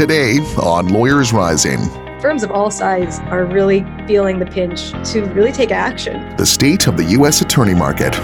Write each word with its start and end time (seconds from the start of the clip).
today 0.00 0.38
on 0.62 0.88
Lawyers 0.88 1.30
Rising. 1.30 1.78
Firms 2.22 2.42
of 2.42 2.50
all 2.50 2.70
sizes 2.70 3.20
are 3.26 3.44
really 3.44 3.84
feeling 4.06 4.38
the 4.38 4.46
pinch 4.46 4.92
to 5.12 5.26
really 5.34 5.52
take 5.52 5.70
action. 5.70 6.34
The 6.38 6.46
state 6.46 6.86
of 6.86 6.96
the 6.96 7.04
U.S. 7.04 7.42
attorney 7.42 7.74
market. 7.74 8.18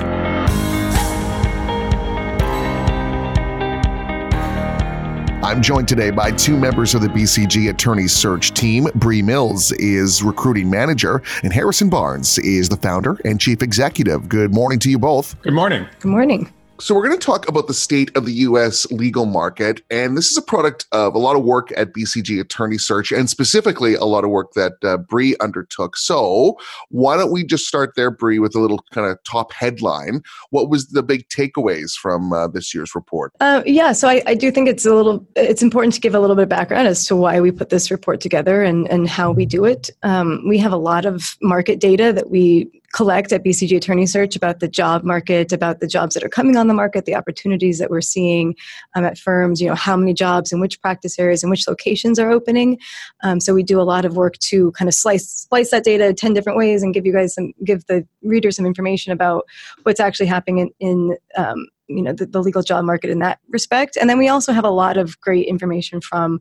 I'm 5.44 5.60
joined 5.60 5.86
today 5.86 6.10
by 6.10 6.32
two 6.32 6.56
members 6.56 6.94
of 6.94 7.02
the 7.02 7.08
BCG 7.08 7.68
Attorney 7.68 8.08
Search 8.08 8.54
Team. 8.54 8.86
Bree 8.94 9.20
Mills 9.20 9.70
is 9.72 10.22
recruiting 10.22 10.70
manager, 10.70 11.22
and 11.42 11.52
Harrison 11.52 11.90
Barnes 11.90 12.38
is 12.38 12.70
the 12.70 12.78
founder 12.78 13.20
and 13.26 13.38
chief 13.38 13.62
executive. 13.62 14.30
Good 14.30 14.54
morning 14.54 14.78
to 14.78 14.88
you 14.88 14.98
both. 14.98 15.38
Good 15.42 15.52
morning. 15.52 15.86
Good 16.00 16.08
morning. 16.08 16.50
So, 16.78 16.94
we're 16.94 17.06
going 17.06 17.18
to 17.18 17.24
talk 17.24 17.48
about 17.48 17.68
the 17.68 17.74
state 17.74 18.14
of 18.16 18.26
the 18.26 18.32
U.S. 18.32 18.90
legal 18.90 19.24
market. 19.24 19.80
And 19.90 20.16
this 20.16 20.30
is 20.30 20.36
a 20.36 20.42
product 20.42 20.86
of 20.92 21.14
a 21.14 21.18
lot 21.18 21.34
of 21.34 21.42
work 21.42 21.72
at 21.76 21.92
BCG 21.92 22.40
Attorney 22.40 22.76
Search, 22.76 23.12
and 23.12 23.30
specifically 23.30 23.94
a 23.94 24.04
lot 24.04 24.24
of 24.24 24.30
work 24.30 24.52
that 24.52 24.72
uh, 24.84 24.98
Bree 24.98 25.36
undertook. 25.40 25.96
So, 25.96 26.58
why 26.90 27.16
don't 27.16 27.32
we 27.32 27.44
just 27.44 27.66
start 27.66 27.94
there, 27.96 28.10
Bree, 28.10 28.38
with 28.38 28.54
a 28.54 28.60
little 28.60 28.84
kind 28.92 29.06
of 29.06 29.18
top 29.24 29.52
headline? 29.52 30.22
What 30.50 30.68
was 30.68 30.88
the 30.88 31.02
big 31.02 31.28
takeaways 31.28 31.92
from 31.92 32.32
uh, 32.32 32.48
this 32.48 32.74
year's 32.74 32.94
report? 32.94 33.32
Uh, 33.40 33.62
yeah, 33.64 33.92
so 33.92 34.08
I, 34.08 34.22
I, 34.26 34.34
do 34.34 34.50
think 34.50 34.68
it's 34.68 34.84
a 34.84 34.94
little, 34.94 35.26
it's 35.34 35.62
important 35.62 35.94
to 35.94 36.00
give 36.00 36.14
a 36.14 36.20
little 36.20 36.36
bit 36.36 36.42
of 36.42 36.48
background 36.48 36.88
as 36.88 37.06
to 37.06 37.16
why 37.16 37.40
we 37.40 37.50
put 37.50 37.70
this 37.70 37.90
report 37.90 38.20
together 38.20 38.62
and, 38.62 38.86
and 38.88 39.08
how 39.08 39.32
we 39.32 39.46
do 39.46 39.64
it. 39.64 39.90
Um, 40.02 40.42
we 40.46 40.58
have 40.58 40.72
a 40.72 40.76
lot 40.76 41.06
of 41.06 41.36
market 41.40 41.80
data 41.80 42.12
that 42.12 42.30
we 42.30 42.75
collect 42.92 43.32
at 43.32 43.44
BCG 43.44 43.76
Attorney 43.76 44.06
Search 44.06 44.36
about 44.36 44.60
the 44.60 44.68
job 44.68 45.04
market, 45.04 45.52
about 45.52 45.80
the 45.80 45.86
jobs 45.86 46.14
that 46.14 46.22
are 46.22 46.28
coming 46.28 46.56
on 46.56 46.66
the 46.66 46.74
market, 46.74 47.04
the 47.04 47.14
opportunities 47.14 47.78
that 47.78 47.90
we're 47.90 48.00
seeing 48.00 48.54
um, 48.94 49.04
at 49.04 49.18
firms, 49.18 49.60
you 49.60 49.68
know, 49.68 49.74
how 49.74 49.96
many 49.96 50.14
jobs 50.14 50.52
in 50.52 50.60
which 50.60 50.80
practice 50.80 51.18
areas 51.18 51.42
and 51.42 51.50
which 51.50 51.68
locations 51.68 52.18
are 52.18 52.30
opening. 52.30 52.78
Um, 53.22 53.40
so 53.40 53.54
we 53.54 53.62
do 53.62 53.80
a 53.80 53.82
lot 53.82 54.04
of 54.04 54.16
work 54.16 54.38
to 54.38 54.72
kind 54.72 54.88
of 54.88 54.94
slice 54.94 55.46
slice 55.48 55.70
that 55.70 55.84
data 55.84 56.12
10 56.12 56.32
different 56.32 56.58
ways 56.58 56.82
and 56.82 56.94
give 56.94 57.06
you 57.06 57.12
guys 57.12 57.34
some, 57.34 57.52
give 57.64 57.84
the 57.86 58.06
reader 58.22 58.50
some 58.50 58.66
information 58.66 59.12
about 59.12 59.44
what's 59.82 60.00
actually 60.00 60.26
happening 60.26 60.58
in, 60.58 60.70
in 60.80 61.16
um, 61.36 61.66
you 61.88 62.02
know 62.02 62.12
the, 62.12 62.26
the, 62.26 62.42
legal 62.42 62.62
job 62.62 62.84
market 62.84 63.10
in 63.10 63.18
that 63.20 63.38
respect. 63.48 63.96
And 64.00 64.08
then 64.08 64.18
we 64.18 64.28
also 64.28 64.52
have 64.52 64.64
a 64.64 64.70
lot 64.70 64.96
of 64.96 65.20
great 65.20 65.46
information 65.46 66.00
from 66.00 66.40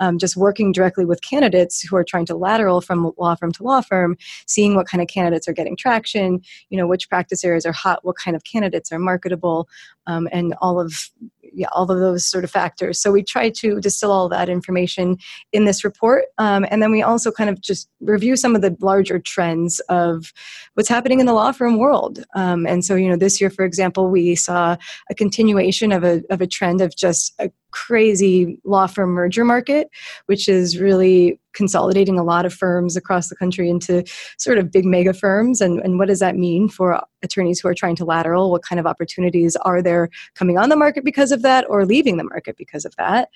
um, 0.00 0.18
just 0.18 0.36
working 0.36 0.72
directly 0.72 1.04
with 1.04 1.22
candidates 1.22 1.82
who 1.82 1.96
are 1.96 2.04
trying 2.04 2.26
to 2.26 2.36
lateral 2.36 2.80
from 2.80 3.12
law 3.18 3.34
firm 3.34 3.52
to 3.52 3.62
law 3.62 3.80
firm 3.80 4.16
seeing 4.46 4.74
what 4.74 4.86
kind 4.86 5.02
of 5.02 5.08
candidates 5.08 5.48
are 5.48 5.52
getting 5.52 5.76
traction 5.76 6.40
you 6.70 6.78
know 6.78 6.86
which 6.86 7.08
practice 7.08 7.44
areas 7.44 7.64
are 7.64 7.72
hot 7.72 8.04
what 8.04 8.16
kind 8.16 8.36
of 8.36 8.44
candidates 8.44 8.92
are 8.92 8.98
marketable 8.98 9.68
um, 10.06 10.28
and 10.32 10.54
all 10.60 10.80
of 10.80 11.10
yeah, 11.56 11.68
all 11.72 11.90
of 11.90 11.98
those 11.98 12.24
sort 12.24 12.44
of 12.44 12.50
factors. 12.50 12.98
So 12.98 13.10
we 13.10 13.22
try 13.22 13.50
to 13.50 13.80
distill 13.80 14.12
all 14.12 14.28
that 14.28 14.48
information 14.48 15.16
in 15.52 15.64
this 15.64 15.84
report. 15.84 16.26
Um, 16.38 16.66
and 16.70 16.82
then 16.82 16.92
we 16.92 17.02
also 17.02 17.32
kind 17.32 17.50
of 17.50 17.60
just 17.60 17.88
review 18.00 18.36
some 18.36 18.54
of 18.54 18.62
the 18.62 18.76
larger 18.80 19.18
trends 19.18 19.80
of 19.88 20.32
what's 20.74 20.88
happening 20.88 21.20
in 21.20 21.26
the 21.26 21.32
law 21.32 21.52
firm 21.52 21.78
world. 21.78 22.24
Um, 22.34 22.66
and 22.66 22.84
so, 22.84 22.94
you 22.94 23.08
know, 23.08 23.16
this 23.16 23.40
year, 23.40 23.50
for 23.50 23.64
example, 23.64 24.10
we 24.10 24.34
saw 24.34 24.76
a 25.10 25.14
continuation 25.14 25.92
of 25.92 26.04
a, 26.04 26.22
of 26.30 26.40
a 26.40 26.46
trend 26.46 26.80
of 26.80 26.94
just 26.94 27.34
a 27.38 27.50
crazy 27.76 28.58
law 28.64 28.86
firm 28.86 29.10
merger 29.10 29.44
market, 29.44 29.90
which 30.24 30.48
is 30.48 30.80
really 30.80 31.38
consolidating 31.52 32.18
a 32.18 32.24
lot 32.24 32.46
of 32.46 32.54
firms 32.54 32.96
across 32.96 33.28
the 33.28 33.36
country 33.36 33.68
into 33.68 34.02
sort 34.38 34.56
of 34.56 34.72
big 34.72 34.86
mega 34.86 35.12
firms. 35.12 35.60
And, 35.60 35.80
and 35.80 35.98
what 35.98 36.08
does 36.08 36.20
that 36.20 36.36
mean 36.36 36.70
for 36.70 37.02
attorneys 37.22 37.60
who 37.60 37.68
are 37.68 37.74
trying 37.74 37.96
to 37.96 38.04
lateral? 38.06 38.50
What 38.50 38.62
kind 38.62 38.80
of 38.80 38.86
opportunities 38.86 39.56
are 39.56 39.82
there 39.82 40.08
coming 40.34 40.56
on 40.56 40.70
the 40.70 40.76
market 40.76 41.04
because 41.04 41.32
of 41.32 41.42
that 41.42 41.66
or 41.68 41.84
leaving 41.84 42.16
the 42.16 42.24
market 42.24 42.56
because 42.56 42.86
of 42.86 42.96
that? 42.96 43.28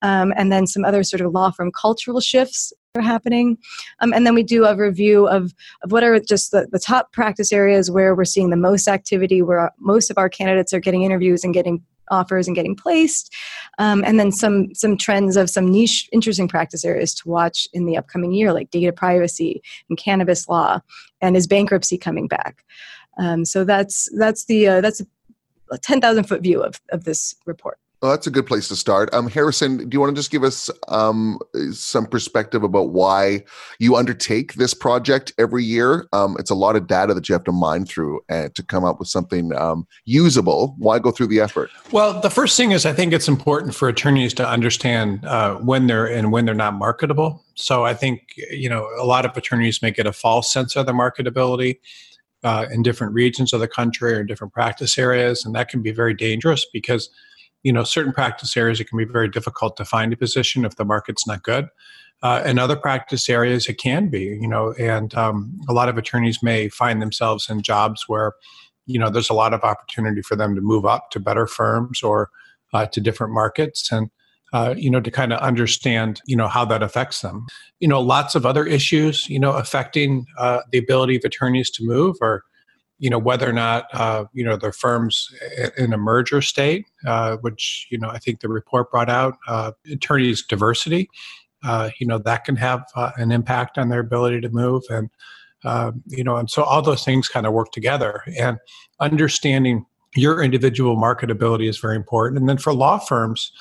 Um, 0.00 0.32
and 0.36 0.52
then 0.52 0.68
some 0.68 0.84
other 0.84 1.02
sort 1.02 1.20
of 1.20 1.32
law 1.32 1.50
firm 1.50 1.72
cultural 1.72 2.20
shifts 2.20 2.72
are 2.94 3.02
happening. 3.02 3.58
Um, 3.98 4.12
and 4.12 4.24
then 4.24 4.34
we 4.34 4.44
do 4.44 4.64
a 4.64 4.76
review 4.76 5.26
of, 5.26 5.52
of 5.82 5.90
what 5.90 6.04
are 6.04 6.20
just 6.20 6.52
the, 6.52 6.68
the 6.70 6.78
top 6.78 7.10
practice 7.12 7.52
areas 7.52 7.90
where 7.90 8.14
we're 8.14 8.24
seeing 8.24 8.50
the 8.50 8.56
most 8.56 8.86
activity, 8.86 9.42
where 9.42 9.72
most 9.80 10.08
of 10.08 10.18
our 10.18 10.28
candidates 10.28 10.72
are 10.72 10.80
getting 10.80 11.02
interviews 11.02 11.42
and 11.42 11.52
getting 11.52 11.82
offers 12.10 12.46
and 12.46 12.56
getting 12.56 12.76
placed. 12.76 13.34
Um, 13.78 14.02
and 14.04 14.18
then 14.18 14.32
some 14.32 14.74
some 14.74 14.96
trends 14.96 15.36
of 15.36 15.50
some 15.50 15.70
niche 15.70 16.08
interesting 16.12 16.48
practice 16.48 16.84
areas 16.84 17.14
to 17.16 17.28
watch 17.28 17.68
in 17.72 17.86
the 17.86 17.96
upcoming 17.96 18.32
year 18.32 18.52
like 18.52 18.70
data 18.70 18.92
privacy 18.92 19.62
and 19.88 19.98
cannabis 19.98 20.48
law 20.48 20.80
and 21.20 21.36
is 21.36 21.46
bankruptcy 21.46 21.98
coming 21.98 22.28
back? 22.28 22.64
Um, 23.18 23.44
so 23.44 23.64
that's 23.64 24.08
that's 24.16 24.44
the 24.46 24.68
uh, 24.68 24.80
that's 24.80 25.02
a 25.70 25.78
10,000 25.78 26.24
foot 26.24 26.42
view 26.42 26.62
of, 26.62 26.80
of 26.92 27.04
this 27.04 27.34
report 27.44 27.78
well, 28.00 28.12
that's 28.12 28.28
a 28.28 28.30
good 28.30 28.46
place 28.46 28.68
to 28.68 28.76
start. 28.76 29.12
Um, 29.12 29.28
Harrison, 29.28 29.88
do 29.88 29.94
you 29.94 30.00
want 30.00 30.14
to 30.14 30.18
just 30.18 30.30
give 30.30 30.44
us 30.44 30.70
um, 30.86 31.40
some 31.72 32.06
perspective 32.06 32.62
about 32.62 32.90
why 32.90 33.44
you 33.80 33.96
undertake 33.96 34.54
this 34.54 34.72
project 34.72 35.32
every 35.36 35.64
year? 35.64 36.06
Um, 36.12 36.36
it's 36.38 36.50
a 36.50 36.54
lot 36.54 36.76
of 36.76 36.86
data 36.86 37.12
that 37.14 37.28
you 37.28 37.32
have 37.32 37.42
to 37.44 37.52
mine 37.52 37.86
through 37.86 38.20
and 38.28 38.54
to 38.54 38.62
come 38.62 38.84
up 38.84 39.00
with 39.00 39.08
something 39.08 39.52
um, 39.56 39.84
usable. 40.04 40.76
Why 40.78 41.00
go 41.00 41.10
through 41.10 41.26
the 41.26 41.40
effort? 41.40 41.70
Well, 41.90 42.20
the 42.20 42.30
first 42.30 42.56
thing 42.56 42.70
is 42.70 42.86
I 42.86 42.92
think 42.92 43.12
it's 43.12 43.26
important 43.26 43.74
for 43.74 43.88
attorneys 43.88 44.32
to 44.34 44.48
understand 44.48 45.24
uh, 45.24 45.56
when 45.56 45.88
they're 45.88 46.06
and 46.06 46.30
when 46.30 46.44
they're 46.44 46.54
not 46.54 46.74
marketable. 46.74 47.44
So 47.56 47.84
I 47.84 47.94
think 47.94 48.22
you 48.50 48.68
know 48.68 48.88
a 48.96 49.04
lot 49.04 49.24
of 49.24 49.36
attorneys 49.36 49.82
may 49.82 49.90
get 49.90 50.06
a 50.06 50.12
false 50.12 50.52
sense 50.52 50.76
of 50.76 50.86
their 50.86 50.94
marketability. 50.94 51.78
Uh, 52.44 52.66
in 52.70 52.84
different 52.84 53.12
regions 53.12 53.52
of 53.52 53.58
the 53.58 53.66
country 53.66 54.12
or 54.12 54.22
different 54.22 54.52
practice 54.52 54.96
areas, 54.96 55.44
and 55.44 55.56
that 55.56 55.68
can 55.68 55.82
be 55.82 55.90
very 55.90 56.14
dangerous 56.14 56.64
because 56.72 57.10
you 57.62 57.72
know 57.72 57.84
certain 57.84 58.12
practice 58.12 58.56
areas 58.56 58.80
it 58.80 58.88
can 58.88 58.98
be 58.98 59.04
very 59.04 59.28
difficult 59.28 59.76
to 59.76 59.84
find 59.84 60.12
a 60.12 60.16
position 60.16 60.64
if 60.64 60.76
the 60.76 60.84
market's 60.84 61.26
not 61.26 61.42
good. 61.42 61.68
Uh, 62.20 62.42
in 62.44 62.58
other 62.58 62.74
practice 62.74 63.28
areas 63.28 63.68
it 63.68 63.78
can 63.78 64.08
be 64.08 64.38
you 64.40 64.48
know 64.48 64.72
and 64.78 65.14
um, 65.14 65.56
a 65.68 65.72
lot 65.72 65.88
of 65.88 65.96
attorneys 65.96 66.42
may 66.42 66.68
find 66.68 67.00
themselves 67.00 67.48
in 67.48 67.62
jobs 67.62 68.04
where 68.08 68.32
you 68.86 68.98
know 68.98 69.08
there's 69.10 69.30
a 69.30 69.34
lot 69.34 69.54
of 69.54 69.62
opportunity 69.62 70.22
for 70.22 70.34
them 70.34 70.54
to 70.54 70.60
move 70.60 70.84
up 70.84 71.10
to 71.10 71.20
better 71.20 71.46
firms 71.46 72.02
or 72.02 72.30
uh, 72.72 72.86
to 72.86 73.00
different 73.00 73.32
markets 73.32 73.90
and 73.92 74.10
uh, 74.52 74.74
you 74.76 74.90
know 74.90 75.00
to 75.00 75.10
kind 75.10 75.32
of 75.32 75.38
understand 75.40 76.20
you 76.26 76.36
know 76.36 76.48
how 76.48 76.64
that 76.64 76.82
affects 76.82 77.20
them. 77.20 77.46
You 77.80 77.88
know 77.88 78.00
lots 78.00 78.34
of 78.34 78.44
other 78.44 78.66
issues 78.66 79.28
you 79.28 79.38
know 79.38 79.52
affecting 79.52 80.26
uh, 80.38 80.60
the 80.72 80.78
ability 80.78 81.16
of 81.16 81.22
attorneys 81.24 81.70
to 81.72 81.84
move 81.84 82.16
or 82.20 82.42
you 82.98 83.08
know 83.10 83.18
whether 83.18 83.48
or 83.48 83.52
not 83.52 83.86
uh, 83.92 84.24
you 84.32 84.44
know 84.44 84.56
the 84.56 84.72
firms 84.72 85.28
in 85.76 85.92
a 85.92 85.98
merger 85.98 86.42
state, 86.42 86.86
uh, 87.06 87.36
which 87.38 87.86
you 87.90 87.98
know 87.98 88.08
I 88.08 88.18
think 88.18 88.40
the 88.40 88.48
report 88.48 88.90
brought 88.90 89.10
out 89.10 89.36
uh, 89.46 89.72
attorneys 89.90 90.44
diversity. 90.44 91.08
Uh, 91.64 91.90
you 91.98 92.06
know 92.06 92.18
that 92.18 92.44
can 92.44 92.56
have 92.56 92.84
uh, 92.94 93.12
an 93.16 93.32
impact 93.32 93.78
on 93.78 93.88
their 93.88 94.00
ability 94.00 94.40
to 94.40 94.48
move, 94.48 94.82
and 94.90 95.10
um, 95.64 96.02
you 96.06 96.24
know, 96.24 96.36
and 96.36 96.50
so 96.50 96.62
all 96.62 96.82
those 96.82 97.04
things 97.04 97.28
kind 97.28 97.46
of 97.46 97.52
work 97.52 97.72
together. 97.72 98.22
And 98.38 98.58
understanding 99.00 99.86
your 100.14 100.42
individual 100.42 100.96
marketability 100.96 101.68
is 101.68 101.78
very 101.78 101.96
important. 101.96 102.38
And 102.38 102.48
then 102.48 102.58
for 102.58 102.72
law 102.72 102.98
firms, 102.98 103.52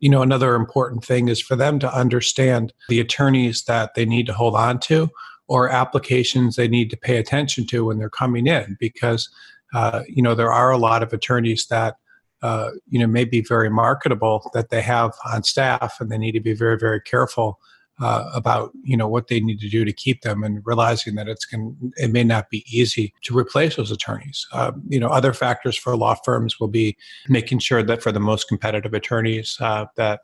you 0.00 0.08
know, 0.08 0.22
another 0.22 0.54
important 0.54 1.04
thing 1.04 1.28
is 1.28 1.40
for 1.40 1.56
them 1.56 1.78
to 1.80 1.94
understand 1.94 2.72
the 2.88 3.00
attorneys 3.00 3.64
that 3.64 3.94
they 3.94 4.04
need 4.04 4.26
to 4.26 4.32
hold 4.32 4.54
on 4.54 4.78
to 4.80 5.10
or 5.48 5.68
applications 5.68 6.56
they 6.56 6.68
need 6.68 6.90
to 6.90 6.96
pay 6.96 7.16
attention 7.16 7.66
to 7.66 7.84
when 7.84 7.98
they're 7.98 8.10
coming 8.10 8.46
in 8.46 8.76
because 8.80 9.28
uh, 9.74 10.02
you 10.08 10.22
know 10.22 10.34
there 10.34 10.52
are 10.52 10.70
a 10.70 10.78
lot 10.78 11.02
of 11.02 11.12
attorneys 11.12 11.66
that 11.66 11.96
uh, 12.42 12.70
you 12.88 12.98
know 12.98 13.06
may 13.06 13.24
be 13.24 13.40
very 13.40 13.70
marketable 13.70 14.50
that 14.54 14.70
they 14.70 14.82
have 14.82 15.12
on 15.32 15.42
staff 15.42 16.00
and 16.00 16.10
they 16.10 16.18
need 16.18 16.32
to 16.32 16.40
be 16.40 16.54
very 16.54 16.78
very 16.78 17.00
careful 17.00 17.58
uh, 17.98 18.30
about 18.34 18.72
you 18.82 18.96
know 18.96 19.08
what 19.08 19.28
they 19.28 19.40
need 19.40 19.58
to 19.58 19.68
do 19.68 19.84
to 19.84 19.92
keep 19.92 20.20
them 20.20 20.44
and 20.44 20.60
realizing 20.66 21.14
that 21.14 21.28
it's 21.28 21.44
can 21.46 21.92
it 21.96 22.12
may 22.12 22.24
not 22.24 22.50
be 22.50 22.64
easy 22.70 23.14
to 23.22 23.36
replace 23.36 23.76
those 23.76 23.90
attorneys. 23.90 24.46
Uh, 24.52 24.72
you 24.88 25.00
know 25.00 25.08
other 25.08 25.32
factors 25.32 25.76
for 25.76 25.96
law 25.96 26.14
firms 26.24 26.60
will 26.60 26.68
be 26.68 26.96
making 27.28 27.58
sure 27.58 27.82
that 27.82 28.02
for 28.02 28.12
the 28.12 28.20
most 28.20 28.48
competitive 28.48 28.92
attorneys 28.92 29.56
uh, 29.60 29.86
that 29.96 30.20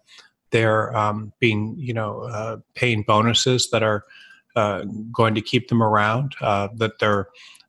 they're 0.51 0.95
um, 0.97 1.33
being 1.41 1.75
you 1.79 1.95
know 1.95 2.23
uh, 2.25 2.59
paying 2.75 3.03
bonuses 3.03 3.71
that 3.71 3.83
are 3.83 4.05
uh, 4.57 4.85
going 5.13 5.35
to 5.35 5.41
keep 5.41 5.69
them 5.69 5.83
around, 5.83 6.35
uh, 6.41 6.69
that 6.77 6.99
they're 7.01 7.29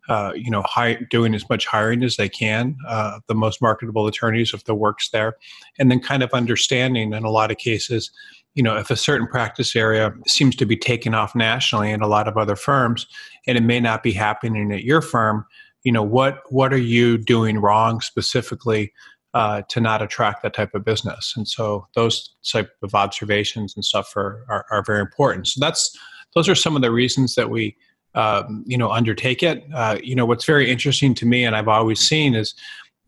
uh, 0.09 0.33
you 0.35 0.51
know, 0.51 0.61
high, 0.63 0.97
doing 1.09 1.33
as 1.33 1.47
much 1.49 1.65
hiring 1.65 2.03
as 2.03 2.17
they 2.17 2.27
can, 2.27 2.75
uh, 2.87 3.19
the 3.27 3.35
most 3.35 3.61
marketable 3.61 4.05
attorneys 4.05 4.53
if 4.53 4.65
the 4.65 4.75
work's 4.75 5.09
there, 5.11 5.37
and 5.79 5.89
then 5.89 5.99
kind 5.99 6.21
of 6.21 6.29
understanding 6.33 7.13
in 7.13 7.23
a 7.23 7.29
lot 7.29 7.51
of 7.51 7.57
cases, 7.57 8.11
you 8.53 8.61
know, 8.61 8.77
if 8.77 8.89
a 8.89 8.95
certain 8.95 9.27
practice 9.27 9.75
area 9.75 10.13
seems 10.27 10.55
to 10.57 10.65
be 10.65 10.75
taking 10.75 11.13
off 11.13 11.35
nationally 11.35 11.89
in 11.89 12.01
a 12.01 12.07
lot 12.07 12.27
of 12.27 12.37
other 12.37 12.55
firms, 12.55 13.07
and 13.47 13.57
it 13.57 13.63
may 13.63 13.79
not 13.79 14.03
be 14.03 14.11
happening 14.11 14.71
at 14.71 14.83
your 14.83 15.01
firm, 15.01 15.45
you 15.83 15.91
know, 15.91 16.03
what 16.03 16.41
what 16.49 16.73
are 16.73 16.77
you 16.77 17.17
doing 17.17 17.59
wrong 17.59 18.01
specifically 18.01 18.91
uh, 19.33 19.61
to 19.69 19.81
not 19.81 20.01
attract 20.01 20.43
that 20.43 20.53
type 20.53 20.75
of 20.75 20.85
business? 20.85 21.33
And 21.35 21.47
so 21.47 21.87
those 21.95 22.35
type 22.51 22.69
of 22.83 22.93
observations 22.93 23.73
and 23.75 23.83
stuff 23.83 24.15
are, 24.15 24.45
are, 24.49 24.65
are 24.69 24.83
very 24.85 25.01
important. 25.01 25.47
So 25.47 25.59
that's 25.59 25.97
those 26.35 26.49
are 26.49 26.55
some 26.55 26.75
of 26.75 26.81
the 26.81 26.91
reasons 26.91 27.35
that 27.35 27.49
we 27.49 27.75
um, 28.15 28.63
you 28.67 28.77
know 28.77 28.91
undertake 28.91 29.43
it. 29.43 29.63
Uh, 29.73 29.97
you 30.03 30.15
know 30.15 30.25
what's 30.25 30.45
very 30.45 30.69
interesting 30.69 31.13
to 31.15 31.25
me 31.25 31.43
and 31.45 31.55
i've 31.55 31.67
always 31.67 31.99
seen 31.99 32.35
is 32.35 32.53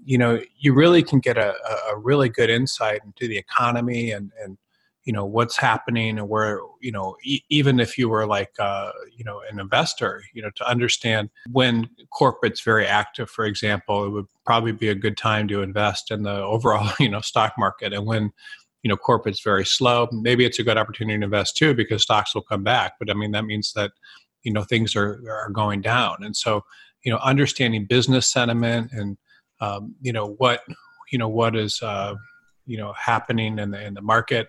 you 0.04 0.18
know 0.18 0.40
you 0.58 0.74
really 0.74 1.04
can 1.04 1.20
get 1.20 1.38
a, 1.38 1.54
a 1.92 1.98
really 1.98 2.30
good 2.30 2.50
insight 2.50 3.02
into 3.06 3.28
the 3.28 3.38
economy 3.38 4.12
and 4.12 4.32
and 4.44 4.58
you 5.06 5.14
know 5.14 5.24
what's 5.24 5.58
happening 5.58 6.18
and 6.18 6.28
where 6.28 6.60
you 6.82 6.92
know 6.92 7.16
e- 7.24 7.44
even 7.50 7.80
if 7.80 7.98
you 7.98 8.10
were 8.10 8.26
like 8.26 8.52
uh, 8.60 8.92
you 9.16 9.24
know 9.24 9.42
an 9.52 9.60
investor 9.60 10.24
you 10.34 10.42
know 10.42 10.50
to 10.56 10.68
understand 10.68 11.30
when 11.52 11.88
corporate's 12.12 12.62
very 12.62 12.88
active 12.88 13.30
for 13.30 13.46
example 13.46 14.06
it 14.06 14.10
would 14.10 14.26
probably 14.46 14.72
be 14.72 14.90
a 14.90 14.96
good 14.96 15.18
time 15.18 15.48
to 15.48 15.62
invest 15.62 16.12
in 16.12 16.24
the 16.24 16.42
overall 16.44 16.92
you 17.00 17.10
know 17.10 17.22
stock 17.22 17.54
market. 17.58 17.94
And 17.94 18.06
when 18.06 18.32
you 18.86 18.90
know 18.90 18.96
corporate's 18.96 19.42
very 19.42 19.66
slow. 19.66 20.08
Maybe 20.12 20.46
it's 20.46 20.60
a 20.60 20.64
good 20.64 20.78
opportunity 20.78 21.18
to 21.18 21.26
invest 21.26 21.58
too 21.58 21.74
because 21.74 22.04
stocks 22.04 22.36
will 22.36 22.44
come 22.44 22.64
back 22.64 22.94
but 23.00 23.10
i 23.10 23.16
mean 23.16 23.32
that 23.32 23.46
means 23.46 23.74
that 23.74 23.92
you 24.46 24.54
know 24.54 24.64
things 24.64 24.96
are 24.96 25.20
are 25.28 25.50
going 25.50 25.82
down. 25.82 26.18
And 26.22 26.38
so 26.38 26.64
you 27.04 27.12
know 27.12 27.18
understanding 27.18 27.86
business 27.86 28.32
sentiment 28.32 28.92
and 28.94 29.18
um, 29.60 29.96
you 30.02 30.14
know 30.14 30.36
what 30.38 30.62
you 31.12 31.18
know 31.18 31.28
what 31.28 31.56
is 31.56 31.82
uh, 31.82 32.16
you 32.66 32.78
know 32.78 32.94
happening 32.94 33.60
in 33.60 33.72
the 33.72 33.84
in 33.84 33.94
the 33.96 34.02
market 34.02 34.48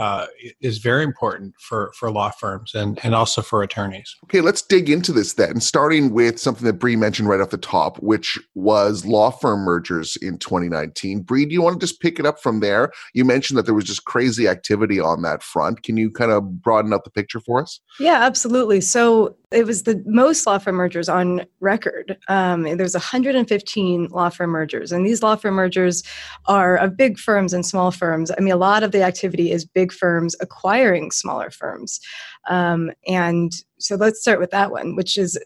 uh, 0.00 0.26
is 0.62 0.78
very 0.78 1.04
important 1.04 1.54
for 1.60 1.92
for 1.94 2.10
law 2.10 2.30
firms 2.30 2.74
and 2.74 2.98
and 3.04 3.14
also 3.14 3.42
for 3.42 3.62
attorneys. 3.62 4.16
Okay, 4.24 4.40
let's 4.40 4.62
dig 4.62 4.88
into 4.88 5.12
this 5.12 5.34
then, 5.34 5.60
starting 5.60 6.10
with 6.14 6.40
something 6.40 6.64
that 6.64 6.78
Bree 6.78 6.96
mentioned 6.96 7.28
right 7.28 7.38
off 7.38 7.50
the 7.50 7.58
top, 7.58 7.98
which 7.98 8.38
was 8.54 9.04
law 9.04 9.30
firm 9.30 9.60
mergers 9.60 10.16
in 10.22 10.38
2019. 10.38 11.20
Bree, 11.20 11.44
do 11.44 11.52
you 11.52 11.60
want 11.60 11.78
to 11.78 11.86
just 11.86 12.00
pick 12.00 12.18
it 12.18 12.24
up 12.24 12.40
from 12.40 12.60
there? 12.60 12.90
You 13.12 13.26
mentioned 13.26 13.58
that 13.58 13.66
there 13.66 13.74
was 13.74 13.84
just 13.84 14.06
crazy 14.06 14.48
activity 14.48 14.98
on 14.98 15.20
that 15.20 15.42
front. 15.42 15.82
Can 15.82 15.98
you 15.98 16.10
kind 16.10 16.32
of 16.32 16.62
broaden 16.62 16.94
out 16.94 17.04
the 17.04 17.10
picture 17.10 17.40
for 17.40 17.60
us? 17.60 17.78
Yeah, 17.98 18.22
absolutely. 18.22 18.80
So 18.80 19.36
it 19.52 19.66
was 19.66 19.82
the 19.82 20.00
most 20.06 20.46
law 20.46 20.58
firm 20.58 20.76
mergers 20.76 21.08
on 21.08 21.44
record. 21.58 22.16
Um, 22.28 22.62
there's 22.62 22.94
115 22.94 24.08
law 24.10 24.28
firm 24.28 24.50
mergers, 24.50 24.92
and 24.92 25.04
these 25.04 25.22
law 25.22 25.34
firm 25.34 25.54
mergers 25.54 26.04
are 26.46 26.76
of 26.76 26.96
big 26.96 27.18
firms 27.18 27.52
and 27.52 27.66
small 27.66 27.90
firms. 27.90 28.30
I 28.36 28.40
mean, 28.40 28.52
a 28.52 28.56
lot 28.56 28.82
of 28.82 28.92
the 28.92 29.02
activity 29.02 29.50
is 29.50 29.64
big 29.64 29.92
firms 29.92 30.36
acquiring 30.40 31.10
smaller 31.10 31.50
firms, 31.50 31.98
um, 32.48 32.90
and 33.06 33.52
so 33.78 33.96
let's 33.96 34.20
start 34.20 34.40
with 34.40 34.50
that 34.50 34.70
one, 34.70 34.96
which 34.96 35.16
is 35.16 35.38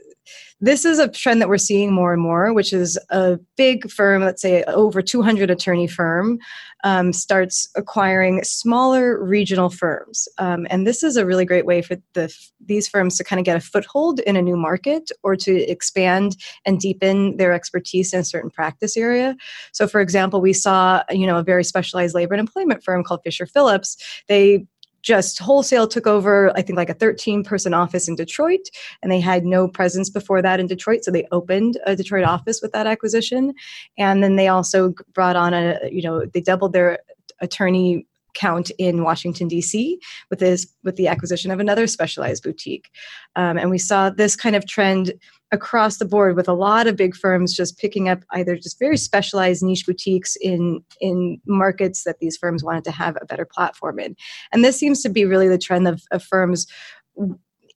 this 0.60 0.84
is 0.84 0.98
a 0.98 1.08
trend 1.08 1.40
that 1.40 1.48
we're 1.48 1.58
seeing 1.58 1.92
more 1.92 2.12
and 2.12 2.22
more, 2.22 2.52
which 2.52 2.72
is 2.72 2.98
a 3.10 3.38
big 3.56 3.90
firm, 3.90 4.22
let's 4.22 4.40
say 4.40 4.64
over 4.64 5.02
200 5.02 5.50
attorney 5.50 5.86
firm, 5.86 6.38
um, 6.84 7.12
starts 7.12 7.68
acquiring 7.76 8.42
smaller 8.44 9.22
regional 9.22 9.68
firms. 9.68 10.28
Um, 10.38 10.66
and 10.70 10.86
this 10.86 11.02
is 11.02 11.16
a 11.16 11.26
really 11.26 11.44
great 11.44 11.66
way 11.66 11.82
for 11.82 11.96
the, 12.14 12.34
these 12.64 12.88
firms 12.88 13.16
to 13.16 13.24
kind 13.24 13.40
of 13.40 13.44
get 13.44 13.56
a 13.56 13.60
foothold 13.60 14.20
in 14.20 14.36
a 14.36 14.42
new 14.42 14.56
market 14.56 15.10
or 15.22 15.36
to 15.36 15.70
expand 15.70 16.36
and 16.64 16.78
deepen 16.78 17.36
their 17.36 17.52
expertise 17.52 18.12
in 18.12 18.20
a 18.20 18.24
certain 18.24 18.50
practice 18.50 18.96
area. 18.96 19.36
So, 19.72 19.86
for 19.86 20.00
example, 20.00 20.40
we 20.40 20.52
saw 20.52 21.02
you 21.10 21.26
know 21.26 21.38
a 21.38 21.42
very 21.42 21.64
specialized 21.64 22.14
labor 22.14 22.34
and 22.34 22.40
employment 22.40 22.82
firm 22.82 23.02
called 23.02 23.20
Fisher 23.24 23.46
Phillips. 23.46 23.96
They 24.28 24.66
just 25.04 25.38
wholesale 25.38 25.86
took 25.86 26.06
over, 26.06 26.50
I 26.56 26.62
think, 26.62 26.76
like 26.76 26.88
a 26.88 26.94
13 26.94 27.44
person 27.44 27.74
office 27.74 28.08
in 28.08 28.16
Detroit, 28.16 28.68
and 29.02 29.12
they 29.12 29.20
had 29.20 29.44
no 29.44 29.68
presence 29.68 30.08
before 30.10 30.42
that 30.42 30.58
in 30.58 30.66
Detroit. 30.66 31.04
So 31.04 31.10
they 31.10 31.28
opened 31.30 31.78
a 31.84 31.94
Detroit 31.94 32.24
office 32.24 32.60
with 32.62 32.72
that 32.72 32.86
acquisition. 32.86 33.54
And 33.98 34.24
then 34.24 34.36
they 34.36 34.48
also 34.48 34.94
brought 35.12 35.36
on 35.36 35.52
a, 35.52 35.78
you 35.92 36.02
know, 36.02 36.24
they 36.24 36.40
doubled 36.40 36.72
their 36.72 36.98
attorney 37.40 38.06
count 38.34 38.70
in 38.78 39.04
Washington 39.04 39.46
D.C. 39.46 40.00
with 40.30 40.40
this 40.40 40.66
with 40.82 40.96
the 40.96 41.06
acquisition 41.06 41.50
of 41.50 41.60
another 41.60 41.86
specialized 41.86 42.42
boutique, 42.42 42.90
um, 43.36 43.56
and 43.56 43.70
we 43.70 43.78
saw 43.78 44.10
this 44.10 44.34
kind 44.34 44.56
of 44.56 44.66
trend 44.66 45.12
across 45.54 45.96
the 45.96 46.04
board 46.04 46.36
with 46.36 46.48
a 46.48 46.52
lot 46.52 46.86
of 46.86 46.96
big 46.96 47.16
firms 47.16 47.54
just 47.54 47.78
picking 47.78 48.08
up 48.08 48.22
either 48.32 48.56
just 48.56 48.78
very 48.78 48.96
specialized 48.96 49.62
niche 49.62 49.86
boutiques 49.86 50.36
in 50.36 50.84
in 51.00 51.40
markets 51.46 52.04
that 52.04 52.18
these 52.18 52.36
firms 52.36 52.62
wanted 52.62 52.84
to 52.84 52.90
have 52.90 53.16
a 53.20 53.26
better 53.26 53.46
platform 53.46 53.98
in, 53.98 54.14
and 54.52 54.64
this 54.64 54.78
seems 54.78 55.02
to 55.02 55.08
be 55.08 55.24
really 55.24 55.48
the 55.48 55.58
trend 55.58 55.88
of, 55.88 56.02
of 56.10 56.22
firms 56.22 56.66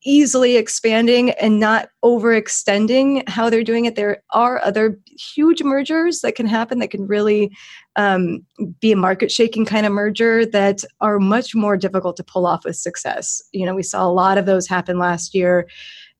easily 0.03 0.55
expanding 0.55 1.31
and 1.31 1.59
not 1.59 1.89
overextending 2.05 3.27
how 3.27 3.49
they're 3.49 3.63
doing 3.63 3.85
it. 3.85 3.95
There 3.95 4.23
are 4.33 4.63
other 4.63 4.97
huge 5.35 5.61
mergers 5.61 6.21
that 6.21 6.35
can 6.35 6.45
happen 6.45 6.79
that 6.79 6.91
can 6.91 7.05
really 7.05 7.51
um, 7.97 8.45
be 8.79 8.93
a 8.93 8.95
market 8.95 9.29
shaking 9.29 9.65
kind 9.65 9.85
of 9.85 9.91
merger 9.91 10.45
that 10.45 10.83
are 11.01 11.19
much 11.19 11.53
more 11.53 11.75
difficult 11.75 12.15
to 12.17 12.23
pull 12.23 12.45
off 12.45 12.63
with 12.63 12.77
success. 12.77 13.41
You 13.51 13.65
know, 13.65 13.75
we 13.75 13.83
saw 13.83 14.05
a 14.05 14.11
lot 14.11 14.37
of 14.37 14.45
those 14.45 14.67
happen 14.67 14.99
last 14.99 15.35
year. 15.35 15.67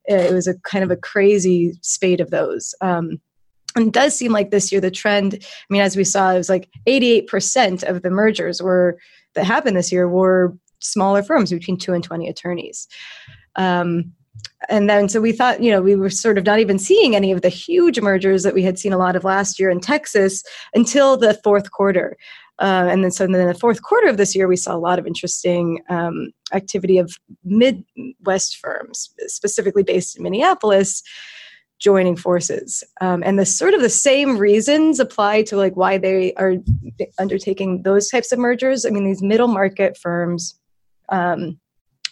It 0.05 0.33
was 0.33 0.47
a 0.47 0.57
kind 0.59 0.83
of 0.83 0.91
a 0.91 0.97
crazy 0.97 1.73
spate 1.81 2.19
of 2.19 2.31
those. 2.31 2.73
Um, 2.81 3.19
and 3.75 3.93
does 3.93 4.15
seem 4.15 4.31
like 4.31 4.49
this 4.49 4.71
year 4.71 4.81
the 4.81 4.91
trend, 4.91 5.35
I 5.41 5.65
mean, 5.69 5.81
as 5.81 5.95
we 5.95 6.03
saw, 6.03 6.31
it 6.31 6.37
was 6.37 6.49
like 6.49 6.69
88% 6.87 7.83
of 7.83 8.01
the 8.01 8.09
mergers 8.09 8.61
were 8.61 8.97
that 9.35 9.45
happened 9.45 9.77
this 9.77 9.91
year 9.91 10.09
were 10.09 10.57
smaller 10.79 11.21
firms 11.21 11.51
between 11.51 11.77
two 11.77 11.93
and 11.93 12.03
20 12.03 12.27
attorneys. 12.27 12.87
Um, 13.55 14.13
and 14.69 14.89
then 14.89 15.09
so 15.09 15.21
we 15.21 15.31
thought 15.31 15.61
you 15.61 15.71
know 15.71 15.81
we 15.81 15.95
were 15.95 16.09
sort 16.09 16.37
of 16.37 16.45
not 16.45 16.59
even 16.59 16.79
seeing 16.79 17.15
any 17.15 17.31
of 17.31 17.41
the 17.41 17.49
huge 17.49 17.99
mergers 17.99 18.43
that 18.43 18.53
we 18.53 18.63
had 18.63 18.79
seen 18.79 18.93
a 18.93 18.97
lot 18.97 19.15
of 19.15 19.23
last 19.23 19.59
year 19.59 19.69
in 19.69 19.79
texas 19.79 20.43
until 20.73 21.17
the 21.17 21.33
fourth 21.43 21.71
quarter 21.71 22.15
uh, 22.59 22.87
and 22.89 23.03
then 23.03 23.11
so 23.11 23.25
then 23.25 23.35
in 23.35 23.47
the 23.47 23.53
fourth 23.53 23.81
quarter 23.81 24.07
of 24.07 24.17
this 24.17 24.35
year 24.35 24.47
we 24.47 24.55
saw 24.55 24.75
a 24.75 24.77
lot 24.77 24.99
of 24.99 25.07
interesting 25.07 25.81
um, 25.89 26.31
activity 26.53 26.97
of 26.97 27.11
midwest 27.43 28.57
firms 28.57 29.13
specifically 29.27 29.83
based 29.83 30.17
in 30.17 30.23
minneapolis 30.23 31.01
joining 31.79 32.17
forces. 32.17 32.83
Um, 32.99 33.23
and 33.25 33.39
the 33.39 33.45
sort 33.45 33.73
of 33.73 33.81
the 33.81 33.89
same 33.89 34.37
reasons 34.37 34.99
apply 34.99 35.43
to 35.43 35.55
like 35.55 35.77
why 35.77 35.97
they 35.97 36.33
are 36.33 36.55
undertaking 37.17 37.83
those 37.83 38.09
types 38.09 38.33
of 38.33 38.39
mergers. 38.39 38.85
I 38.85 38.89
mean 38.89 39.05
these 39.05 39.21
middle 39.21 39.47
market 39.47 39.97
firms 39.97 40.59
um, 41.07 41.59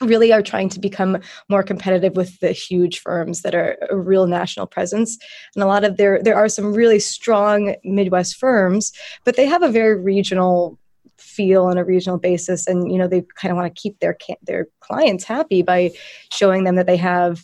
really 0.02 0.32
are 0.32 0.42
trying 0.42 0.70
to 0.70 0.80
become 0.80 1.18
more 1.50 1.64
competitive 1.64 2.16
with 2.16 2.40
the 2.40 2.52
huge 2.52 3.00
firms 3.00 3.42
that 3.42 3.56
are 3.56 3.78
a 3.90 3.98
real 3.98 4.28
national 4.28 4.68
presence. 4.68 5.18
And 5.56 5.64
a 5.64 5.68
lot 5.68 5.84
of 5.84 5.98
there 5.98 6.22
there 6.22 6.36
are 6.36 6.50
some 6.50 6.74
really 6.74 7.00
strong 7.00 7.76
midwest 7.84 8.36
firms 8.36 8.92
but 9.24 9.36
they 9.36 9.46
have 9.46 9.64
a 9.64 9.70
very 9.70 10.00
regional 10.00 10.78
feel 11.18 11.66
on 11.66 11.78
a 11.78 11.84
regional 11.84 12.18
basis. 12.18 12.68
And 12.68 12.92
you 12.92 12.98
know 12.98 13.08
they 13.08 13.24
kind 13.36 13.52
of 13.52 13.58
want 13.58 13.74
to 13.74 13.82
keep 13.82 14.00
their 14.00 14.18
their 14.44 14.68
clients 14.80 15.24
happy 15.24 15.62
by 15.62 15.92
showing 16.32 16.64
them 16.64 16.76
that 16.76 16.88
they 16.88 16.98
have 16.98 17.44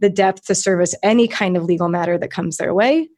the 0.00 0.10
depth 0.10 0.46
to 0.46 0.54
service 0.54 0.94
any 1.02 1.28
kind 1.28 1.56
of 1.56 1.62
legal 1.62 1.88
matter 1.88 2.18
that 2.18 2.30
comes 2.30 2.56
their 2.56 2.74
way 2.74 3.08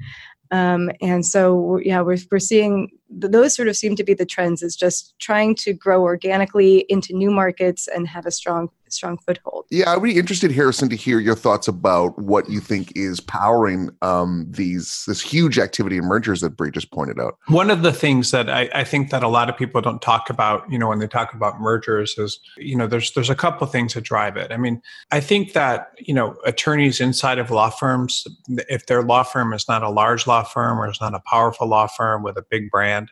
um, 0.54 0.92
and 1.00 1.26
so, 1.26 1.80
yeah, 1.82 2.00
we're, 2.00 2.18
we're 2.30 2.38
seeing 2.38 2.88
those 3.10 3.56
sort 3.56 3.66
of 3.66 3.76
seem 3.76 3.96
to 3.96 4.04
be 4.04 4.14
the 4.14 4.24
trends 4.24 4.62
is 4.62 4.76
just 4.76 5.18
trying 5.18 5.56
to 5.56 5.72
grow 5.72 6.02
organically 6.02 6.86
into 6.88 7.12
new 7.12 7.32
markets 7.32 7.88
and 7.88 8.06
have 8.06 8.24
a 8.24 8.30
strong 8.30 8.70
strong 8.94 9.18
foothold. 9.18 9.66
Yeah, 9.70 9.92
I'd 9.92 10.02
be 10.02 10.16
interested, 10.16 10.50
Harrison, 10.52 10.88
to 10.88 10.96
hear 10.96 11.18
your 11.18 11.34
thoughts 11.34 11.68
about 11.68 12.18
what 12.18 12.48
you 12.48 12.60
think 12.60 12.92
is 12.96 13.20
powering 13.20 13.90
um, 14.02 14.46
these 14.48 15.04
this 15.06 15.20
huge 15.20 15.58
activity 15.58 15.98
in 15.98 16.04
mergers 16.04 16.40
that 16.40 16.50
Bree 16.50 16.70
just 16.70 16.90
pointed 16.90 17.20
out. 17.20 17.38
One 17.48 17.70
of 17.70 17.82
the 17.82 17.92
things 17.92 18.30
that 18.30 18.48
I, 18.48 18.68
I, 18.74 18.84
think 18.84 19.10
that 19.10 19.22
a 19.22 19.28
lot 19.28 19.48
of 19.48 19.56
people 19.56 19.80
don't 19.80 20.00
talk 20.00 20.30
about, 20.30 20.70
you 20.70 20.78
know, 20.78 20.88
when 20.88 20.98
they 20.98 21.06
talk 21.06 21.34
about 21.34 21.60
mergers 21.60 22.16
is, 22.18 22.38
you 22.56 22.76
know, 22.76 22.86
there's 22.86 23.12
there's 23.12 23.30
a 23.30 23.34
couple 23.34 23.66
of 23.66 23.72
things 23.72 23.94
that 23.94 24.02
drive 24.02 24.36
it. 24.36 24.52
I 24.52 24.56
mean, 24.56 24.80
I 25.10 25.20
think 25.20 25.52
that 25.52 25.88
you 25.98 26.14
know 26.14 26.36
attorneys 26.44 27.00
inside 27.00 27.38
of 27.38 27.50
law 27.50 27.70
firms, 27.70 28.26
if 28.68 28.86
their 28.86 29.02
law 29.02 29.22
firm 29.22 29.52
is 29.52 29.68
not 29.68 29.82
a 29.82 29.90
large 29.90 30.26
law 30.26 30.42
firm 30.42 30.78
or 30.78 30.90
is 30.90 31.00
not 31.00 31.14
a 31.14 31.20
powerful 31.20 31.66
law 31.66 31.86
firm 31.86 32.22
with 32.22 32.36
a 32.36 32.44
big 32.48 32.70
brand 32.70 33.10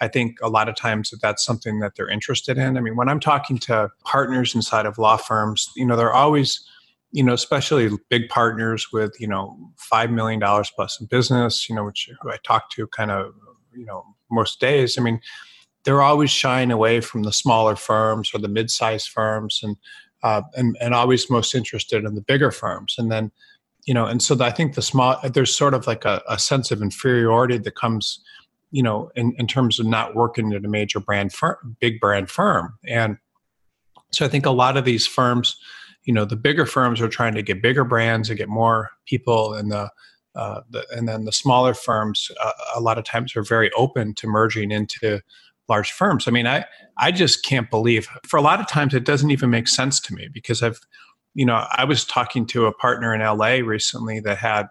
I 0.00 0.08
think 0.08 0.38
a 0.42 0.48
lot 0.48 0.68
of 0.68 0.76
times 0.76 1.10
that 1.10 1.20
that's 1.20 1.44
something 1.44 1.80
that 1.80 1.94
they're 1.94 2.08
interested 2.08 2.56
in. 2.56 2.76
I 2.76 2.80
mean, 2.80 2.96
when 2.96 3.08
I'm 3.08 3.20
talking 3.20 3.58
to 3.58 3.90
partners 4.04 4.54
inside 4.54 4.86
of 4.86 4.98
law 4.98 5.16
firms, 5.16 5.70
you 5.76 5.84
know, 5.84 5.96
they're 5.96 6.12
always, 6.12 6.66
you 7.12 7.22
know, 7.22 7.34
especially 7.34 7.90
big 8.08 8.28
partners 8.28 8.88
with, 8.92 9.14
you 9.20 9.28
know, 9.28 9.56
$5 9.92 10.10
million 10.10 10.40
plus 10.40 11.00
in 11.00 11.06
business, 11.06 11.68
you 11.68 11.74
know, 11.74 11.84
which 11.84 12.08
I 12.24 12.38
talk 12.42 12.70
to 12.70 12.86
kind 12.86 13.10
of, 13.10 13.34
you 13.74 13.84
know, 13.84 14.04
most 14.30 14.58
days. 14.58 14.96
I 14.96 15.02
mean, 15.02 15.20
they're 15.84 16.02
always 16.02 16.30
shying 16.30 16.70
away 16.70 17.00
from 17.00 17.22
the 17.22 17.32
smaller 17.32 17.76
firms 17.76 18.30
or 18.34 18.38
the 18.38 18.48
mid-sized 18.48 19.08
firms 19.08 19.60
and, 19.62 19.76
uh, 20.22 20.42
and, 20.54 20.76
and 20.80 20.94
always 20.94 21.30
most 21.30 21.54
interested 21.54 22.04
in 22.04 22.14
the 22.14 22.20
bigger 22.22 22.50
firms. 22.50 22.94
And 22.96 23.10
then, 23.10 23.32
you 23.86 23.94
know, 23.94 24.06
and 24.06 24.22
so 24.22 24.36
I 24.40 24.50
think 24.50 24.74
the 24.74 24.82
small, 24.82 25.18
there's 25.24 25.54
sort 25.54 25.74
of 25.74 25.86
like 25.86 26.04
a, 26.04 26.22
a 26.28 26.38
sense 26.38 26.70
of 26.70 26.82
inferiority 26.82 27.58
that 27.58 27.74
comes 27.74 28.22
you 28.70 28.82
know, 28.82 29.10
in, 29.16 29.34
in 29.38 29.46
terms 29.46 29.78
of 29.78 29.86
not 29.86 30.14
working 30.14 30.52
at 30.52 30.64
a 30.64 30.68
major 30.68 31.00
brand 31.00 31.32
firm, 31.32 31.76
big 31.80 32.00
brand 32.00 32.30
firm. 32.30 32.74
And 32.86 33.18
so 34.12 34.24
I 34.24 34.28
think 34.28 34.46
a 34.46 34.50
lot 34.50 34.76
of 34.76 34.84
these 34.84 35.06
firms, 35.06 35.56
you 36.04 36.14
know, 36.14 36.24
the 36.24 36.36
bigger 36.36 36.66
firms 36.66 37.00
are 37.00 37.08
trying 37.08 37.34
to 37.34 37.42
get 37.42 37.62
bigger 37.62 37.84
brands 37.84 38.28
and 38.28 38.38
get 38.38 38.48
more 38.48 38.90
people 39.06 39.54
and 39.54 39.70
the, 39.70 39.90
uh, 40.36 40.60
the 40.70 40.86
and 40.92 41.08
then 41.08 41.24
the 41.24 41.32
smaller 41.32 41.74
firms 41.74 42.30
uh, 42.40 42.52
a 42.76 42.80
lot 42.80 42.98
of 42.98 43.04
times 43.04 43.34
are 43.34 43.42
very 43.42 43.70
open 43.72 44.14
to 44.14 44.28
merging 44.28 44.70
into 44.70 45.20
large 45.68 45.90
firms. 45.90 46.28
I 46.28 46.30
mean, 46.30 46.46
I 46.46 46.64
I 46.98 47.10
just 47.10 47.44
can't 47.44 47.68
believe 47.68 48.08
for 48.24 48.36
a 48.36 48.42
lot 48.42 48.60
of 48.60 48.68
times 48.68 48.94
it 48.94 49.04
doesn't 49.04 49.32
even 49.32 49.50
make 49.50 49.66
sense 49.66 49.98
to 50.00 50.14
me 50.14 50.28
because 50.32 50.62
I've 50.62 50.80
you 51.34 51.44
know, 51.44 51.64
I 51.70 51.84
was 51.84 52.04
talking 52.04 52.46
to 52.46 52.66
a 52.66 52.72
partner 52.72 53.14
in 53.14 53.20
LA 53.20 53.64
recently 53.64 54.20
that 54.20 54.38
had 54.38 54.66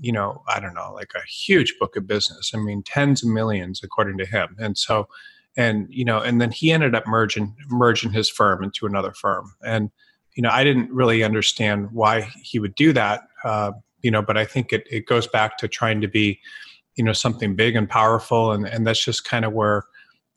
you 0.00 0.12
know, 0.12 0.42
I 0.48 0.60
don't 0.60 0.74
know, 0.74 0.92
like 0.94 1.12
a 1.14 1.26
huge 1.28 1.74
book 1.78 1.96
of 1.96 2.06
business. 2.06 2.52
I 2.54 2.58
mean, 2.58 2.82
tens 2.82 3.22
of 3.22 3.30
millions 3.30 3.80
according 3.82 4.18
to 4.18 4.26
him. 4.26 4.56
And 4.58 4.76
so, 4.76 5.08
and 5.56 5.86
you 5.90 6.04
know 6.04 6.18
and 6.18 6.40
then 6.40 6.50
he 6.50 6.72
ended 6.72 6.94
up 6.94 7.06
merging 7.06 7.54
merging 7.68 8.12
his 8.12 8.28
firm 8.28 8.62
into 8.62 8.86
another 8.86 9.12
firm 9.12 9.54
and 9.64 9.90
you 10.34 10.42
know 10.42 10.50
i 10.50 10.64
didn't 10.64 10.90
really 10.90 11.22
understand 11.22 11.90
why 11.92 12.22
he 12.42 12.58
would 12.58 12.74
do 12.74 12.92
that 12.92 13.22
uh, 13.44 13.72
you 14.02 14.10
know 14.10 14.22
but 14.22 14.36
i 14.36 14.44
think 14.44 14.72
it, 14.72 14.86
it 14.90 15.06
goes 15.06 15.26
back 15.26 15.58
to 15.58 15.68
trying 15.68 16.00
to 16.00 16.08
be 16.08 16.40
you 16.96 17.04
know 17.04 17.12
something 17.12 17.54
big 17.54 17.76
and 17.76 17.88
powerful 17.88 18.52
and 18.52 18.66
and 18.66 18.86
that's 18.86 19.04
just 19.04 19.24
kind 19.24 19.44
of 19.44 19.52
where 19.52 19.84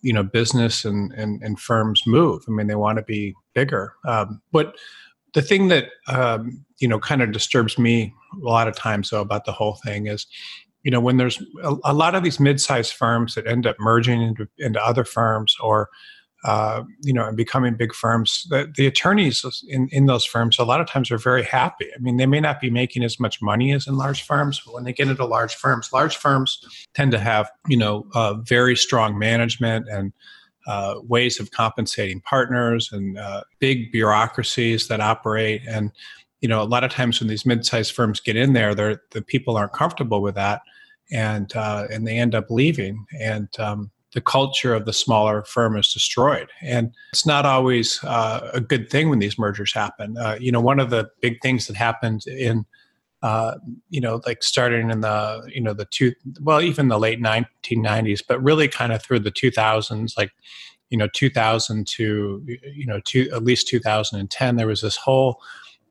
you 0.01 0.13
know 0.13 0.23
business 0.23 0.83
and 0.83 1.13
and, 1.13 1.41
and 1.41 1.59
firms 1.59 2.03
move 2.05 2.43
i 2.47 2.51
mean 2.51 2.67
they 2.67 2.75
want 2.75 2.97
to 2.97 3.03
be 3.03 3.33
bigger 3.53 3.93
um, 4.05 4.41
but 4.51 4.75
the 5.33 5.41
thing 5.41 5.67
that 5.69 5.89
um, 6.07 6.65
you 6.79 6.87
know 6.87 6.99
kind 6.99 7.21
of 7.21 7.31
disturbs 7.31 7.77
me 7.77 8.13
a 8.41 8.45
lot 8.45 8.67
of 8.67 8.75
times 8.75 9.09
though 9.09 9.21
about 9.21 9.45
the 9.45 9.51
whole 9.51 9.75
thing 9.83 10.07
is 10.07 10.27
you 10.83 10.91
know 10.91 10.99
when 10.99 11.17
there's 11.17 11.41
a, 11.63 11.75
a 11.85 11.93
lot 11.93 12.15
of 12.15 12.23
these 12.23 12.39
mid-sized 12.39 12.93
firms 12.93 13.35
that 13.35 13.47
end 13.47 13.65
up 13.65 13.75
merging 13.79 14.21
into, 14.21 14.47
into 14.57 14.83
other 14.83 15.03
firms 15.03 15.55
or 15.61 15.89
uh, 16.43 16.83
you 17.01 17.11
know 17.11 17.25
and 17.27 17.35
becoming 17.35 17.75
big 17.75 17.93
firms 17.93 18.45
the, 18.49 18.71
the 18.77 18.85
attorneys 18.85 19.43
in, 19.67 19.87
in 19.91 20.05
those 20.05 20.25
firms 20.25 20.59
a 20.59 20.63
lot 20.63 20.79
of 20.79 20.87
times 20.87 21.09
are 21.09 21.17
very 21.17 21.43
happy. 21.43 21.87
I 21.95 21.99
mean 21.99 22.17
they 22.17 22.27
may 22.27 22.39
not 22.39 22.61
be 22.61 22.69
making 22.69 23.03
as 23.03 23.19
much 23.19 23.41
money 23.41 23.73
as 23.73 23.87
in 23.87 23.97
large 23.97 24.23
firms 24.23 24.61
but 24.63 24.73
when 24.73 24.83
they 24.83 24.93
get 24.93 25.07
into 25.07 25.25
large 25.25 25.55
firms 25.55 25.91
large 25.91 26.17
firms 26.17 26.59
tend 26.93 27.11
to 27.13 27.19
have 27.19 27.49
you 27.67 27.77
know 27.77 28.05
uh, 28.13 28.35
very 28.35 28.75
strong 28.75 29.17
management 29.17 29.87
and 29.89 30.13
uh, 30.67 30.95
ways 31.03 31.39
of 31.39 31.51
compensating 31.51 32.21
partners 32.21 32.89
and 32.91 33.17
uh, 33.17 33.43
big 33.59 33.91
bureaucracies 33.91 34.87
that 34.87 34.99
operate. 34.99 35.61
And 35.67 35.91
you 36.45 36.49
know 36.49 36.61
a 36.61 36.63
lot 36.75 36.83
of 36.83 36.91
times 36.91 37.19
when 37.19 37.27
these 37.27 37.43
mid-sized 37.43 37.91
firms 37.91 38.19
get 38.19 38.35
in 38.35 38.53
there 38.53 38.75
they're 38.75 39.01
the 39.13 39.21
people 39.23 39.57
aren't 39.57 39.73
comfortable 39.73 40.21
with 40.21 40.35
that 40.35 40.61
and 41.11 41.55
uh, 41.55 41.87
and 41.89 42.05
they 42.05 42.19
end 42.19 42.35
up 42.35 42.51
leaving 42.51 43.03
and 43.19 43.49
um, 43.59 43.89
the 44.13 44.21
culture 44.21 44.75
of 44.75 44.85
the 44.85 44.93
smaller 44.93 45.43
firm 45.43 45.75
is 45.75 45.91
destroyed. 45.91 46.49
And 46.61 46.93
it's 47.11 47.25
not 47.25 47.47
always 47.47 47.99
uh, 48.03 48.51
a 48.53 48.61
good 48.61 48.91
thing 48.91 49.09
when 49.09 49.17
these 49.17 49.39
mergers 49.39 49.73
happen. 49.73 50.17
Uh, 50.17 50.37
you 50.39 50.51
know 50.51 50.61
one 50.61 50.79
of 50.79 50.91
the 50.91 51.09
big 51.19 51.41
things 51.41 51.65
that 51.65 51.75
happened 51.75 52.27
in 52.27 52.65
uh, 53.23 53.55
you 53.89 53.99
know 53.99 54.21
like 54.27 54.43
starting 54.43 54.91
in 54.91 55.01
the 55.01 55.41
you 55.51 55.61
know 55.61 55.73
the 55.73 55.85
two 55.85 56.13
well 56.41 56.61
even 56.61 56.89
the 56.89 56.99
late 56.99 57.19
1990s 57.19 58.21
but 58.27 58.43
really 58.43 58.67
kind 58.67 58.93
of 58.93 59.01
through 59.01 59.17
the 59.17 59.31
2000s 59.31 60.15
like 60.15 60.29
you 60.91 60.97
know 60.97 61.07
2000 61.07 61.87
to 61.87 62.45
you 62.45 62.85
know 62.85 62.99
to 62.99 63.27
at 63.31 63.43
least 63.43 63.67
2010 63.67 64.57
there 64.57 64.67
was 64.67 64.81
this 64.81 64.97
whole 64.97 65.41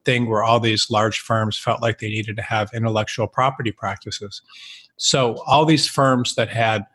thing 0.05 0.29
where 0.29 0.43
all 0.43 0.61
these 0.61 0.91
large 0.91 1.21
firms 1.21 1.57
felt 1.59 1.81
like 1.83 1.99
they 1.99 2.09
needed 2.09 2.37
to 2.37 2.43
have 2.43 2.71
intellectual 2.75 3.27
property 3.27 3.73
practices 3.73 4.43
so 4.97 5.43
all 5.47 5.65
these 5.65 5.89
firms 5.89 6.35
that 6.37 6.49
had, 6.49 6.87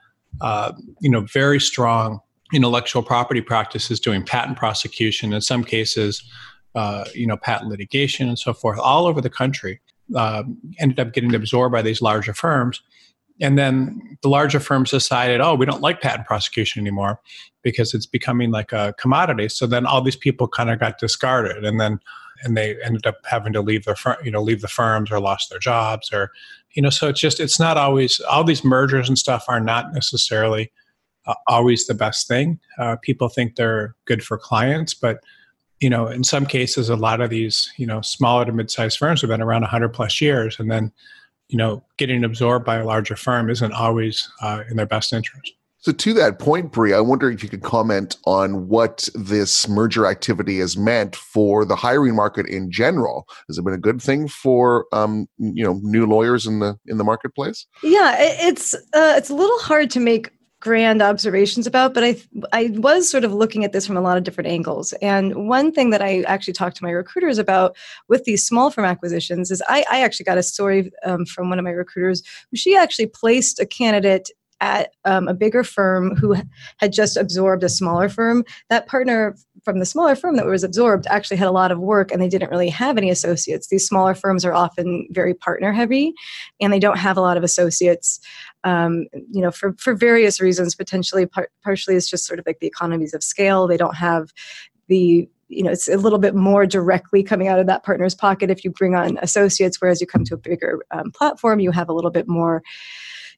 uh, 0.42 0.74
you 1.00 1.10
know, 1.10 1.22
very 1.22 1.60
strong 1.60 2.20
intellectual 2.54 3.04
property 3.04 3.42
practices 3.42 4.00
doing 4.00 4.24
patent 4.24 4.58
prosecution, 4.58 5.34
in 5.34 5.42
some 5.42 5.64
cases, 5.64 6.24
uh, 6.76 7.06
you 7.14 7.28
know, 7.28 7.38
patent 7.38 7.70
litigation 7.70 8.28
and 8.28 8.40
so 8.40 8.54
forth, 8.54 8.80
all 8.80 9.06
over 9.06 9.22
the 9.22 9.30
country, 9.30 9.80
uh, 10.16 10.44
ended 10.80 11.00
up 11.00 11.14
getting 11.14 11.36
absorbed 11.36 11.74
by 11.74 11.82
these 11.82 12.02
larger 12.02 12.34
firms. 12.34 12.82
And 13.42 13.58
then 13.58 14.18
the 14.22 14.30
larger 14.30 14.60
firms 14.60 14.92
decided, 14.92 15.40
oh, 15.40 15.56
we 15.56 15.66
don't 15.66 15.82
like 15.82 16.02
patent 16.02 16.28
prosecution 16.28 16.82
anymore 16.82 17.22
because 17.62 17.94
it's 17.94 18.06
becoming 18.06 18.52
like 18.52 18.74
a 18.74 18.94
commodity. 18.98 19.48
So 19.50 19.66
then 19.66 19.86
all 19.86 20.02
these 20.02 20.16
people 20.16 20.48
kind 20.48 20.70
of 20.70 20.80
got 20.80 20.98
discarded, 20.98 21.64
and 21.64 21.80
then 21.80 22.00
and 22.44 22.56
they 22.56 22.82
ended 22.84 23.06
up 23.06 23.18
having 23.26 23.54
to 23.54 23.62
leave 23.62 23.86
their 23.86 23.96
you 24.24 24.32
know 24.32 24.42
leave 24.42 24.62
the 24.62 24.68
firms 24.68 25.12
or 25.12 25.20
lost 25.20 25.50
their 25.50 25.60
jobs 25.60 26.12
or 26.12 26.32
you 26.72 26.82
know 26.82 26.90
so 26.90 27.08
it's 27.08 27.20
just 27.20 27.40
it's 27.40 27.60
not 27.60 27.78
always 27.78 28.20
all 28.22 28.44
these 28.44 28.64
mergers 28.64 29.08
and 29.08 29.18
stuff 29.18 29.46
are 29.48 29.60
not 29.60 29.94
necessarily 29.94 30.72
uh, 31.28 31.36
always 31.48 31.86
the 31.86 31.94
best 31.94 32.28
thing. 32.28 32.60
Uh, 32.80 32.96
people 33.02 33.28
think 33.28 33.56
they're 33.56 33.96
good 34.06 34.24
for 34.24 34.38
clients 34.38 34.94
but 34.94 35.20
you 35.80 35.90
know 35.90 36.08
in 36.08 36.24
some 36.24 36.46
cases 36.46 36.90
a 36.90 36.96
lot 36.96 37.22
of 37.22 37.30
these 37.30 37.72
you 37.78 37.86
know 37.86 38.02
smaller 38.02 38.46
to 38.46 38.52
mid-sized 38.52 38.98
firms 38.98 39.22
have 39.22 39.30
been 39.30 39.42
around 39.42 39.62
100 39.62 39.90
plus 39.90 40.22
years 40.22 40.60
and 40.60 40.70
then 40.72 40.92
you 41.48 41.58
know 41.58 41.84
getting 41.98 42.24
absorbed 42.24 42.66
by 42.66 42.78
a 42.78 42.86
larger 42.86 43.16
firm 43.16 43.50
isn't 43.50 43.74
always 43.74 44.30
uh, 44.42 44.64
in 44.70 44.78
their 44.78 44.86
best 44.86 45.14
interest 45.14 45.54
so, 45.82 45.94
to 45.94 46.14
that 46.16 46.40
point, 46.40 46.74
Bree, 46.74 46.94
I 46.94 47.00
wonder 47.00 47.32
if 47.32 47.42
you 47.42 47.48
could 47.48 47.64
comment 47.64 48.18
on 48.26 48.68
what 48.68 49.08
this 49.16 49.68
merger 49.68 50.06
activity 50.06 50.60
has 50.60 50.76
meant 50.76 51.16
for 51.16 51.64
the 51.64 51.76
hiring 51.76 52.16
market 52.16 52.48
in 52.48 52.70
general. 52.70 53.26
Has 53.48 53.58
it 53.58 53.64
been 53.64 53.74
a 53.74 53.78
good 53.78 54.02
thing 54.02 54.28
for 54.28 54.88
um, 54.92 55.28
you 55.38 55.64
know 55.64 55.80
new 55.82 56.06
lawyers 56.06 56.46
in 56.46 56.60
the 56.60 56.78
in 56.88 56.98
the 56.98 57.06
marketplace? 57.06 57.66
Yeah, 57.82 58.16
it's 58.20 58.74
uh, 58.74 59.14
it's 59.16 59.30
a 59.30 59.36
little 59.36 59.60
hard 59.60 59.90
to 59.92 60.02
make 60.02 60.32
grand 60.62 61.02
observations 61.02 61.66
about, 61.66 61.94
but 61.94 62.04
I 62.04 62.18
I 62.52 62.72
was 62.74 63.10
sort 63.10 63.24
of 63.24 63.34
looking 63.34 63.64
at 63.64 63.72
this 63.72 63.88
from 63.88 63.96
a 63.96 64.02
lot 64.02 64.18
of 64.18 64.24
different 64.24 64.50
angles. 64.50 64.92
And 65.02 65.48
one 65.48 65.72
thing 65.72 65.92
that 65.92 66.02
I 66.02 66.24
actually 66.24 66.54
talked 66.54 66.76
to 66.78 66.84
my 66.84 66.92
recruiters 66.92 67.38
about 67.38 67.78
with 68.10 68.26
these 68.26 68.46
small 68.46 68.70
firm 68.70 68.84
acquisitions 68.84 69.50
is 69.50 69.64
I, 69.70 69.86
I 69.90 70.02
actually 70.02 70.26
got 70.26 70.38
a 70.38 70.44
story 70.44 70.92
um, 71.06 71.26
from 71.26 71.50
one 71.50 71.60
of 71.60 71.64
my 71.64 71.72
recruiters. 71.72 72.22
Who 72.52 72.58
she 72.58 72.76
actually 72.76 73.08
placed 73.08 73.62
a 73.62 73.66
candidate 73.66 74.30
at 74.62 74.94
um, 75.06 75.28
a 75.28 75.34
bigger 75.34 75.64
firm 75.64 76.16
who 76.16 76.36
had 76.78 76.92
just 76.92 77.18
absorbed 77.18 77.64
a 77.64 77.70
smaller 77.70 78.10
firm. 78.10 78.44
That 78.70 78.88
partner 78.88 79.36
from 79.64 79.80
the 79.80 79.86
smaller 79.86 80.16
firm 80.16 80.36
that 80.36 80.46
was 80.46 80.64
absorbed 80.64 81.06
actually 81.08 81.38
had 81.38 81.48
a 81.48 81.52
lot 81.52 81.72
of 81.72 81.80
work 81.80 82.12
and 82.12 82.22
they 82.22 82.30
didn't 82.30 82.52
really 82.52 82.70
have 82.70 82.98
any 82.98 83.10
associates. 83.10 83.68
These 83.68 83.86
smaller 83.86 84.16
firms 84.16 84.46
are 84.46 84.54
often 84.54 85.08
very 85.12 85.34
partner 85.34 85.72
heavy 85.74 86.14
and 86.60 86.72
they 86.72 86.80
don't 86.80 86.98
have 86.98 87.18
a 87.18 87.22
lot 87.22 87.38
of 87.38 87.44
associates. 87.44 88.20
Um, 88.64 89.08
you 89.32 89.42
know, 89.42 89.52
for, 89.52 89.74
for 89.78 89.94
various 89.94 90.42
reasons, 90.42 90.76
potentially, 90.76 91.26
par- 91.26 91.50
partially 91.64 91.96
it's 91.96 92.10
just 92.10 92.26
sort 92.26 92.40
of 92.40 92.46
like 92.46 92.60
the 92.60 92.68
economies 92.68 93.14
of 93.14 93.24
scale. 93.24 93.68
They 93.68 93.78
don't 93.78 93.96
have 93.96 94.34
the 94.88 95.30
you 95.48 95.64
know 95.64 95.72
it's 95.72 95.88
a 95.88 95.98
little 95.98 96.20
bit 96.20 96.36
more 96.36 96.66
directly 96.66 97.24
coming 97.24 97.48
out 97.48 97.60
of 97.60 97.66
that 97.68 97.84
partner's 97.84 98.14
pocket 98.14 98.52
if 98.52 98.64
you 98.64 98.70
bring 98.70 98.96
on 98.96 99.18
associates 99.22 99.82
whereas 99.82 100.00
you 100.00 100.06
come 100.06 100.24
to 100.24 100.36
a 100.36 100.38
bigger 100.38 100.80
um, 100.92 101.12
platform 101.12 101.60
you 101.60 101.72
have 101.72 101.90
a 101.90 101.94
little 101.94 102.12
bit 102.12 102.28
more 102.28 102.62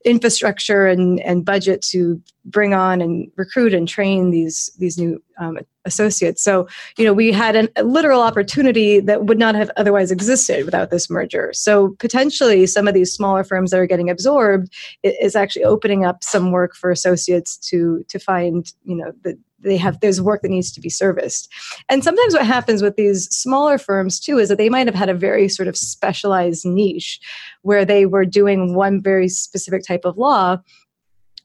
infrastructure 0.06 0.88
and, 0.88 1.20
and 1.22 1.46
budget 1.46 1.82
to 1.82 2.22
bring 2.46 2.74
on 2.74 3.02
and 3.02 3.32
recruit 3.36 3.74
and 3.74 3.88
train 3.88 4.32
these 4.32 4.72
these 4.80 4.98
new 4.98 5.22
um, 5.40 5.58
associates. 5.86 6.44
So 6.44 6.68
you 6.98 7.06
know 7.06 7.14
we 7.14 7.32
had 7.32 7.56
an, 7.56 7.70
a 7.76 7.84
literal 7.84 8.22
opportunity 8.22 9.00
that 9.00 9.26
would 9.26 9.40
not 9.40 9.56
have 9.56 9.72
otherwise 9.78 10.12
existed 10.12 10.66
without 10.66 10.90
this 10.90 11.10
merger. 11.10 11.52
So 11.54 11.96
potentially 12.00 12.66
some 12.66 12.88
of 12.88 12.94
these 12.94 13.14
smaller 13.14 13.44
firms 13.44 13.72
that 13.72 13.80
are 13.80 13.88
getting 13.88 14.10
absorbed 14.10 14.74
is 15.04 15.36
actually 15.36 15.66
opening 15.66 16.06
up 16.06 16.24
some 16.24 16.52
work 16.52 16.76
for 16.76 16.92
associates 16.92 17.58
to 17.70 18.04
to 18.10 18.20
find 18.20 18.72
you 18.84 18.96
know 18.96 19.12
the 19.24 19.38
they 19.64 19.78
have 19.78 20.00
there's 20.00 20.22
work 20.22 20.42
that 20.42 20.50
needs 20.50 20.72
to 20.72 20.82
be 20.82 20.90
serviced. 20.90 21.52
And 21.90 22.04
sometimes 22.04 22.34
what 22.34 22.46
happens 22.46 22.82
with 22.82 22.96
these 22.96 23.28
smaller 23.30 23.78
firms 23.78 24.20
too 24.20 24.40
is 24.40 24.50
that 24.50 24.58
they 24.58 24.70
might 24.70 24.88
have 24.88 24.96
had 24.96 25.10
a 25.10 25.14
very 25.14 25.48
sort 25.48 25.68
of 25.68 25.78
specialized 25.78 26.66
niche 26.66 27.20
where 27.62 27.86
they 27.86 28.06
were 28.06 28.26
doing 28.26 28.76
one 28.76 29.02
very 29.02 29.28
specific 29.28 29.84
type 29.86 30.06
of 30.06 30.18
law 30.18 30.58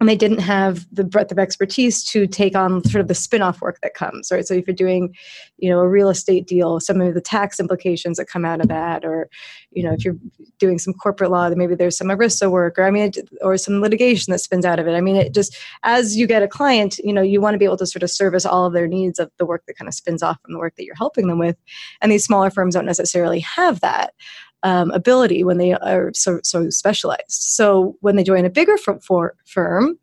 and 0.01 0.09
they 0.09 0.17
didn't 0.17 0.41
have 0.41 0.87
the 0.93 1.05
breadth 1.05 1.33
of 1.33 1.39
expertise 1.39 2.05
to 2.05 2.27
take 2.27 2.55
on 2.55 2.85
sort 2.85 3.01
of 3.01 3.09
the 3.09 3.15
spin-off 3.15 3.61
work 3.61 3.79
that 3.83 3.95
comes 3.95 4.31
right? 4.31 4.47
So 4.47 4.55
if 4.55 4.67
you're 4.67 4.75
doing 4.75 5.15
you 5.59 5.71
know 5.71 5.81
a 5.81 5.89
real 5.89 6.11
estate 6.11 6.47
deal 6.47 6.81
some 6.81 7.01
of 7.01 7.15
the 7.15 7.21
tax 7.21 7.59
implications 7.59 8.19
that 8.19 8.27
come 8.27 8.45
out 8.45 8.61
of 8.61 8.69
that 8.69 9.05
or 9.05 9.29
you 9.71 9.83
know 9.83 9.93
if 9.93 10.05
you're 10.05 10.17
doing 10.59 10.79
some 10.79 10.95
corporate 10.95 11.31
law 11.31 11.49
then 11.49 11.59
maybe 11.59 11.75
there's 11.75 11.97
some 11.97 12.09
ERISA 12.09 12.51
work 12.51 12.79
or 12.79 12.85
i 12.85 12.91
mean 12.91 13.11
or 13.41 13.57
some 13.57 13.81
litigation 13.81 14.31
that 14.33 14.39
spins 14.39 14.65
out 14.65 14.79
of 14.79 14.87
it. 14.87 14.95
I 14.95 15.01
mean 15.01 15.17
it 15.17 15.35
just 15.35 15.57
as 15.83 16.17
you 16.17 16.27
get 16.27 16.43
a 16.43 16.49
client 16.49 16.99
you 16.99 17.13
know 17.13 17.23
you 17.23 17.41
want 17.41 17.55
to 17.55 17.59
be 17.59 17.65
able 17.65 17.77
to 17.79 17.87
sort 17.87 18.03
of 18.03 18.11
service 18.11 18.47
all 18.47 18.67
of 18.67 18.73
their 18.73 18.87
needs 18.87 19.19
of 19.19 19.31
the 19.39 19.47
work 19.47 19.65
that 19.67 19.77
kind 19.77 19.89
of 19.89 19.95
spins 19.95 20.23
off 20.23 20.39
from 20.43 20.53
the 20.53 20.59
work 20.59 20.75
that 20.77 20.85
you're 20.85 20.95
helping 20.95 21.27
them 21.29 21.39
with. 21.39 21.57
And 22.01 22.11
these 22.11 22.25
smaller 22.25 22.51
firms 22.51 22.75
don't 22.75 22.87
necessarily 22.87 23.41
have 23.41 23.81
that 23.81 24.15
um, 24.63 24.91
ability 24.91 25.45
when 25.45 25.59
they 25.59 25.75
are 25.75 26.11
so, 26.15 26.41
so 26.43 26.71
specialized. 26.71 27.25
So 27.29 27.97
when 28.01 28.17
they 28.17 28.25
join 28.25 28.45
a 28.45 28.51
bigger 28.51 28.77
for, 28.77 29.35
firm, 29.45 29.99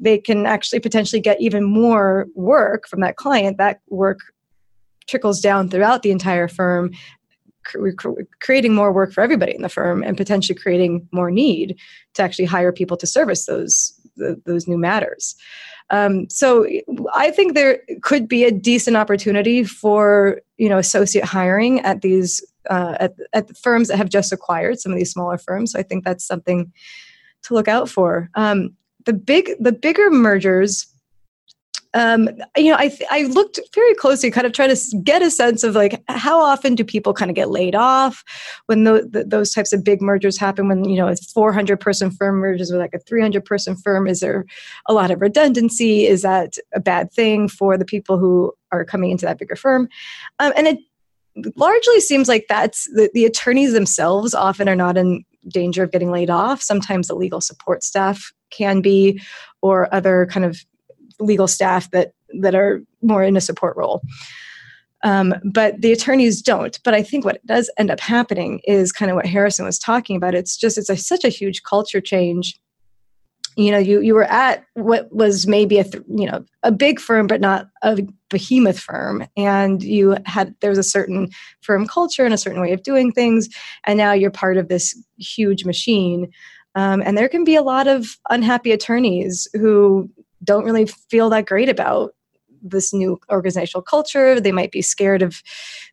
they 0.00 0.18
can 0.18 0.46
actually 0.46 0.80
potentially 0.80 1.20
get 1.20 1.40
even 1.40 1.64
more 1.64 2.26
work 2.34 2.88
from 2.88 3.00
that 3.00 3.16
client. 3.16 3.58
That 3.58 3.80
work 3.88 4.18
trickles 5.06 5.40
down 5.40 5.68
throughout 5.68 6.02
the 6.02 6.10
entire 6.10 6.48
firm, 6.48 6.92
creating 8.40 8.74
more 8.74 8.92
work 8.92 9.12
for 9.12 9.22
everybody 9.22 9.54
in 9.54 9.62
the 9.62 9.68
firm 9.68 10.02
and 10.02 10.16
potentially 10.16 10.58
creating 10.58 11.06
more 11.12 11.30
need 11.30 11.76
to 12.14 12.22
actually 12.22 12.44
hire 12.44 12.72
people 12.72 12.96
to 12.96 13.06
service 13.06 13.46
those 13.46 13.92
those 14.46 14.66
new 14.66 14.78
matters. 14.78 15.36
Um, 15.90 16.28
so 16.28 16.66
I 17.14 17.30
think 17.30 17.54
there 17.54 17.80
could 18.02 18.28
be 18.28 18.44
a 18.44 18.50
decent 18.50 18.96
opportunity 18.96 19.64
for 19.64 20.40
you 20.56 20.68
know 20.68 20.78
associate 20.78 21.24
hiring 21.24 21.80
at 21.80 22.02
these 22.02 22.44
uh, 22.68 22.96
at, 23.00 23.14
at 23.32 23.48
the 23.48 23.54
firms 23.54 23.88
that 23.88 23.96
have 23.96 24.08
just 24.08 24.32
acquired 24.32 24.80
some 24.80 24.92
of 24.92 24.98
these 24.98 25.10
smaller 25.10 25.38
firms. 25.38 25.72
So 25.72 25.78
I 25.78 25.82
think 25.82 26.04
that's 26.04 26.24
something 26.24 26.72
to 27.42 27.54
look 27.54 27.68
out 27.68 27.88
for. 27.88 28.28
Um, 28.34 28.76
the 29.04 29.12
big 29.12 29.52
the 29.60 29.72
bigger 29.72 30.10
mergers 30.10 30.86
um, 31.94 32.28
you 32.56 32.70
know, 32.70 32.76
I 32.78 32.96
I 33.10 33.22
looked 33.22 33.58
very 33.74 33.94
closely, 33.94 34.30
kind 34.30 34.46
of 34.46 34.52
trying 34.52 34.74
to 34.74 34.98
get 35.02 35.22
a 35.22 35.30
sense 35.30 35.64
of 35.64 35.74
like 35.74 36.02
how 36.08 36.38
often 36.38 36.74
do 36.74 36.84
people 36.84 37.14
kind 37.14 37.30
of 37.30 37.34
get 37.34 37.50
laid 37.50 37.74
off 37.74 38.22
when 38.66 38.84
the, 38.84 39.08
the, 39.10 39.24
those 39.24 39.52
types 39.52 39.72
of 39.72 39.84
big 39.84 40.02
mergers 40.02 40.36
happen. 40.36 40.68
When 40.68 40.84
you 40.84 40.96
know 40.96 41.08
a 41.08 41.16
400 41.16 41.80
person 41.80 42.10
firm 42.10 42.36
merges 42.36 42.70
with 42.70 42.80
like 42.80 42.94
a 42.94 42.98
300 42.98 43.44
person 43.44 43.74
firm, 43.74 44.06
is 44.06 44.20
there 44.20 44.44
a 44.86 44.92
lot 44.92 45.10
of 45.10 45.20
redundancy? 45.20 46.06
Is 46.06 46.22
that 46.22 46.58
a 46.74 46.80
bad 46.80 47.10
thing 47.10 47.48
for 47.48 47.78
the 47.78 47.86
people 47.86 48.18
who 48.18 48.52
are 48.70 48.84
coming 48.84 49.10
into 49.10 49.24
that 49.24 49.38
bigger 49.38 49.56
firm? 49.56 49.88
Um, 50.38 50.52
and 50.56 50.66
it 50.66 50.78
largely 51.56 52.00
seems 52.00 52.28
like 52.28 52.46
that's 52.48 52.84
the, 52.94 53.10
the 53.14 53.24
attorneys 53.24 53.72
themselves 53.72 54.34
often 54.34 54.68
are 54.68 54.76
not 54.76 54.96
in 54.96 55.24
danger 55.48 55.82
of 55.82 55.92
getting 55.92 56.10
laid 56.10 56.30
off. 56.30 56.62
Sometimes 56.62 57.08
the 57.08 57.14
legal 57.14 57.40
support 57.40 57.82
staff 57.82 58.32
can 58.50 58.80
be, 58.80 59.20
or 59.62 59.92
other 59.94 60.26
kind 60.30 60.44
of 60.44 60.64
legal 61.20 61.48
staff 61.48 61.90
that 61.90 62.12
that 62.40 62.54
are 62.54 62.82
more 63.02 63.22
in 63.22 63.36
a 63.36 63.40
support 63.40 63.76
role. 63.76 64.02
Um, 65.04 65.34
but 65.44 65.80
the 65.80 65.92
attorneys 65.92 66.42
don't. 66.42 66.78
But 66.84 66.94
I 66.94 67.02
think 67.02 67.24
what 67.24 67.44
does 67.46 67.70
end 67.78 67.90
up 67.90 68.00
happening 68.00 68.60
is 68.64 68.92
kind 68.92 69.10
of 69.10 69.14
what 69.14 69.26
Harrison 69.26 69.64
was 69.64 69.78
talking 69.78 70.16
about. 70.16 70.34
It's 70.34 70.56
just 70.56 70.76
it's 70.76 70.90
a, 70.90 70.96
such 70.96 71.24
a 71.24 71.28
huge 71.28 71.62
culture 71.62 72.00
change. 72.00 72.58
You 73.58 73.72
know, 73.72 73.78
you 73.78 74.00
you 74.00 74.14
were 74.14 74.22
at 74.22 74.64
what 74.74 75.12
was 75.12 75.48
maybe 75.48 75.78
a 75.78 75.84
th- 75.84 76.04
you 76.08 76.26
know 76.30 76.44
a 76.62 76.70
big 76.70 77.00
firm, 77.00 77.26
but 77.26 77.40
not 77.40 77.66
a 77.82 77.98
behemoth 78.30 78.78
firm, 78.78 79.26
and 79.36 79.82
you 79.82 80.16
had 80.26 80.54
there 80.60 80.70
was 80.70 80.78
a 80.78 80.84
certain 80.84 81.30
firm 81.60 81.84
culture 81.88 82.24
and 82.24 82.32
a 82.32 82.38
certain 82.38 82.60
way 82.60 82.72
of 82.72 82.84
doing 82.84 83.10
things, 83.10 83.48
and 83.84 83.98
now 83.98 84.12
you're 84.12 84.30
part 84.30 84.58
of 84.58 84.68
this 84.68 84.96
huge 85.16 85.64
machine. 85.64 86.30
Um, 86.76 87.02
and 87.04 87.18
there 87.18 87.28
can 87.28 87.42
be 87.42 87.56
a 87.56 87.62
lot 87.62 87.88
of 87.88 88.16
unhappy 88.30 88.70
attorneys 88.70 89.48
who 89.54 90.08
don't 90.44 90.64
really 90.64 90.86
feel 90.86 91.28
that 91.30 91.46
great 91.46 91.68
about 91.68 92.14
this 92.62 92.94
new 92.94 93.18
organizational 93.28 93.82
culture. 93.82 94.40
They 94.40 94.52
might 94.52 94.70
be 94.70 94.82
scared 94.82 95.20
of 95.20 95.42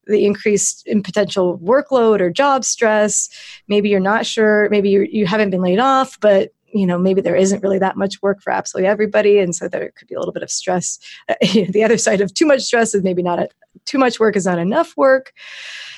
the 0.05 0.23
increase 0.23 0.83
in 0.85 1.01
potential 1.01 1.57
workload 1.57 2.19
or 2.19 2.29
job 2.29 2.63
stress. 2.63 3.27
Maybe 3.67 3.89
you're 3.89 3.99
not 3.99 4.27
sure. 4.27 4.69
Maybe 4.69 4.91
you 4.91 5.07
you 5.11 5.25
haven't 5.25 5.49
been 5.49 5.63
laid 5.63 5.79
off, 5.79 6.19
but 6.19 6.51
you 6.75 6.85
know 6.85 6.97
maybe 6.97 7.21
there 7.21 7.37
isn't 7.37 7.63
really 7.63 7.79
that 7.79 7.95
much 7.95 8.21
work 8.21 8.41
for 8.41 8.51
absolutely 8.51 8.87
everybody, 8.87 9.39
and 9.39 9.55
so 9.55 9.69
there 9.69 9.91
could 9.95 10.09
be 10.09 10.15
a 10.15 10.19
little 10.19 10.33
bit 10.33 10.43
of 10.43 10.51
stress. 10.51 10.99
Uh, 11.29 11.35
the 11.69 11.83
other 11.83 11.97
side 11.97 12.19
of 12.19 12.33
too 12.33 12.45
much 12.45 12.61
stress 12.61 12.93
is 12.93 13.01
maybe 13.01 13.23
not 13.23 13.39
a, 13.39 13.47
too 13.85 13.97
much 13.97 14.19
work 14.19 14.35
is 14.35 14.45
not 14.45 14.59
enough 14.59 14.95
work. 14.97 15.31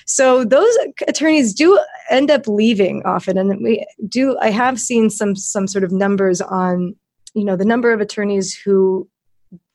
So 0.05 0.45
those 0.45 0.77
attorneys 1.07 1.53
do 1.53 1.79
end 2.11 2.29
up 2.29 2.47
leaving 2.47 3.01
often, 3.05 3.37
and 3.39 3.63
we 3.63 3.85
do. 4.07 4.37
I 4.39 4.51
have 4.51 4.79
seen 4.79 5.09
some 5.09 5.35
some 5.35 5.67
sort 5.67 5.83
of 5.83 5.91
numbers 5.91 6.41
on 6.41 6.95
you 7.33 7.43
know 7.43 7.55
the 7.55 7.65
number 7.65 7.91
of 7.91 7.99
attorneys 7.99 8.53
who 8.53 9.09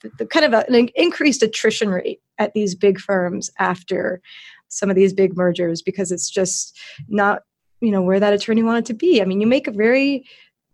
the, 0.02 0.10
the 0.18 0.26
kind 0.26 0.46
of 0.46 0.52
a, 0.52 0.64
an 0.72 0.88
increased 0.94 1.42
attrition 1.42 1.88
rate 1.88 2.20
at 2.38 2.52
these 2.54 2.76
big 2.76 3.00
firms 3.00 3.50
after 3.58 4.22
some 4.68 4.88
of 4.88 4.96
these 4.96 5.12
big 5.12 5.36
mergers 5.36 5.82
because 5.82 6.12
it's 6.12 6.30
just 6.30 6.78
not 7.08 7.42
you 7.80 7.90
know 7.90 8.02
where 8.02 8.20
that 8.20 8.32
attorney 8.32 8.62
wanted 8.62 8.86
to 8.86 8.94
be 8.94 9.20
i 9.20 9.24
mean 9.24 9.40
you 9.40 9.46
make 9.46 9.66
a 9.66 9.72
very 9.72 10.24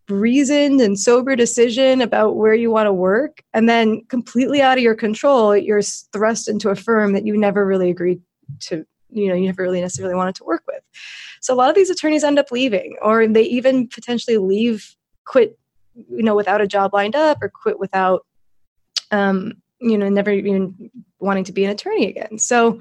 reasoned 0.08 0.80
and 0.80 0.98
sober 0.98 1.36
decision 1.36 2.00
about 2.00 2.36
where 2.36 2.54
you 2.54 2.70
want 2.70 2.86
to 2.86 2.92
work 2.92 3.42
and 3.52 3.68
then 3.68 4.02
completely 4.08 4.62
out 4.62 4.78
of 4.78 4.82
your 4.82 4.94
control 4.94 5.56
you're 5.56 5.82
thrust 5.82 6.48
into 6.48 6.70
a 6.70 6.74
firm 6.74 7.12
that 7.12 7.26
you 7.26 7.36
never 7.36 7.66
really 7.66 7.90
agreed 7.90 8.20
to 8.60 8.86
you 9.10 9.28
know 9.28 9.34
you 9.34 9.46
never 9.46 9.62
really 9.62 9.80
necessarily 9.80 10.14
wanted 10.14 10.34
to 10.34 10.44
work 10.44 10.62
with. 10.66 10.82
So 11.40 11.54
a 11.54 11.56
lot 11.56 11.70
of 11.70 11.76
these 11.76 11.90
attorneys 11.90 12.24
end 12.24 12.38
up 12.38 12.50
leaving 12.50 12.96
or 13.02 13.26
they 13.26 13.42
even 13.42 13.88
potentially 13.88 14.38
leave 14.38 14.96
quit 15.24 15.58
you 15.94 16.22
know 16.22 16.34
without 16.34 16.60
a 16.60 16.66
job 16.66 16.92
lined 16.92 17.16
up 17.16 17.38
or 17.42 17.48
quit 17.48 17.78
without 17.78 18.26
um, 19.10 19.54
you 19.80 19.98
know 19.98 20.08
never 20.08 20.30
even 20.30 20.90
wanting 21.20 21.44
to 21.44 21.52
be 21.52 21.64
an 21.64 21.70
attorney 21.70 22.08
again. 22.08 22.38
So 22.38 22.80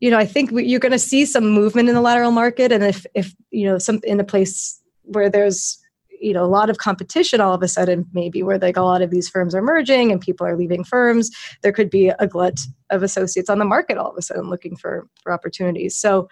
you 0.00 0.10
know 0.10 0.18
i 0.18 0.26
think 0.26 0.50
you're 0.52 0.80
going 0.80 0.92
to 0.92 0.98
see 0.98 1.24
some 1.24 1.48
movement 1.48 1.88
in 1.88 1.94
the 1.94 2.00
lateral 2.00 2.32
market 2.32 2.72
and 2.72 2.82
if 2.84 3.06
if 3.14 3.34
you 3.50 3.64
know 3.64 3.78
some 3.78 4.00
in 4.02 4.18
a 4.18 4.24
place 4.24 4.82
where 5.04 5.30
there's 5.30 5.78
you 6.24 6.32
know 6.32 6.44
a 6.44 6.46
lot 6.46 6.70
of 6.70 6.78
competition 6.78 7.40
all 7.40 7.54
of 7.54 7.62
a 7.62 7.68
sudden 7.68 8.06
maybe 8.12 8.42
where 8.42 8.58
like 8.58 8.76
a 8.76 8.82
lot 8.82 9.02
of 9.02 9.10
these 9.10 9.28
firms 9.28 9.54
are 9.54 9.62
merging 9.62 10.10
and 10.10 10.20
people 10.20 10.46
are 10.46 10.56
leaving 10.56 10.84
firms 10.84 11.30
there 11.62 11.72
could 11.72 11.90
be 11.90 12.08
a 12.08 12.26
glut 12.26 12.60
of 12.90 13.02
associates 13.02 13.50
on 13.50 13.58
the 13.58 13.64
market 13.64 13.98
all 13.98 14.10
of 14.10 14.16
a 14.16 14.22
sudden 14.22 14.48
looking 14.48 14.76
for 14.76 15.06
for 15.22 15.32
opportunities 15.32 15.96
so 15.96 16.28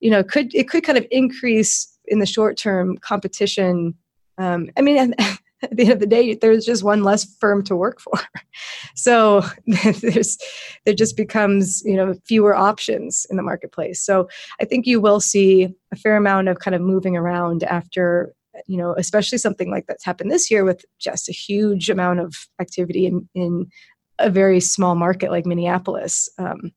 you 0.00 0.10
know 0.10 0.22
could 0.22 0.54
it 0.54 0.68
could 0.68 0.84
kind 0.84 0.98
of 0.98 1.06
increase 1.10 1.98
in 2.06 2.18
the 2.18 2.26
short 2.26 2.56
term 2.56 2.96
competition 2.98 3.94
um, 4.38 4.70
I 4.76 4.82
mean, 4.82 5.14
at 5.62 5.76
the 5.76 5.82
end 5.82 5.92
of 5.92 6.00
the 6.00 6.06
day, 6.06 6.34
there's 6.34 6.64
just 6.64 6.84
one 6.84 7.02
less 7.02 7.24
firm 7.38 7.62
to 7.64 7.76
work 7.76 8.00
for. 8.00 8.14
So 8.94 9.42
there's 10.00 10.36
there 10.84 10.94
just 10.94 11.16
becomes 11.16 11.82
you 11.84 11.94
know 11.94 12.14
fewer 12.24 12.56
options 12.56 13.24
in 13.30 13.36
the 13.36 13.44
marketplace. 13.44 14.02
So 14.02 14.28
I 14.60 14.64
think 14.64 14.86
you 14.86 15.00
will 15.00 15.20
see 15.20 15.68
a 15.92 15.96
fair 15.96 16.16
amount 16.16 16.48
of 16.48 16.58
kind 16.58 16.74
of 16.74 16.80
moving 16.80 17.16
around 17.16 17.62
after 17.62 18.34
you 18.66 18.76
know, 18.76 18.94
especially 18.96 19.38
something 19.38 19.70
like 19.70 19.86
that's 19.86 20.04
happened 20.04 20.30
this 20.30 20.50
year 20.50 20.64
with 20.64 20.84
just 20.98 21.28
a 21.28 21.32
huge 21.32 21.88
amount 21.90 22.20
of 22.20 22.34
activity 22.60 23.06
in 23.06 23.28
in 23.34 23.66
a 24.18 24.30
very 24.30 24.60
small 24.60 24.94
market 24.94 25.30
like 25.30 25.46
Minneapolis. 25.46 26.28
Um, 26.38 26.72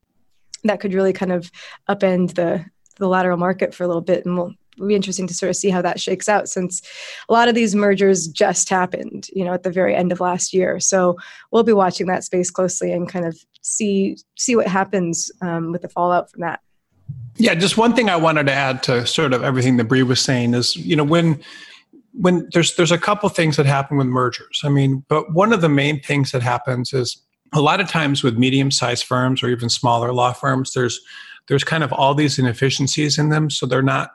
that 0.64 0.80
could 0.80 0.94
really 0.94 1.14
kind 1.14 1.32
of 1.32 1.52
upend 1.90 2.36
the 2.36 2.66
the 2.98 3.08
lateral 3.08 3.38
market 3.38 3.74
for 3.74 3.84
a 3.84 3.88
little 3.88 4.02
bit, 4.02 4.26
and 4.26 4.38
we'll 4.38 4.54
will 4.80 4.88
be 4.88 4.96
interesting 4.96 5.28
to 5.28 5.34
sort 5.34 5.50
of 5.50 5.56
see 5.56 5.70
how 5.70 5.82
that 5.82 6.00
shakes 6.00 6.30
out 6.30 6.50
since 6.50 6.82
a 7.30 7.34
lot 7.34 7.48
of 7.48 7.56
these 7.56 7.76
mergers 7.76 8.28
just 8.28 8.70
happened, 8.70 9.28
you 9.34 9.44
know, 9.44 9.54
at 9.54 9.64
the 9.64 9.72
very 9.72 9.96
end 9.96 10.12
of 10.12 10.20
last 10.20 10.54
year. 10.54 10.80
So 10.80 11.18
we'll 11.52 11.64
be 11.64 11.74
watching 11.74 12.08
that 12.08 12.24
space 12.24 12.50
closely 12.50 12.92
and 12.92 13.08
kind 13.08 13.26
of 13.26 13.38
see 13.62 14.18
see 14.38 14.56
what 14.56 14.68
happens 14.68 15.32
um, 15.42 15.72
with 15.72 15.82
the 15.82 15.90
fallout 15.90 16.32
from 16.32 16.42
that. 16.42 16.62
Yeah, 17.38 17.56
just 17.56 17.78
one 17.78 17.96
thing 17.96 18.10
I 18.10 18.16
wanted 18.16 18.48
to 18.48 18.54
add 18.54 18.84
to 18.84 19.06
sort 19.06 19.34
of 19.34 19.44
everything 19.44 19.78
that 19.78 19.86
Bree 19.86 20.04
was 20.04 20.20
saying 20.20 20.54
is, 20.54 20.76
you 20.76 20.96
know, 20.96 21.04
when 21.04 21.42
when 22.14 22.48
there's 22.54 22.76
there's 22.76 22.92
a 22.92 22.98
couple 22.98 23.30
things 23.30 23.58
that 23.58 23.66
happen 23.66 23.98
with 23.98 24.08
mergers. 24.08 24.62
I 24.64 24.70
mean, 24.70 25.04
but 25.08 25.34
one 25.34 25.54
of 25.54 25.62
the 25.62 25.70
main 25.70 26.02
things 26.02 26.32
that 26.32 26.42
happens 26.42 26.94
is 26.94 27.22
a 27.54 27.62
lot 27.62 27.82
of 27.82 27.90
times 27.90 28.24
with 28.24 28.38
medium-sized 28.38 29.06
firms 29.06 29.44
or 29.44 29.50
even 29.50 29.70
smaller 29.70 30.14
law 30.14 30.34
firms, 30.34 30.74
there's 30.74 31.00
there's 31.48 31.64
kind 31.64 31.84
of 31.84 31.92
all 31.92 32.14
these 32.14 32.40
inefficiencies 32.40 33.18
in 33.18 33.30
them, 33.30 33.50
so 33.50 33.66
they're 33.66 33.82
not 33.82 34.12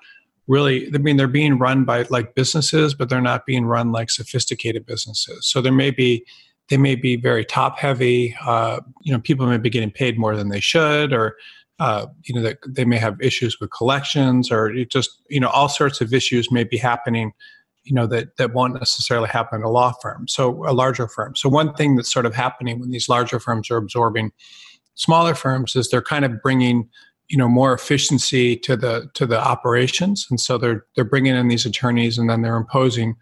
really 0.48 0.88
i 0.94 0.98
mean 0.98 1.16
they're 1.16 1.26
being 1.26 1.59
run 1.59 1.85
by 1.85 2.06
like 2.11 2.35
businesses 2.35 2.94
but 2.94 3.09
they're 3.09 3.20
not 3.20 3.46
being 3.46 3.64
run 3.64 3.92
like 3.92 4.11
sophisticated 4.11 4.87
businesses 4.87 5.46
so 5.46 5.61
there 5.61 5.72
may 5.72 5.90
be 5.90 6.24
they 6.68 6.76
may 6.76 6.94
be 6.94 7.16
very 7.16 7.44
top 7.44 7.78
heavy 7.78 8.37
uh, 8.44 8.80
you 9.02 9.12
know 9.12 9.20
people 9.20 9.46
may 9.46 9.59
be 9.59 9.70
getting 9.70 9.90
paid 9.90 10.18
more 10.18 10.37
than 10.37 10.48
they 10.48 10.61
should 10.61 11.12
or 11.12 11.37
uh, 11.78 12.06
you 12.24 12.35
know 12.35 12.42
that 12.42 12.59
they 12.66 12.85
may 12.85 12.96
have 12.96 13.20
issues 13.20 13.61
with 13.61 13.70
collections 13.70 14.50
or 14.50 14.72
just 14.85 15.22
you 15.28 15.40
know 15.40 15.48
all 15.48 15.68
sorts 15.68 16.00
of 16.00 16.14
issues 16.14 16.50
may 16.50 16.64
be 16.64 16.76
happening 16.76 17.32
you 17.87 17.94
know 17.94 18.07
that 18.07 18.37
that 18.37 18.53
won't 18.53 18.75
necessarily 18.75 19.29
happen 19.29 19.61
in 19.61 19.64
a 19.64 19.70
law 19.70 19.92
firm 20.03 20.29
so 20.29 20.68
a 20.68 20.75
larger 20.75 21.09
firm. 21.09 21.37
So 21.37 21.49
one 21.49 21.72
thing 21.75 21.96
that's 21.96 22.12
sort 22.12 22.27
of 22.27 22.35
happening 22.35 22.81
when 22.81 22.90
these 22.90 23.09
larger 23.09 23.38
firms 23.38 23.70
are 23.70 23.77
absorbing 23.77 24.33
smaller 24.94 25.35
firms 25.35 25.77
is 25.77 25.88
they're 25.88 26.03
kind 26.03 26.25
of 26.25 26.42
bringing 26.42 26.88
you 27.29 27.38
know 27.38 27.49
more 27.49 27.72
efficiency 27.72 28.57
to 28.57 28.77
the 28.77 29.09
to 29.14 29.27
the 29.27 29.38
operations 29.38 30.27
and 30.31 30.40
so 30.40 30.59
they're 30.59 30.85
they're 30.94 31.05
bringing 31.05 31.35
in 31.35 31.49
these 31.49 31.66
attorneys 31.66 32.18
and 32.18 32.29
then 32.29 32.42
they're 32.42 32.57
imposing 32.57 33.16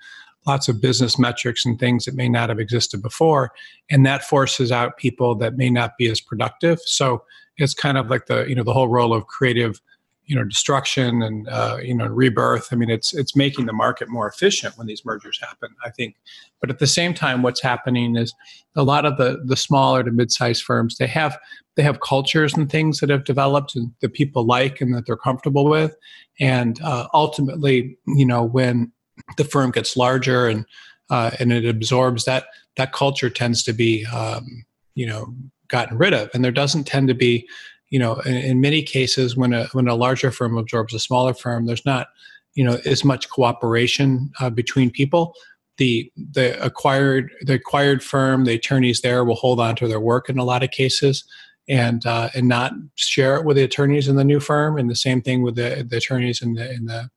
lots 0.46 0.68
of 0.68 0.81
business 0.81 1.18
metrics 1.18 1.64
and 1.64 1.79
things 1.79 2.05
that 2.05 2.14
may 2.14 2.29
not 2.29 2.48
have 2.48 2.59
existed 2.59 3.03
before 3.03 3.50
and 3.90 4.05
that 4.05 4.24
forces 4.24 4.70
out 4.70 4.96
people 4.98 5.35
that 5.35 5.57
may 5.57 5.70
not 5.70 5.96
be 5.96 6.09
as 6.11 6.20
productive. 6.20 6.79
So 6.85 7.22
it's 7.57 7.74
kind 7.74 7.96
of 7.96 8.11
like 8.11 8.27
the 8.27 8.44
you 8.44 8.55
know 8.55 8.62
the 8.62 8.72
whole 8.72 8.88
role 8.88 9.14
of 9.14 9.27
creative 9.27 9.81
you 10.26 10.34
know 10.34 10.44
destruction 10.44 11.22
and 11.22 11.48
uh, 11.48 11.78
you 11.82 11.94
know 11.94 12.06
rebirth. 12.06 12.68
I 12.72 12.76
mean 12.76 12.90
it's 12.90 13.14
it's 13.14 13.37
making 13.37 13.66
the 13.66 13.72
market 13.72 14.08
more 14.08 14.28
efficient 14.28 14.76
when 14.76 14.87
these 14.87 15.04
mergers 15.04 15.38
happen 15.40 15.70
i 15.84 15.90
think. 15.90 16.16
But 16.60 16.70
at 16.70 16.78
the 16.78 16.87
same 16.87 17.14
time 17.14 17.42
what's 17.42 17.62
happening 17.62 18.16
is 18.16 18.34
a 18.76 18.82
lot 18.82 19.04
of 19.04 19.16
the 19.16 19.42
the 19.44 19.56
smaller 19.56 20.02
to 20.02 20.10
mid-sized 20.10 20.62
firms 20.62 20.96
they 20.96 21.06
have 21.06 21.38
they 21.76 21.82
have 21.82 22.00
cultures 22.00 22.54
and 22.54 22.70
things 22.70 23.00
that 23.00 23.10
have 23.10 23.24
developed 23.24 23.74
and 23.76 23.90
that 24.00 24.12
people 24.12 24.44
like 24.44 24.80
and 24.80 24.94
that 24.94 25.06
they're 25.06 25.16
comfortable 25.16 25.68
with. 25.68 25.96
And 26.40 26.80
uh, 26.82 27.08
ultimately 27.12 27.98
you 28.06 28.26
know 28.26 28.42
when 28.42 28.92
the 29.37 29.44
firm 29.44 29.70
gets 29.70 29.96
larger 29.96 30.46
and 30.48 30.64
uh, 31.10 31.32
and 31.38 31.52
it 31.52 31.66
absorbs 31.66 32.24
that 32.24 32.46
that 32.76 32.92
culture 32.92 33.30
tends 33.30 33.62
to 33.64 33.72
be 33.72 34.06
um, 34.06 34.64
you 34.94 35.06
know 35.06 35.34
gotten 35.68 35.98
rid 35.98 36.14
of. 36.14 36.30
And 36.34 36.44
there 36.44 36.52
doesn't 36.52 36.84
tend 36.84 37.08
to 37.08 37.14
be 37.14 37.48
you 37.94 38.00
know, 38.00 38.16
in, 38.26 38.35
in, 38.35 38.61
many 38.61 38.83
cases, 38.83 39.37
when 39.37 39.52
a 39.52 39.66
when 39.66 39.87
a 39.87 39.94
larger 39.94 40.33
firm 40.33 40.59
absorbs 40.59 40.92
a 40.94 40.98
smaller 40.98 41.33
firm, 41.33 41.66
there's 41.66 41.87
not, 41.87 42.09
you 42.54 42.64
know, 42.64 42.80
as 42.85 43.04
much 43.04 43.28
cooperation 43.30 44.33
uh, 44.40 44.50
between 44.50 44.90
people. 44.90 45.33
The 45.76 46.11
the 46.16 46.61
acquired 46.61 47.30
the 47.42 47.54
acquired 47.54 48.02
firm, 48.02 48.46
the 48.46 48.54
attorneys 48.54 49.02
there 49.02 49.24
will 49.24 49.37
hold 49.37 49.61
on 49.61 49.76
to 49.76 49.87
their 49.87 50.00
work 50.00 50.28
in 50.28 50.38
a 50.38 50.44
lot 50.44 50.64
of 50.64 50.72
cases, 50.72 51.22
and 51.68 52.04
uh, 52.04 52.30
and 52.35 52.48
not 52.48 52.72
share 52.96 53.37
it 53.37 53.44
with 53.44 53.57
the 53.57 53.62
attorneys 53.62 54.09
in 54.09 54.16
the 54.16 54.24
new 54.24 54.40
firm. 54.40 54.76
And 54.76 54.90
the 54.90 54.96
same 54.96 55.22
thing 55.22 55.42
with 55.42 55.54
the, 55.54 55.87
the 55.88 55.98
attorneys 55.98 56.42
in 56.42 56.54
the 56.54 56.68
in 56.72 56.87
the 56.87 57.09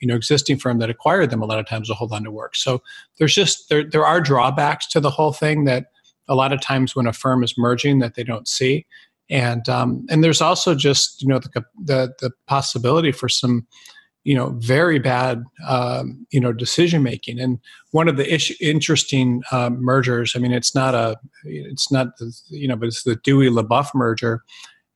you 0.00 0.08
know 0.08 0.16
existing 0.16 0.58
firm 0.58 0.80
that 0.80 0.90
acquired 0.90 1.30
them. 1.30 1.42
A 1.42 1.46
lot 1.46 1.60
of 1.60 1.68
times 1.68 1.88
will 1.88 1.94
hold 1.94 2.12
on 2.12 2.24
to 2.24 2.32
work. 2.32 2.56
So 2.56 2.82
there's 3.18 3.36
just 3.36 3.68
there 3.68 3.84
there 3.88 4.04
are 4.04 4.20
drawbacks 4.20 4.88
to 4.88 4.98
the 4.98 5.10
whole 5.10 5.32
thing 5.32 5.62
that 5.66 5.92
a 6.26 6.34
lot 6.34 6.52
of 6.52 6.60
times 6.60 6.96
when 6.96 7.06
a 7.06 7.12
firm 7.12 7.44
is 7.44 7.56
merging 7.56 8.00
that 8.00 8.16
they 8.16 8.24
don't 8.24 8.48
see 8.48 8.84
and 9.30 9.68
um, 9.68 10.06
and 10.10 10.22
there's 10.22 10.40
also 10.40 10.74
just 10.74 11.22
you 11.22 11.28
know 11.28 11.38
the, 11.38 11.64
the 11.82 12.14
the 12.20 12.30
possibility 12.46 13.12
for 13.12 13.28
some 13.28 13.66
you 14.24 14.34
know 14.34 14.50
very 14.58 14.98
bad 14.98 15.44
um, 15.66 16.26
you 16.30 16.40
know 16.40 16.52
decision 16.52 17.02
making. 17.02 17.40
And 17.40 17.58
one 17.92 18.08
of 18.08 18.16
the 18.16 18.56
interesting 18.60 19.42
uh, 19.52 19.70
mergers 19.70 20.34
i 20.34 20.38
mean 20.38 20.52
it's 20.52 20.74
not 20.74 20.94
a 20.94 21.16
it's 21.44 21.92
not 21.92 22.16
the, 22.18 22.34
you 22.48 22.68
know 22.68 22.76
but 22.76 22.88
it's 22.88 23.04
the 23.04 23.16
dewey 23.16 23.48
LeBoeuf 23.48 23.94
merger 23.94 24.42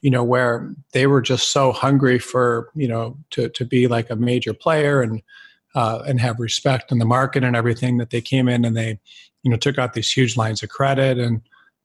you 0.01 0.11
know 0.11 0.25
where 0.25 0.75
they 0.93 1.07
were 1.07 1.23
just 1.23 1.53
so 1.53 1.73
hungry 1.73 2.19
for 2.19 2.71
you 2.75 2.89
know 2.89 3.17
to 3.31 3.49
to 3.51 3.65
be 3.65 3.87
like 3.87 4.11
a 4.11 4.17
major 4.17 4.53
player 4.53 5.01
and 5.01 5.23
uh, 5.75 6.03
and 6.07 6.21
have 6.21 6.41
respect 6.41 6.91
in 6.91 6.99
the 6.99 7.05
market 7.05 7.45
and 7.45 7.55
everything 7.55 7.99
that 7.99 8.11
they 8.11 8.21
came 8.21 8.49
in 8.49 8.65
and 8.65 8.77
they 8.77 8.99
you 9.43 9.51
know 9.51 9.57
took 9.57 9.79
out 9.79 9.95
these 9.95 10.11
huge 10.11 10.37
lines 10.37 10.63
of 10.63 10.69
credit. 10.69 11.19
And 11.19 11.41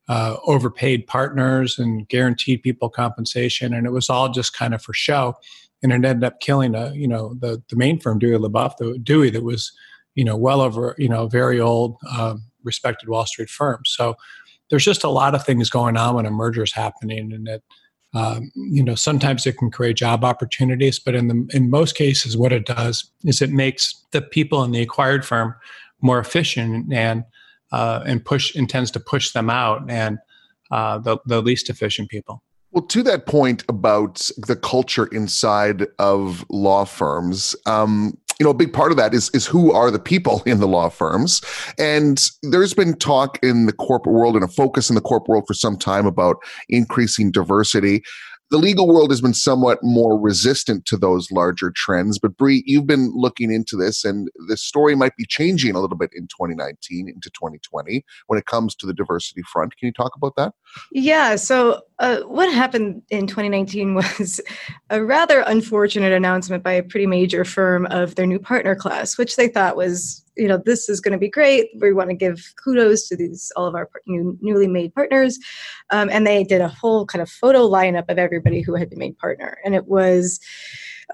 uh, 0.08 0.36
overpaid 0.46 1.06
partners 1.06 1.78
and 1.78 2.08
guaranteed 2.08 2.62
people 2.62 2.88
compensation. 2.88 3.72
And 3.72 3.86
it 3.86 3.90
was 3.90 4.10
all 4.10 4.28
just 4.28 4.54
kind 4.54 4.74
of 4.74 4.82
for 4.82 4.92
show. 4.92 5.34
And 5.82 5.92
it 5.92 5.96
ended 5.96 6.24
up 6.24 6.40
killing 6.40 6.74
a 6.74 6.92
you 6.94 7.06
know 7.06 7.34
the 7.34 7.62
the 7.68 7.76
main 7.76 8.00
firm 8.00 8.18
Dewey 8.18 8.38
LeBoeuf 8.38 8.76
the 8.78 8.98
Dewey 8.98 9.30
that 9.30 9.44
was 9.44 9.72
you 10.14 10.24
know 10.24 10.36
well 10.36 10.62
over 10.62 10.94
you 10.98 11.08
know 11.08 11.26
very 11.28 11.60
old 11.60 11.96
um, 12.10 12.44
respected 12.62 13.08
Wall 13.08 13.26
Street 13.26 13.50
firm. 13.50 13.82
So 13.84 14.16
there's 14.70 14.84
just 14.84 15.04
a 15.04 15.10
lot 15.10 15.34
of 15.34 15.44
things 15.44 15.70
going 15.70 15.96
on 15.96 16.14
when 16.14 16.26
a 16.26 16.30
merger 16.30 16.62
is 16.62 16.72
happening 16.72 17.32
and 17.32 17.46
that 17.46 17.62
um, 18.14 18.50
you 18.54 18.82
know 18.82 18.94
sometimes 18.94 19.46
it 19.46 19.58
can 19.58 19.70
create 19.70 19.96
job 19.96 20.24
opportunities 20.24 20.98
but 20.98 21.14
in 21.14 21.28
the 21.28 21.48
in 21.52 21.68
most 21.68 21.96
cases 21.96 22.36
what 22.36 22.52
it 22.52 22.64
does 22.64 23.10
is 23.24 23.42
it 23.42 23.50
makes 23.50 24.04
the 24.12 24.22
people 24.22 24.62
in 24.62 24.70
the 24.70 24.80
acquired 24.80 25.24
firm 25.24 25.54
more 26.00 26.18
efficient 26.18 26.92
and 26.92 27.24
uh, 27.72 28.02
and 28.06 28.24
push 28.24 28.54
intends 28.54 28.90
to 28.92 29.00
push 29.00 29.32
them 29.32 29.50
out 29.50 29.82
and 29.88 30.18
uh, 30.70 30.98
the, 30.98 31.18
the 31.26 31.40
least 31.42 31.70
efficient 31.70 32.08
people. 32.08 32.42
Well, 32.72 32.86
to 32.86 33.04
that 33.04 33.26
point 33.26 33.62
about 33.68 34.28
the 34.48 34.56
culture 34.56 35.06
inside 35.06 35.86
of 36.00 36.44
law 36.50 36.84
firms, 36.84 37.54
um, 37.66 38.18
you 38.40 38.44
know, 38.44 38.50
a 38.50 38.54
big 38.54 38.72
part 38.72 38.90
of 38.90 38.96
that 38.96 39.14
is 39.14 39.30
is 39.30 39.46
who 39.46 39.70
are 39.70 39.92
the 39.92 40.00
people 40.00 40.42
in 40.44 40.58
the 40.58 40.66
law 40.66 40.88
firms, 40.88 41.40
and 41.78 42.20
there's 42.42 42.74
been 42.74 42.94
talk 42.94 43.38
in 43.44 43.66
the 43.66 43.72
corporate 43.72 44.14
world 44.14 44.34
and 44.34 44.44
a 44.44 44.48
focus 44.48 44.88
in 44.88 44.96
the 44.96 45.00
corporate 45.00 45.28
world 45.28 45.44
for 45.46 45.54
some 45.54 45.76
time 45.76 46.04
about 46.04 46.36
increasing 46.68 47.30
diversity 47.30 48.02
the 48.50 48.58
legal 48.58 48.86
world 48.86 49.10
has 49.10 49.20
been 49.20 49.34
somewhat 49.34 49.78
more 49.82 50.18
resistant 50.18 50.86
to 50.86 50.96
those 50.96 51.30
larger 51.30 51.72
trends. 51.74 52.18
But 52.18 52.36
Bree, 52.36 52.62
you've 52.66 52.86
been 52.86 53.10
looking 53.14 53.52
into 53.52 53.76
this, 53.76 54.04
and 54.04 54.28
the 54.48 54.56
story 54.56 54.94
might 54.94 55.16
be 55.16 55.24
changing 55.26 55.74
a 55.74 55.80
little 55.80 55.96
bit 55.96 56.10
in 56.14 56.24
2019 56.28 57.08
into 57.08 57.30
2020 57.30 58.04
when 58.26 58.38
it 58.38 58.46
comes 58.46 58.74
to 58.76 58.86
the 58.86 58.94
diversity 58.94 59.42
front. 59.50 59.76
Can 59.76 59.86
you 59.86 59.92
talk 59.92 60.12
about 60.16 60.36
that? 60.36 60.52
Yeah. 60.92 61.36
So, 61.36 61.82
uh, 61.98 62.20
what 62.22 62.52
happened 62.52 63.02
in 63.10 63.26
2019 63.26 63.94
was 63.94 64.40
a 64.90 65.04
rather 65.04 65.40
unfortunate 65.46 66.12
announcement 66.12 66.62
by 66.62 66.72
a 66.72 66.82
pretty 66.82 67.06
major 67.06 67.44
firm 67.44 67.86
of 67.86 68.14
their 68.14 68.26
new 68.26 68.38
partner 68.38 68.74
class, 68.74 69.16
which 69.16 69.36
they 69.36 69.48
thought 69.48 69.76
was 69.76 70.24
you 70.36 70.48
know 70.48 70.60
this 70.64 70.88
is 70.88 71.00
going 71.00 71.12
to 71.12 71.18
be 71.18 71.30
great. 71.30 71.70
We 71.78 71.92
want 71.92 72.10
to 72.10 72.16
give 72.16 72.54
kudos 72.62 73.08
to 73.08 73.16
these 73.16 73.52
all 73.56 73.66
of 73.66 73.74
our 73.74 73.88
new, 74.06 74.36
newly 74.40 74.66
made 74.66 74.94
partners. 74.94 75.38
Um, 75.90 76.08
and 76.10 76.26
they 76.26 76.44
did 76.44 76.60
a 76.60 76.68
whole 76.68 77.06
kind 77.06 77.22
of 77.22 77.30
photo 77.30 77.68
lineup 77.68 78.06
of 78.08 78.18
everybody 78.18 78.60
who 78.60 78.74
had 78.74 78.90
been 78.90 78.98
made 78.98 79.18
partner. 79.18 79.58
And 79.64 79.74
it 79.74 79.86
was 79.86 80.40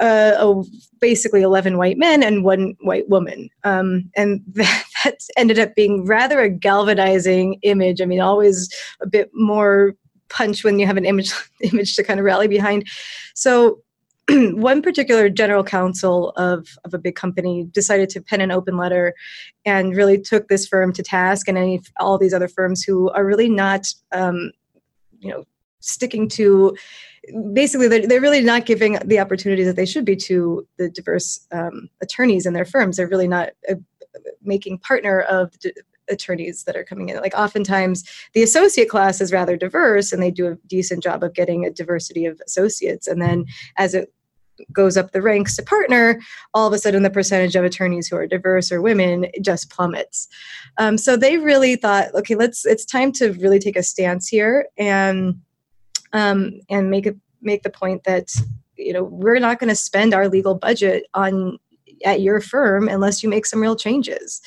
uh, 0.01 0.35
a, 0.39 0.63
basically 1.01 1.43
11 1.43 1.77
white 1.77 1.99
men 1.99 2.23
and 2.23 2.45
one 2.45 2.75
white 2.81 3.09
woman. 3.09 3.49
Um, 3.65 4.11
and 4.17 4.41
that, 4.55 4.85
that 5.05 5.19
ended 5.37 5.59
up 5.59 5.75
being 5.75 6.07
rather 6.07 6.41
a 6.41 6.49
galvanizing 6.49 7.59
image. 7.63 8.01
I 8.01 8.07
mean 8.07 8.21
always 8.21 8.73
a 9.03 9.07
bit 9.07 9.31
more 9.35 9.97
punch 10.31 10.65
when 10.65 10.79
you 10.79 10.87
have 10.87 10.97
an 10.97 11.05
image 11.05 11.33
image 11.61 11.97
to 11.97 12.03
kind 12.03 12.19
of 12.21 12.25
rally 12.25 12.49
behind. 12.49 12.89
So 13.35 13.83
one 14.31 14.83
particular 14.83 15.29
general 15.29 15.65
counsel 15.65 16.31
of, 16.37 16.69
of 16.85 16.95
a 16.95 16.99
big 16.99 17.17
company 17.17 17.65
decided 17.73 18.09
to 18.11 18.21
pen 18.21 18.41
an 18.41 18.51
open 18.51 18.77
letter 18.77 19.15
and 19.65 19.97
really 19.97 20.21
took 20.21 20.49
this 20.49 20.67
firm 20.67 20.93
to 20.93 21.03
task 21.03 21.49
and 21.49 21.59
any 21.59 21.81
all 21.99 22.19
these 22.19 22.35
other 22.35 22.49
firms 22.49 22.83
who 22.83 23.11
are 23.11 23.25
really 23.25 23.49
not 23.49 23.87
um, 24.13 24.53
you 25.19 25.31
know 25.31 25.45
sticking 25.81 26.29
to 26.29 26.77
basically 27.53 27.89
they're, 27.89 28.07
they're 28.07 28.21
really 28.21 28.43
not 28.43 28.67
giving 28.67 28.99
the 29.05 29.19
opportunities 29.19 29.67
that 29.67 29.77
they 29.77 29.87
should 29.87 30.05
be 30.05 30.17
to 30.17 30.67
the 30.79 30.89
diverse 30.89 31.47
um, 31.53 31.89
attorneys 32.03 32.47
in 32.47 32.53
their 32.53 32.65
firms. 32.65 32.97
They're 32.97 33.09
really 33.09 33.29
not 33.29 33.51
uh, 33.69 33.75
making 34.43 34.79
partner 34.79 35.21
of 35.21 35.53
attorneys 36.11 36.65
that 36.65 36.77
are 36.77 36.85
coming 36.85 37.09
in 37.09 37.17
like 37.19 37.35
oftentimes 37.35 38.05
the 38.35 38.43
associate 38.43 38.89
class 38.89 39.21
is 39.21 39.33
rather 39.33 39.57
diverse 39.57 40.13
and 40.13 40.23
they 40.23 40.31
do 40.31 40.47
a 40.47 40.57
decent 40.67 41.03
job 41.03 41.23
of 41.23 41.35
getting 41.35 41.65
a 41.65 41.71
diversity 41.71 42.27
of 42.27 42.41
associates 42.47 43.07
and 43.07 43.23
then 43.23 43.45
as 43.77 43.95
it 43.95 44.13
goes 44.73 44.97
up 44.97 45.13
the 45.13 45.23
ranks 45.23 45.57
to 45.57 45.63
partner, 45.63 46.21
all 46.55 46.67
of 46.67 46.73
a 46.73 46.79
sudden 46.79 47.03
the 47.03 47.11
percentage 47.11 47.57
of 47.57 47.65
attorneys 47.65 48.09
who 48.09 48.17
are 48.17 48.27
diverse 48.27 48.71
or 48.71 48.83
women 48.83 49.27
just 49.41 49.71
plummets. 49.71 50.29
Um, 50.79 50.99
so 50.99 51.17
they 51.17 51.39
really 51.39 51.77
thought, 51.77 52.15
okay, 52.15 52.35
let's 52.35 52.67
it's 52.67 52.85
time 52.85 53.13
to 53.13 53.33
really 53.35 53.59
take 53.59 53.77
a 53.77 53.83
stance 53.83 54.29
here 54.29 54.67
and 54.77 55.41
um, 56.13 56.61
and 56.69 56.91
make 56.91 57.07
it 57.07 57.17
make 57.43 57.63
the 57.63 57.71
point 57.71 58.05
that 58.05 58.33
you 58.77 58.93
know 58.93 59.05
we're 59.05 59.39
not 59.39 59.59
going 59.59 59.69
to 59.69 59.77
spend 59.77 60.15
our 60.15 60.29
legal 60.29 60.55
budget 60.55 61.05
on 61.15 61.59
at 62.05 62.21
your 62.21 62.41
firm 62.41 62.89
unless 62.89 63.23
you 63.23 63.29
make 63.29 63.47
some 63.47 63.61
real 63.61 63.77
changes. 63.77 64.41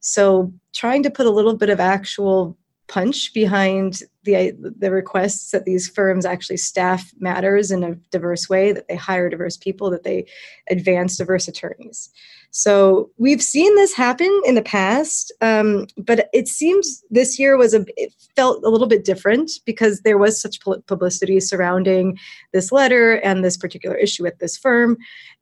So 0.00 0.52
trying 0.76 1.02
to 1.02 1.10
put 1.10 1.26
a 1.26 1.30
little 1.30 1.56
bit 1.56 1.70
of 1.70 1.80
actual 1.80 2.56
punch 2.88 3.34
behind 3.34 4.02
the 4.22 4.52
the 4.78 4.90
requests 4.90 5.50
that 5.50 5.64
these 5.64 5.88
firms 5.88 6.24
actually 6.24 6.56
staff 6.56 7.12
matters 7.18 7.70
in 7.70 7.82
a 7.82 7.94
diverse 8.12 8.48
way 8.48 8.72
that 8.72 8.86
they 8.88 8.94
hire 8.94 9.28
diverse 9.28 9.56
people 9.56 9.90
that 9.90 10.04
they 10.04 10.24
advance 10.70 11.16
diverse 11.16 11.48
attorneys. 11.48 12.10
So 12.50 13.10
we've 13.18 13.42
seen 13.42 13.74
this 13.74 13.92
happen 13.92 14.40
in 14.46 14.54
the 14.54 14.62
past 14.62 15.32
um, 15.40 15.86
but 15.96 16.28
it 16.32 16.46
seems 16.46 17.02
this 17.10 17.38
year 17.38 17.56
was 17.56 17.74
a 17.74 17.84
it 17.96 18.12
felt 18.36 18.62
a 18.64 18.70
little 18.70 18.86
bit 18.86 19.04
different 19.04 19.50
because 19.64 20.02
there 20.02 20.18
was 20.18 20.40
such 20.40 20.60
publicity 20.86 21.40
surrounding 21.40 22.16
this 22.52 22.70
letter 22.70 23.14
and 23.14 23.44
this 23.44 23.56
particular 23.56 23.96
issue 23.96 24.26
at 24.26 24.38
this 24.38 24.56
firm. 24.56 24.96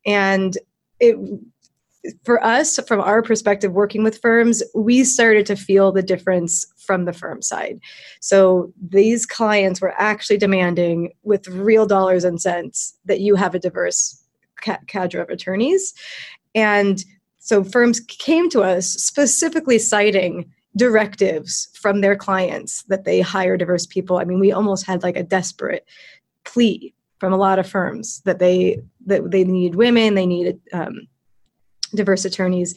And 0.07 0.57
it 1.01 1.17
for 2.25 2.43
us, 2.45 2.79
from 2.87 3.01
our 3.01 3.23
perspective, 3.23 3.73
working 3.73 4.03
with 4.03 4.21
firms, 4.21 4.63
we 4.75 5.05
started 5.05 5.47
to 5.47 5.57
feel 5.57 5.93
the 5.93 6.03
difference 6.03 6.67
from 6.77 7.05
the 7.05 7.13
firm 7.13 7.41
side. 7.41 7.81
So 8.21 8.73
these 8.91 9.25
clients 9.27 9.81
were 9.81 9.95
actually 9.97 10.39
demanding, 10.39 11.13
with 11.23 11.49
real 11.49 11.87
dollars 11.87 12.25
and 12.25 12.41
cents, 12.41 12.95
that 13.07 13.21
you 13.21 13.37
have 13.37 13.55
a 13.55 13.59
diverse 13.59 14.23
ca- 14.63 14.81
cadre 14.87 15.21
of 15.21 15.31
attorneys. 15.31 15.95
And 16.55 17.03
so 17.39 17.65
firms 17.65 18.01
came 18.01 18.49
to 18.51 18.63
us 18.63 18.91
specifically 18.91 19.79
citing 19.79 20.53
directives 20.77 21.69
from 21.75 22.01
their 22.01 22.17
clients 22.17 22.83
that 22.85 23.05
they 23.05 23.21
hire 23.21 23.57
diverse 23.57 23.87
people. 23.87 24.19
I 24.19 24.25
mean, 24.25 24.41
we 24.41 24.53
almost 24.53 24.87
had 24.87 25.03
like 25.03 25.17
a 25.17 25.23
desperate 25.23 25.87
plea 26.45 26.95
from 27.19 27.33
a 27.33 27.39
lot 27.39 27.59
of 27.59 27.69
firms 27.69 28.21
that 28.25 28.39
they 28.39 28.83
that 29.07 29.31
they 29.31 29.45
need 29.45 29.77
women, 29.77 30.15
they 30.15 30.27
needed 30.27 30.61
um, 30.73 31.07
diverse 31.95 32.25
attorneys. 32.25 32.75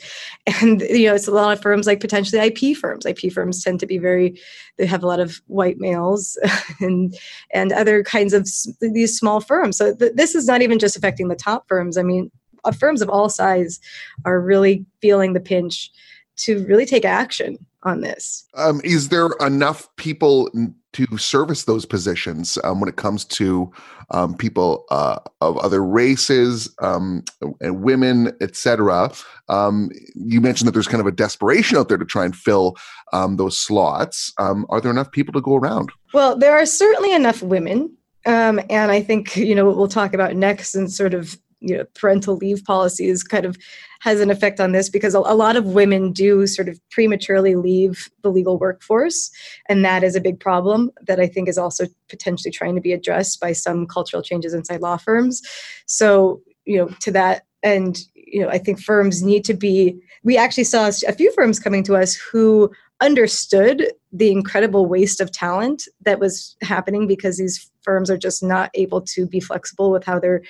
And 0.62 0.82
you 0.82 1.08
know 1.08 1.16
it's 1.16 1.28
a 1.28 1.32
lot 1.32 1.54
of 1.54 1.62
firms 1.62 1.88
like 1.88 2.00
potentially 2.00 2.42
ip 2.42 2.78
firms. 2.78 3.06
Ip 3.06 3.32
firms 3.32 3.64
tend 3.64 3.80
to 3.80 3.86
be 3.86 3.98
very 3.98 4.40
they 4.78 4.86
have 4.86 5.04
a 5.04 5.08
lot 5.08 5.20
of 5.20 5.42
white 5.48 5.78
males 5.78 6.38
and 6.80 7.16
and 7.54 7.72
other 7.72 8.04
kinds 8.04 8.34
of 8.34 8.48
these 8.82 9.18
small 9.18 9.42
firms. 9.42 9.78
So 9.78 9.96
th- 9.96 10.14
this 10.16 10.36
is 10.36 10.48
not 10.48 10.62
even 10.62 10.80
just 10.80 10.98
affecting 10.98 11.28
the 11.28 11.36
top 11.36 11.68
firms. 11.68 11.98
I 11.98 12.04
mean 12.04 12.32
uh, 12.64 12.72
firms 12.72 13.02
of 13.02 13.10
all 13.10 13.30
size 13.30 13.80
are 14.26 14.42
really 14.42 14.86
feeling 15.02 15.34
the 15.34 15.40
pinch 15.40 15.92
to 16.38 16.64
really 16.66 16.86
take 16.86 17.06
action 17.06 17.58
on 17.84 18.02
this 18.02 18.46
um, 18.56 18.82
is 18.84 19.10
there 19.10 19.30
enough 19.40 19.88
people 19.98 20.50
to 20.94 21.18
service 21.18 21.66
those 21.66 21.86
positions 21.86 22.58
um, 22.64 22.80
when 22.80 22.90
it 22.90 22.96
comes 22.96 23.24
to 23.24 23.72
um, 24.10 24.36
people 24.36 24.86
uh, 24.90 25.20
of 25.42 25.56
other 25.58 25.84
races 25.84 26.74
um, 26.82 27.24
and 27.62 27.84
women, 27.84 28.32
etc. 28.42 29.12
Um, 29.48 29.92
you 30.16 30.42
mentioned 30.42 30.68
that 30.68 30.72
there's 30.72 30.88
kind 30.88 31.02
of 31.02 31.06
a 31.06 31.12
desperation 31.12 31.78
out 31.78 31.88
there 31.88 32.00
to 32.00 32.06
try 32.06 32.26
and 32.26 32.36
fill 32.36 32.78
um, 33.14 33.38
those 33.38 33.60
slots. 33.60 34.34
Um, 34.40 34.66
are 34.70 34.82
there 34.82 34.92
enough 34.92 35.12
people 35.12 35.34
to 35.34 35.42
go 35.42 35.56
around? 35.56 35.92
Well, 36.14 36.36
there 36.36 36.56
are 36.56 36.66
certainly 36.66 37.14
enough 37.14 37.44
women. 37.44 37.96
and 38.26 38.62
I 38.72 39.02
think, 39.02 39.38
you 39.38 39.54
know, 39.54 39.66
what 39.66 39.78
we'll 39.78 39.88
talk 39.88 40.16
about 40.16 40.36
next 40.36 40.74
and 40.74 40.92
sort 40.92 41.14
of 41.14 41.38
you 41.60 41.76
know 41.76 41.84
parental 41.96 42.36
leave 42.36 42.64
policies 42.66 43.24
kind 43.24 43.46
of 43.46 43.58
has 44.00 44.22
an 44.22 44.30
effect 44.30 44.60
on 44.60 44.74
this 44.74 44.90
because 44.90 45.16
a, 45.16 45.20
a, 45.20 45.34
lot 45.34 45.56
of 45.56 45.66
women 45.66 46.12
do 46.12 46.46
sort 46.46 46.70
of 46.70 46.80
prematurely 46.92 47.56
leave 47.56 48.10
the 48.22 48.30
legal 48.30 48.60
workforce 48.60 49.32
and 49.68 49.84
that 49.84 50.04
is 50.04 50.16
a 50.16 50.22
big 50.22 50.40
problem 50.40 50.92
that 51.08 51.20
i 51.20 51.28
think 51.28 51.50
is 51.50 51.58
also 51.58 51.86
potentially 52.10 52.52
trying 52.52 52.76
to 52.76 52.82
be 52.82 52.94
addressed 52.94 53.40
by 53.40 53.52
some 53.52 53.88
cultural 53.88 54.22
changes 54.22 54.54
inside 54.54 54.82
law 54.82 54.98
firms 54.98 55.42
so 55.88 56.42
you 56.66 56.78
know 56.78 56.88
to 57.00 57.12
that 57.12 57.44
and 57.64 58.06
you 58.16 58.42
know, 58.42 58.50
I 58.50 58.58
think 58.58 58.80
firms 58.82 59.24
need 59.24 59.46
to 59.46 59.54
be. 59.54 59.98
We 60.24 60.38
actually 60.38 60.66
saw 60.66 60.90
a 61.08 61.14
few 61.14 61.32
firms 61.32 61.60
coming 61.60 61.84
to 61.84 61.96
us 61.96 62.16
who 62.16 62.70
understood 63.00 63.92
the 64.12 64.32
incredible 64.32 64.86
waste 64.86 65.22
of 65.22 65.32
talent 65.32 65.84
that 66.02 66.20
was 66.20 66.56
happening 66.62 67.08
because 67.08 67.38
these 67.38 67.70
firms 67.82 68.10
are 68.10 68.18
just 68.18 68.44
not 68.44 68.70
able 68.74 69.02
to 69.02 69.26
be 69.26 69.40
flexible 69.40 69.92
with 69.92 70.04
how 70.04 70.20
they're 70.20 70.42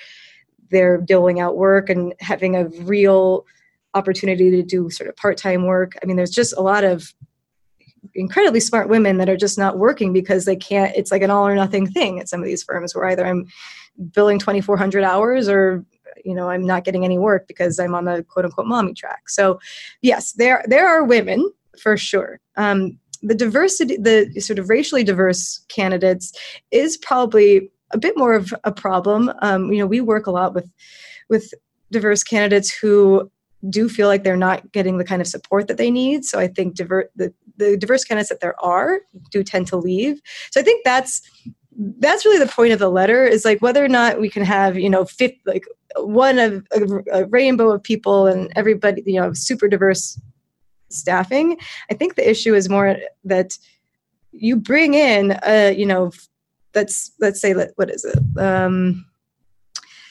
they're 0.70 0.98
doling 0.98 1.40
out 1.40 1.56
work 1.56 1.88
and 1.90 2.14
having 2.20 2.56
a 2.56 2.66
real 2.82 3.46
opportunity 3.94 4.50
to 4.50 4.62
do 4.62 4.90
sort 4.90 5.08
of 5.08 5.16
part-time 5.16 5.64
work. 5.64 5.92
I 6.02 6.06
mean, 6.06 6.16
there's 6.16 6.30
just 6.30 6.54
a 6.56 6.60
lot 6.60 6.84
of 6.84 7.12
incredibly 8.14 8.60
smart 8.60 8.88
women 8.88 9.18
that 9.18 9.28
are 9.28 9.36
just 9.36 9.58
not 9.58 9.78
working 9.78 10.12
because 10.12 10.44
they 10.44 10.56
can't 10.56 10.94
it's 10.96 11.10
like 11.10 11.22
an 11.22 11.30
all 11.30 11.46
or 11.46 11.54
nothing 11.54 11.86
thing 11.86 12.20
at 12.20 12.28
some 12.28 12.40
of 12.40 12.46
these 12.46 12.62
firms 12.62 12.94
where 12.94 13.06
either 13.06 13.26
i'm 13.26 13.46
billing 14.12 14.38
2400 14.38 15.02
hours 15.02 15.48
or 15.48 15.84
you 16.24 16.34
know 16.34 16.48
i'm 16.48 16.64
not 16.64 16.84
getting 16.84 17.04
any 17.04 17.18
work 17.18 17.46
because 17.48 17.78
i'm 17.78 17.94
on 17.94 18.04
the 18.04 18.24
quote 18.28 18.44
unquote 18.44 18.66
mommy 18.66 18.94
track 18.94 19.28
so 19.28 19.58
yes 20.00 20.32
there 20.32 20.64
there 20.68 20.88
are 20.88 21.04
women 21.04 21.50
for 21.80 21.96
sure 21.96 22.40
um, 22.56 22.98
the 23.22 23.34
diversity 23.34 23.96
the 23.96 24.40
sort 24.40 24.58
of 24.58 24.68
racially 24.68 25.04
diverse 25.04 25.64
candidates 25.68 26.32
is 26.70 26.96
probably 26.96 27.70
a 27.90 27.98
bit 27.98 28.16
more 28.16 28.34
of 28.34 28.52
a 28.64 28.72
problem 28.72 29.32
um, 29.42 29.72
you 29.72 29.78
know 29.78 29.86
we 29.86 30.00
work 30.00 30.26
a 30.26 30.30
lot 30.30 30.54
with 30.54 30.70
with 31.28 31.52
diverse 31.90 32.22
candidates 32.22 32.70
who 32.70 33.30
do 33.68 33.88
feel 33.88 34.06
like 34.06 34.22
they're 34.22 34.36
not 34.36 34.70
getting 34.72 34.98
the 34.98 35.04
kind 35.04 35.20
of 35.20 35.26
support 35.26 35.66
that 35.66 35.78
they 35.78 35.90
need. 35.90 36.24
So 36.24 36.38
I 36.38 36.46
think 36.46 36.74
diver- 36.76 37.10
the, 37.16 37.32
the 37.56 37.76
diverse 37.76 38.04
candidates 38.04 38.28
that 38.28 38.40
there 38.40 38.60
are 38.64 39.00
do 39.30 39.42
tend 39.42 39.66
to 39.68 39.76
leave. 39.76 40.20
So 40.50 40.60
I 40.60 40.64
think 40.64 40.84
that's 40.84 41.22
that's 42.00 42.24
really 42.24 42.44
the 42.44 42.50
point 42.50 42.72
of 42.72 42.80
the 42.80 42.90
letter 42.90 43.24
is 43.24 43.44
like 43.44 43.62
whether 43.62 43.84
or 43.84 43.88
not 43.88 44.20
we 44.20 44.28
can 44.28 44.44
have 44.44 44.76
you 44.76 44.90
know 44.90 45.04
fifth 45.04 45.36
like 45.46 45.64
one 45.96 46.38
of 46.40 46.66
a, 46.72 47.20
a 47.20 47.24
rainbow 47.26 47.70
of 47.70 47.82
people 47.82 48.26
and 48.26 48.52
everybody 48.56 49.02
you 49.06 49.20
know 49.20 49.32
super 49.32 49.68
diverse 49.68 50.20
staffing. 50.88 51.56
I 51.90 51.94
think 51.94 52.14
the 52.14 52.28
issue 52.28 52.54
is 52.54 52.68
more 52.68 52.96
that 53.24 53.58
you 54.32 54.56
bring 54.56 54.94
in 54.94 55.38
a 55.44 55.72
you 55.72 55.86
know 55.86 56.10
that's 56.72 57.12
let's 57.20 57.40
say 57.40 57.52
what 57.52 57.90
is 57.90 58.04
it 58.04 58.18
um 58.38 59.04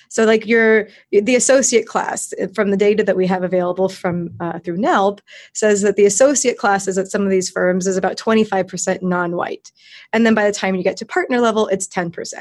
so 0.09 0.25
like 0.25 0.47
your 0.47 0.87
the 1.11 1.35
associate 1.35 1.87
class 1.87 2.33
from 2.53 2.71
the 2.71 2.77
data 2.77 3.03
that 3.03 3.17
we 3.17 3.27
have 3.27 3.43
available 3.43 3.89
from 3.89 4.29
uh, 4.39 4.59
through 4.59 4.77
NALP 4.77 5.19
says 5.53 5.81
that 5.81 5.95
the 5.95 6.05
associate 6.05 6.57
classes 6.57 6.97
at 6.97 7.07
some 7.07 7.23
of 7.23 7.29
these 7.29 7.49
firms 7.49 7.87
is 7.87 7.97
about 7.97 8.17
25% 8.17 9.01
non-white. 9.01 9.71
And 10.13 10.25
then 10.25 10.33
by 10.33 10.45
the 10.45 10.53
time 10.53 10.75
you 10.75 10.83
get 10.83 10.97
to 10.97 11.05
partner 11.05 11.39
level, 11.39 11.67
it's 11.67 11.87
10%. 11.87 12.33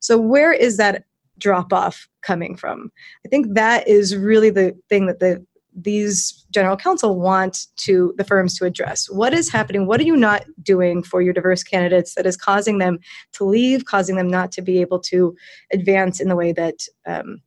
So 0.00 0.18
where 0.18 0.52
is 0.52 0.76
that 0.78 1.04
drop 1.38 1.72
off 1.72 2.08
coming 2.22 2.56
from? 2.56 2.90
I 3.24 3.28
think 3.28 3.54
that 3.54 3.86
is 3.86 4.16
really 4.16 4.50
the 4.50 4.76
thing 4.88 5.06
that 5.06 5.20
the 5.20 5.44
these 5.74 6.46
general 6.50 6.76
counsel 6.76 7.18
want 7.18 7.66
to 7.76 8.14
the 8.16 8.24
firms 8.24 8.58
to 8.58 8.64
address. 8.64 9.08
What 9.08 9.32
is 9.32 9.50
happening? 9.50 9.86
What 9.86 10.00
are 10.00 10.04
you 10.04 10.16
not 10.16 10.44
doing 10.62 11.02
for 11.02 11.22
your 11.22 11.32
diverse 11.32 11.62
candidates 11.62 12.14
that 12.14 12.26
is 12.26 12.36
causing 12.36 12.78
them 12.78 12.98
to 13.32 13.44
leave 13.44 13.84
causing 13.84 14.16
them 14.16 14.28
not 14.28 14.52
to 14.52 14.62
be 14.62 14.80
able 14.80 15.00
to 15.00 15.36
advance 15.72 16.20
in 16.20 16.28
the 16.28 16.36
way 16.36 16.52
that 16.52 16.80
um, 17.06 17.42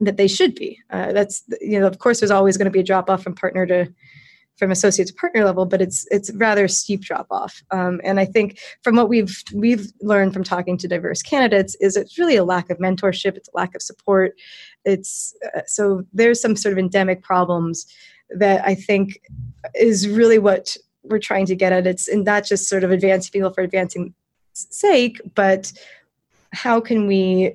that 0.00 0.16
they 0.16 0.28
should 0.28 0.54
be? 0.54 0.78
Uh, 0.90 1.12
that's 1.12 1.42
you 1.60 1.80
know 1.80 1.86
of 1.86 1.98
course 1.98 2.20
there's 2.20 2.30
always 2.30 2.56
going 2.56 2.66
to 2.66 2.70
be 2.70 2.80
a 2.80 2.84
drop 2.84 3.08
off 3.10 3.22
from 3.22 3.34
partner 3.34 3.66
to 3.66 3.92
from 4.58 4.72
associate 4.72 5.08
to 5.08 5.14
partner 5.14 5.44
level, 5.44 5.64
but 5.64 5.80
it's 5.80 6.06
it's 6.10 6.32
rather 6.34 6.66
steep 6.68 7.00
drop 7.00 7.26
off. 7.30 7.62
Um, 7.70 8.00
and 8.04 8.18
I 8.18 8.24
think 8.24 8.58
from 8.82 8.96
what 8.96 9.08
we've 9.08 9.42
we've 9.54 9.86
learned 10.00 10.34
from 10.34 10.44
talking 10.44 10.76
to 10.78 10.88
diverse 10.88 11.22
candidates 11.22 11.76
is 11.76 11.96
it's 11.96 12.18
really 12.18 12.36
a 12.36 12.44
lack 12.44 12.68
of 12.70 12.78
mentorship, 12.78 13.36
it's 13.36 13.48
a 13.48 13.56
lack 13.56 13.74
of 13.74 13.82
support. 13.82 14.34
It's 14.84 15.34
uh, 15.56 15.60
so 15.66 16.02
there's 16.12 16.40
some 16.40 16.56
sort 16.56 16.72
of 16.72 16.78
endemic 16.78 17.22
problems 17.22 17.86
that 18.30 18.66
I 18.66 18.74
think 18.74 19.20
is 19.74 20.08
really 20.08 20.38
what 20.38 20.76
we're 21.04 21.18
trying 21.18 21.46
to 21.46 21.56
get 21.56 21.72
at. 21.72 21.86
It's 21.86 22.08
and 22.08 22.24
not 22.24 22.44
just 22.44 22.68
sort 22.68 22.84
of 22.84 22.90
advancing 22.90 23.30
people 23.32 23.52
for 23.52 23.62
advancing 23.62 24.12
sake, 24.52 25.20
but 25.34 25.72
how 26.52 26.80
can 26.80 27.06
we 27.06 27.54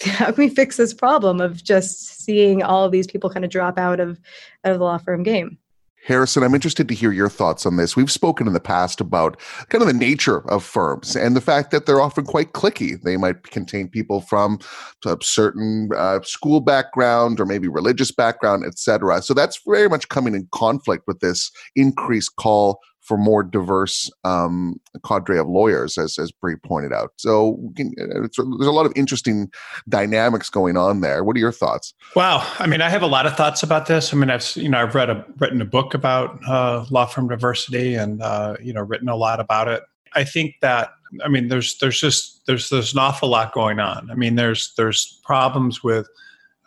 how 0.02 0.26
can 0.26 0.44
we 0.44 0.48
fix 0.48 0.76
this 0.76 0.94
problem 0.94 1.40
of 1.40 1.62
just 1.62 2.24
seeing 2.24 2.62
all 2.62 2.84
of 2.84 2.92
these 2.92 3.06
people 3.06 3.30
kind 3.30 3.44
of 3.44 3.50
drop 3.50 3.78
out 3.78 4.00
of 4.00 4.18
out 4.64 4.72
of 4.72 4.78
the 4.78 4.84
law 4.84 4.98
firm 4.98 5.22
game? 5.22 5.58
Harrison, 6.04 6.42
I'm 6.42 6.54
interested 6.54 6.88
to 6.88 6.94
hear 6.94 7.12
your 7.12 7.28
thoughts 7.28 7.66
on 7.66 7.76
this. 7.76 7.94
We've 7.94 8.10
spoken 8.10 8.46
in 8.46 8.54
the 8.54 8.60
past 8.60 9.00
about 9.00 9.38
kind 9.68 9.82
of 9.82 9.88
the 9.88 9.94
nature 9.94 10.48
of 10.50 10.64
firms 10.64 11.14
and 11.14 11.36
the 11.36 11.40
fact 11.40 11.70
that 11.70 11.84
they're 11.84 12.00
often 12.00 12.24
quite 12.24 12.52
cliquey. 12.52 13.00
They 13.02 13.16
might 13.16 13.42
contain 13.50 13.88
people 13.88 14.22
from 14.22 14.58
a 15.04 15.16
certain 15.20 15.90
uh, 15.94 16.20
school 16.22 16.60
background 16.60 17.40
or 17.40 17.46
maybe 17.46 17.68
religious 17.68 18.10
background, 18.10 18.64
etc. 18.64 19.20
So 19.20 19.34
that's 19.34 19.60
very 19.66 19.88
much 19.88 20.08
coming 20.08 20.34
in 20.34 20.48
conflict 20.52 21.04
with 21.06 21.20
this 21.20 21.50
increased 21.76 22.36
call 22.36 22.80
for 23.08 23.16
more 23.16 23.42
diverse 23.42 24.10
um, 24.24 24.78
cadre 25.04 25.38
of 25.38 25.48
lawyers, 25.48 25.96
as 25.96 26.18
as 26.18 26.30
Bree 26.30 26.56
pointed 26.56 26.92
out. 26.92 27.12
So 27.16 27.58
can, 27.74 27.94
there's 27.96 28.38
a 28.38 28.70
lot 28.70 28.84
of 28.84 28.92
interesting 28.94 29.50
dynamics 29.88 30.50
going 30.50 30.76
on 30.76 31.00
there. 31.00 31.24
What 31.24 31.34
are 31.34 31.40
your 31.40 31.50
thoughts? 31.50 31.94
Wow, 32.14 32.46
I 32.58 32.66
mean, 32.66 32.82
I 32.82 32.90
have 32.90 33.00
a 33.00 33.06
lot 33.06 33.24
of 33.24 33.34
thoughts 33.34 33.62
about 33.62 33.86
this. 33.86 34.12
I 34.12 34.16
mean, 34.18 34.28
I've 34.28 34.54
you 34.56 34.68
know 34.68 34.82
I've 34.82 34.94
read 34.94 35.08
a 35.08 35.24
written 35.38 35.62
a 35.62 35.64
book 35.64 35.94
about 35.94 36.38
uh, 36.46 36.84
law 36.90 37.06
firm 37.06 37.28
diversity, 37.28 37.94
and 37.94 38.20
uh, 38.20 38.56
you 38.62 38.74
know 38.74 38.82
written 38.82 39.08
a 39.08 39.16
lot 39.16 39.40
about 39.40 39.68
it. 39.68 39.82
I 40.12 40.24
think 40.24 40.56
that 40.60 40.90
I 41.24 41.28
mean, 41.28 41.48
there's 41.48 41.78
there's 41.78 41.98
just 41.98 42.44
there's 42.46 42.68
there's 42.68 42.92
an 42.92 42.98
awful 42.98 43.30
lot 43.30 43.54
going 43.54 43.80
on. 43.80 44.10
I 44.10 44.14
mean, 44.14 44.34
there's 44.34 44.74
there's 44.76 45.18
problems 45.24 45.82
with 45.82 46.06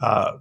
uh, 0.01 0.38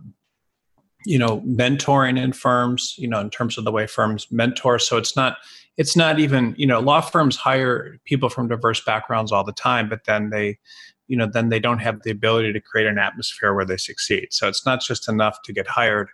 you 1.05 1.19
know 1.19 1.41
mentoring 1.41 2.19
in 2.19 2.33
firms 2.33 2.95
you 2.99 3.09
know 3.09 3.21
in 3.21 3.31
terms 3.31 3.57
of 3.57 3.65
the 3.65 3.73
way 3.73 3.87
firms 3.87 4.27
mentor 4.31 4.79
so 4.79 4.97
it's 4.97 5.17
not 5.17 5.39
it's 5.81 5.97
not 5.97 6.21
even 6.21 6.55
you 6.59 6.67
know 6.67 6.79
law 6.79 7.01
firms 7.01 7.37
hire 7.37 7.99
people 8.05 8.29
from 8.29 8.49
diverse 8.49 8.85
backgrounds 8.85 9.33
all 9.33 9.43
the 9.43 9.53
time 9.53 9.89
but 9.89 10.05
then 10.05 10.29
they 10.29 10.59
you 11.11 11.17
know 11.17 11.27
then 11.27 11.49
they 11.49 11.59
don't 11.59 11.81
have 11.81 12.03
the 12.03 12.11
ability 12.11 12.53
to 12.53 12.61
create 12.61 12.87
an 12.87 12.97
atmosphere 12.97 13.53
where 13.53 13.65
they 13.65 13.77
succeed. 13.77 14.29
So 14.31 14.47
it's 14.47 14.65
not 14.65 14.81
just 14.81 15.09
enough 15.09 15.43
to 15.43 15.53
get 15.53 15.67
hired. 15.67 16.09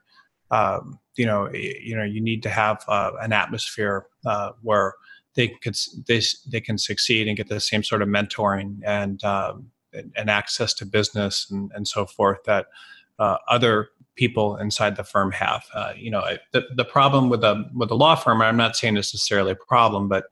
Um, 0.51 0.99
you 1.17 1.27
know 1.27 1.51
you 1.53 1.95
know 1.97 2.05
you 2.05 2.21
need 2.21 2.43
to 2.45 2.49
have 2.49 2.83
uh, 2.89 3.11
an 3.21 3.33
atmosphere 3.33 4.07
uh, 4.25 4.53
where 4.63 4.95
they 5.35 5.49
could 5.49 5.77
they, 6.09 6.23
they 6.51 6.61
can 6.61 6.79
succeed 6.79 7.29
and 7.29 7.37
get 7.37 7.49
the 7.49 7.61
same 7.61 7.83
sort 7.83 8.01
of 8.01 8.09
mentoring 8.09 8.79
and 8.87 9.23
um, 9.23 9.71
and, 9.93 10.31
access 10.31 10.73
to 10.75 10.87
business 10.87 11.47
and, 11.51 11.71
and 11.75 11.87
so 11.89 12.07
forth 12.07 12.39
that 12.47 12.67
uh, 13.19 13.37
other 13.49 13.89
people 14.17 14.57
inside 14.57 14.97
the 14.97 15.05
firm 15.05 15.31
have. 15.33 15.65
Uh, 15.73 15.93
you 15.97 16.11
know, 16.11 16.25
the, 16.53 16.65
the 16.75 16.85
problem 16.85 17.29
with 17.29 17.45
a 17.45 17.65
with 17.75 17.91
a 17.91 17.95
law 17.95 18.15
firm, 18.15 18.43
I'm 18.43 18.57
not 18.57 18.77
saying 18.77 18.95
necessarily 18.95 19.53
a 19.53 19.57
problem, 19.57 20.09
but 20.09 20.25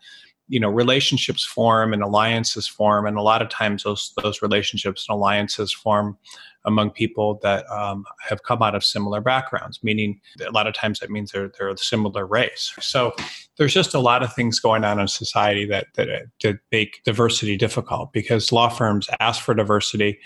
you 0.49 0.61
know, 0.61 0.69
relationships 0.69 1.45
form 1.45 1.95
and 1.95 2.03
alliances 2.03 2.67
form, 2.67 3.07
and 3.07 3.17
a 3.17 3.23
lot 3.23 3.41
of 3.41 3.49
times 3.49 3.85
those 3.85 4.13
those 4.23 4.43
relationships 4.43 5.07
and 5.09 5.15
alliances 5.15 5.73
form 5.73 6.19
among 6.67 6.91
people 6.91 7.39
that 7.43 7.71
um, 7.71 8.05
have 8.27 8.43
come 8.43 8.63
out 8.63 8.75
of 8.75 8.85
similar 8.85 9.21
backgrounds. 9.21 9.83
Meaning, 9.83 10.21
a 10.47 10.51
lot 10.51 10.67
of 10.67 10.75
times 10.75 11.01
that 11.01 11.11
means 11.11 11.33
they're 11.33 11.51
they're 11.59 11.71
a 11.71 11.79
similar 11.79 12.27
race. 12.27 12.75
So 12.81 13.15
there's 13.57 13.73
just 13.73 13.95
a 13.95 14.01
lot 14.01 14.23
of 14.23 14.35
things 14.35 14.61
going 14.61 14.85
on 14.85 15.01
in 15.01 15.09
society 15.09 15.65
that 15.67 15.87
that, 15.95 16.09
that 16.43 16.59
make 16.71 17.03
diversity 17.05 17.57
difficult 17.57 18.13
because 18.13 18.53
law 18.53 18.69
firms 18.69 19.09
ask 19.21 19.43
for 19.43 19.55
diversity 19.55 20.19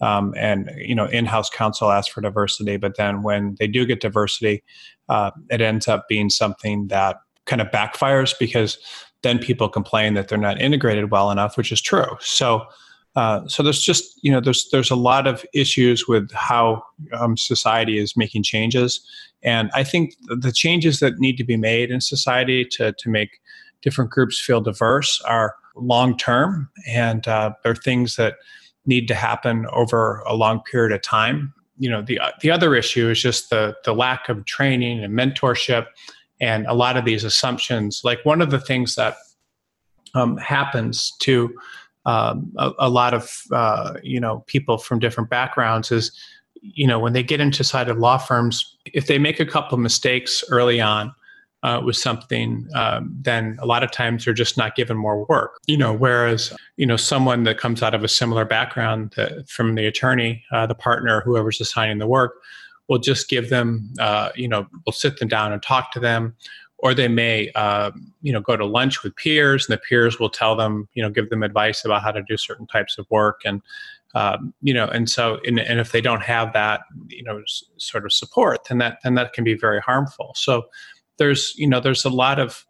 um, 0.00 0.34
and 0.36 0.70
you 0.76 0.94
know 0.94 1.06
in-house 1.06 1.50
counsel 1.50 1.90
asks 1.90 2.12
for 2.12 2.20
diversity 2.20 2.76
but 2.76 2.96
then 2.96 3.22
when 3.22 3.56
they 3.58 3.66
do 3.66 3.86
get 3.86 4.00
diversity 4.00 4.62
uh, 5.08 5.30
it 5.50 5.60
ends 5.60 5.88
up 5.88 6.06
being 6.08 6.28
something 6.30 6.88
that 6.88 7.16
kind 7.46 7.62
of 7.62 7.68
backfires 7.68 8.34
because 8.38 8.78
then 9.22 9.38
people 9.38 9.68
complain 9.68 10.14
that 10.14 10.28
they're 10.28 10.38
not 10.38 10.60
integrated 10.60 11.10
well 11.10 11.30
enough 11.30 11.56
which 11.56 11.72
is 11.72 11.80
true. 11.80 12.16
So 12.20 12.66
uh, 13.14 13.48
so 13.48 13.62
there's 13.62 13.80
just 13.80 14.20
you 14.22 14.30
know 14.30 14.40
there's 14.40 14.68
there's 14.70 14.90
a 14.90 14.96
lot 14.96 15.26
of 15.26 15.44
issues 15.54 16.06
with 16.06 16.30
how 16.32 16.82
um, 17.18 17.36
society 17.36 17.98
is 17.98 18.16
making 18.16 18.42
changes. 18.42 19.00
And 19.42 19.70
i 19.74 19.84
think 19.84 20.14
the 20.28 20.52
changes 20.52 21.00
that 21.00 21.18
need 21.18 21.36
to 21.36 21.44
be 21.44 21.56
made 21.56 21.90
in 21.90 22.00
society 22.00 22.64
to 22.72 22.92
to 22.92 23.08
make 23.08 23.40
different 23.82 24.10
groups 24.10 24.40
feel 24.40 24.60
diverse 24.60 25.20
are 25.22 25.54
long 25.76 26.16
term 26.16 26.68
and 26.86 27.28
uh, 27.28 27.52
they're 27.62 27.74
things 27.74 28.16
that 28.16 28.36
need 28.86 29.08
to 29.08 29.14
happen 29.14 29.66
over 29.72 30.22
a 30.26 30.34
long 30.34 30.60
period 30.60 30.92
of 30.92 31.02
time. 31.02 31.52
You 31.78 31.90
know, 31.90 32.02
the 32.02 32.20
the 32.40 32.50
other 32.50 32.74
issue 32.74 33.10
is 33.10 33.20
just 33.20 33.50
the 33.50 33.74
the 33.84 33.92
lack 33.92 34.28
of 34.28 34.44
training 34.46 35.04
and 35.04 35.12
mentorship, 35.12 35.86
and 36.40 36.66
a 36.66 36.74
lot 36.74 36.96
of 36.96 37.04
these 37.04 37.24
assumptions. 37.24 38.00
Like 38.02 38.24
one 38.24 38.40
of 38.40 38.50
the 38.50 38.60
things 38.60 38.94
that 38.94 39.16
um, 40.14 40.36
happens 40.38 41.12
to 41.20 41.54
um, 42.06 42.52
a, 42.56 42.72
a, 42.78 42.88
lot 42.88 43.12
of 43.14 43.42
uh, 43.52 43.94
you 44.02 44.20
know 44.20 44.44
people 44.46 44.78
from 44.78 44.98
different 44.98 45.28
backgrounds 45.28 45.90
is 45.90 46.12
you 46.62 46.86
know 46.86 46.98
when 46.98 47.12
they 47.12 47.22
get 47.22 47.40
into 47.40 47.64
side 47.64 47.88
of 47.88 47.98
law 47.98 48.16
firms, 48.16 48.76
if 48.86 49.06
they 49.06 49.18
make 49.18 49.40
a 49.40 49.46
couple 49.46 49.74
of 49.74 49.80
mistakes 49.80 50.42
early 50.50 50.80
on, 50.80 51.12
uh, 51.66 51.80
with 51.84 51.96
something, 51.96 52.68
um, 52.74 53.12
then 53.20 53.58
a 53.60 53.66
lot 53.66 53.82
of 53.82 53.90
times 53.90 54.24
they're 54.24 54.32
just 54.32 54.56
not 54.56 54.76
given 54.76 54.96
more 54.96 55.26
work. 55.28 55.58
You 55.66 55.76
know, 55.76 55.92
whereas 55.92 56.52
you 56.76 56.86
know 56.86 56.96
someone 56.96 57.42
that 57.42 57.58
comes 57.58 57.82
out 57.82 57.92
of 57.92 58.04
a 58.04 58.08
similar 58.08 58.44
background 58.44 59.12
that, 59.16 59.48
from 59.48 59.74
the 59.74 59.84
attorney, 59.84 60.44
uh, 60.52 60.66
the 60.66 60.76
partner, 60.76 61.22
whoever's 61.24 61.60
assigning 61.60 61.98
the 61.98 62.06
work, 62.06 62.34
will 62.88 63.00
just 63.00 63.28
give 63.28 63.50
them, 63.50 63.92
uh, 63.98 64.30
you 64.36 64.46
know, 64.46 64.68
we'll 64.86 64.92
sit 64.92 65.18
them 65.18 65.26
down 65.26 65.52
and 65.52 65.60
talk 65.60 65.90
to 65.90 65.98
them, 65.98 66.36
or 66.78 66.94
they 66.94 67.08
may, 67.08 67.50
uh, 67.56 67.90
you 68.22 68.32
know, 68.32 68.40
go 68.40 68.56
to 68.56 68.64
lunch 68.64 69.02
with 69.02 69.16
peers, 69.16 69.66
and 69.68 69.76
the 69.76 69.82
peers 69.88 70.20
will 70.20 70.30
tell 70.30 70.54
them, 70.54 70.88
you 70.94 71.02
know, 71.02 71.10
give 71.10 71.30
them 71.30 71.42
advice 71.42 71.84
about 71.84 72.00
how 72.00 72.12
to 72.12 72.22
do 72.28 72.36
certain 72.36 72.68
types 72.68 72.96
of 72.96 73.06
work, 73.10 73.40
and 73.44 73.60
um, 74.14 74.54
you 74.62 74.72
know, 74.72 74.86
and 74.86 75.10
so, 75.10 75.40
and, 75.44 75.58
and 75.58 75.80
if 75.80 75.90
they 75.90 76.00
don't 76.00 76.22
have 76.22 76.52
that, 76.52 76.82
you 77.08 77.24
know, 77.24 77.40
s- 77.40 77.64
sort 77.76 78.06
of 78.06 78.12
support, 78.12 78.60
then 78.68 78.78
that 78.78 78.98
then 79.02 79.14
that 79.16 79.32
can 79.32 79.44
be 79.44 79.54
very 79.54 79.80
harmful. 79.80 80.32
So 80.36 80.66
there's, 81.18 81.54
you 81.56 81.66
know, 81.66 81.80
there's 81.80 82.04
a 82.04 82.10
lot 82.10 82.38
of 82.38 82.64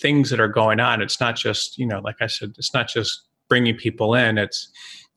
things 0.00 0.30
that 0.30 0.40
are 0.40 0.48
going 0.48 0.80
on. 0.80 1.00
It's 1.00 1.20
not 1.20 1.36
just, 1.36 1.78
you 1.78 1.86
know, 1.86 2.00
like 2.00 2.16
I 2.20 2.26
said, 2.26 2.54
it's 2.58 2.74
not 2.74 2.88
just 2.88 3.22
bringing 3.48 3.76
people 3.76 4.14
in. 4.14 4.38
It's 4.38 4.68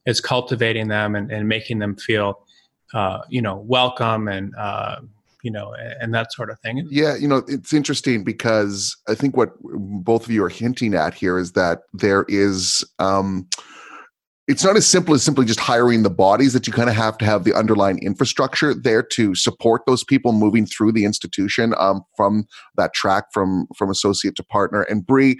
it's 0.05 0.19
cultivating 0.19 0.87
them 0.87 1.15
and, 1.15 1.31
and 1.31 1.47
making 1.47 1.79
them 1.79 1.95
feel, 1.95 2.45
uh, 2.93 3.19
you 3.29 3.41
know, 3.41 3.57
welcome 3.57 4.27
and 4.27 4.53
uh, 4.55 4.97
you 5.41 5.51
know, 5.51 5.75
and 6.01 6.13
that 6.13 6.33
sort 6.33 6.49
of 6.49 6.59
thing. 6.59 6.87
Yeah, 6.89 7.15
you 7.15 7.27
know, 7.27 7.43
it's 7.47 7.71
interesting 7.71 8.23
because 8.23 8.97
I 9.07 9.13
think 9.13 9.37
what 9.37 9.51
both 9.61 10.25
of 10.25 10.31
you 10.31 10.43
are 10.43 10.49
hinting 10.49 10.95
at 10.95 11.13
here 11.13 11.37
is 11.37 11.51
that 11.51 11.83
there 11.93 12.25
is 12.27 12.83
um 12.97 13.47
it's 14.47 14.63
not 14.63 14.77
as 14.77 14.85
simple 14.85 15.15
as 15.15 15.23
simply 15.23 15.45
just 15.45 15.59
hiring 15.59 16.03
the 16.03 16.09
bodies 16.09 16.53
that 16.53 16.67
you 16.67 16.73
kind 16.73 16.89
of 16.89 16.95
have 16.95 17.17
to 17.17 17.25
have 17.25 17.43
the 17.43 17.53
underlying 17.53 17.97
infrastructure 17.99 18.73
there 18.73 19.01
to 19.01 19.33
support 19.33 19.81
those 19.87 20.03
people 20.03 20.33
moving 20.33 20.65
through 20.67 20.91
the 20.91 21.03
institution 21.03 21.73
um, 21.79 22.03
from 22.15 22.45
that 22.77 22.93
track 22.93 23.25
from 23.33 23.67
from 23.75 23.89
associate 23.89 24.35
to 24.35 24.43
partner. 24.43 24.83
And 24.83 25.05
Bree 25.05 25.39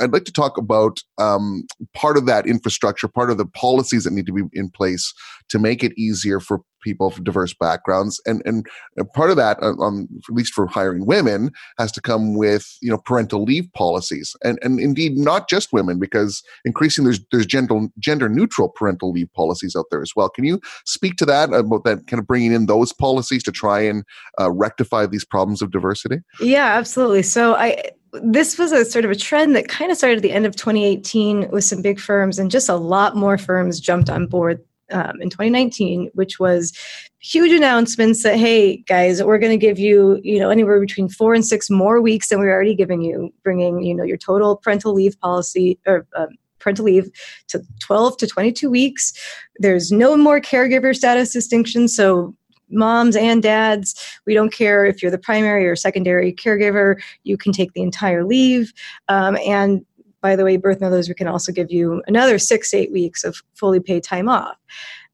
I'd 0.00 0.12
like 0.12 0.24
to 0.24 0.32
talk 0.32 0.58
about 0.58 1.00
um, 1.18 1.64
part 1.94 2.16
of 2.16 2.26
that 2.26 2.46
infrastructure 2.46 3.08
part 3.08 3.30
of 3.30 3.38
the 3.38 3.46
policies 3.46 4.04
that 4.04 4.12
need 4.12 4.26
to 4.26 4.32
be 4.32 4.42
in 4.52 4.70
place 4.70 5.14
to 5.48 5.58
make 5.58 5.82
it 5.82 5.92
easier 5.96 6.40
for 6.40 6.60
people 6.86 7.10
from 7.10 7.24
diverse 7.24 7.52
backgrounds. 7.52 8.20
And 8.26 8.40
and 8.46 8.64
part 9.12 9.30
of 9.30 9.36
that 9.36 9.60
um, 9.62 10.08
at 10.28 10.34
least 10.34 10.54
for 10.54 10.66
hiring 10.68 11.04
women 11.04 11.50
has 11.78 11.90
to 11.92 12.00
come 12.00 12.34
with 12.36 12.64
you 12.80 12.90
know 12.90 12.98
parental 12.98 13.42
leave 13.42 13.68
policies. 13.72 14.36
And 14.44 14.58
and 14.62 14.78
indeed 14.78 15.16
not 15.16 15.48
just 15.48 15.72
women 15.72 15.98
because 15.98 16.42
increasing 16.64 17.04
there's 17.04 17.20
there's 17.32 17.46
gender 17.46 17.88
gender 17.98 18.28
neutral 18.28 18.68
parental 18.68 19.10
leave 19.10 19.32
policies 19.34 19.74
out 19.74 19.86
there 19.90 20.00
as 20.00 20.12
well. 20.14 20.28
Can 20.28 20.44
you 20.44 20.60
speak 20.84 21.16
to 21.16 21.26
that 21.26 21.52
about 21.52 21.82
that 21.84 22.06
kind 22.06 22.20
of 22.20 22.26
bringing 22.26 22.52
in 22.52 22.66
those 22.66 22.92
policies 22.92 23.42
to 23.42 23.52
try 23.52 23.80
and 23.80 24.04
uh, 24.40 24.50
rectify 24.50 25.06
these 25.06 25.24
problems 25.24 25.60
of 25.60 25.72
diversity? 25.72 26.18
Yeah 26.40 26.76
absolutely. 26.76 27.22
So 27.22 27.54
i 27.56 27.82
this 28.22 28.58
was 28.58 28.72
a 28.72 28.84
sort 28.84 29.04
of 29.04 29.10
a 29.10 29.14
trend 29.14 29.54
that 29.56 29.68
kind 29.68 29.90
of 29.90 29.98
started 29.98 30.16
at 30.16 30.22
the 30.22 30.32
end 30.32 30.46
of 30.46 30.56
2018 30.56 31.50
with 31.50 31.64
some 31.64 31.82
big 31.82 32.00
firms 32.00 32.38
and 32.38 32.50
just 32.50 32.68
a 32.68 32.76
lot 32.76 33.16
more 33.16 33.36
firms 33.36 33.80
jumped 33.80 34.08
on 34.08 34.26
board 34.26 34.58
um, 34.92 35.20
in 35.20 35.30
2019, 35.30 36.10
which 36.14 36.38
was 36.38 36.72
huge 37.18 37.52
announcements 37.52 38.22
that 38.22 38.36
hey 38.36 38.78
guys, 38.88 39.22
we're 39.22 39.38
going 39.38 39.58
to 39.58 39.66
give 39.66 39.78
you 39.78 40.20
you 40.22 40.38
know 40.38 40.50
anywhere 40.50 40.80
between 40.80 41.08
four 41.08 41.34
and 41.34 41.44
six 41.44 41.68
more 41.70 42.00
weeks 42.00 42.28
than 42.28 42.38
we're 42.38 42.52
already 42.52 42.74
giving 42.74 43.02
you, 43.02 43.32
bringing 43.42 43.82
you 43.82 43.94
know 43.94 44.04
your 44.04 44.16
total 44.16 44.56
parental 44.56 44.94
leave 44.94 45.18
policy 45.20 45.78
or 45.86 46.06
um, 46.16 46.28
parental 46.58 46.84
leave 46.84 47.10
to 47.48 47.62
12 47.80 48.16
to 48.18 48.26
22 48.26 48.70
weeks. 48.70 49.12
There's 49.58 49.92
no 49.92 50.16
more 50.16 50.40
caregiver 50.40 50.94
status 50.94 51.32
distinction, 51.32 51.88
so 51.88 52.34
moms 52.68 53.14
and 53.14 53.44
dads 53.44 53.94
we 54.26 54.34
don't 54.34 54.52
care 54.52 54.84
if 54.84 55.00
you're 55.00 55.10
the 55.10 55.18
primary 55.18 55.68
or 55.68 55.76
secondary 55.76 56.32
caregiver 56.32 57.00
you 57.22 57.36
can 57.36 57.52
take 57.52 57.72
the 57.74 57.80
entire 57.80 58.24
leave 58.24 58.72
um, 59.08 59.36
and 59.46 59.84
by 60.20 60.36
the 60.36 60.44
way, 60.44 60.56
birth 60.56 60.80
mothers, 60.80 61.08
we 61.08 61.14
can 61.14 61.28
also 61.28 61.52
give 61.52 61.70
you 61.70 62.02
another 62.06 62.38
six, 62.38 62.72
eight 62.74 62.92
weeks 62.92 63.24
of 63.24 63.36
fully 63.54 63.80
paid 63.80 64.02
time 64.02 64.28
off. 64.28 64.56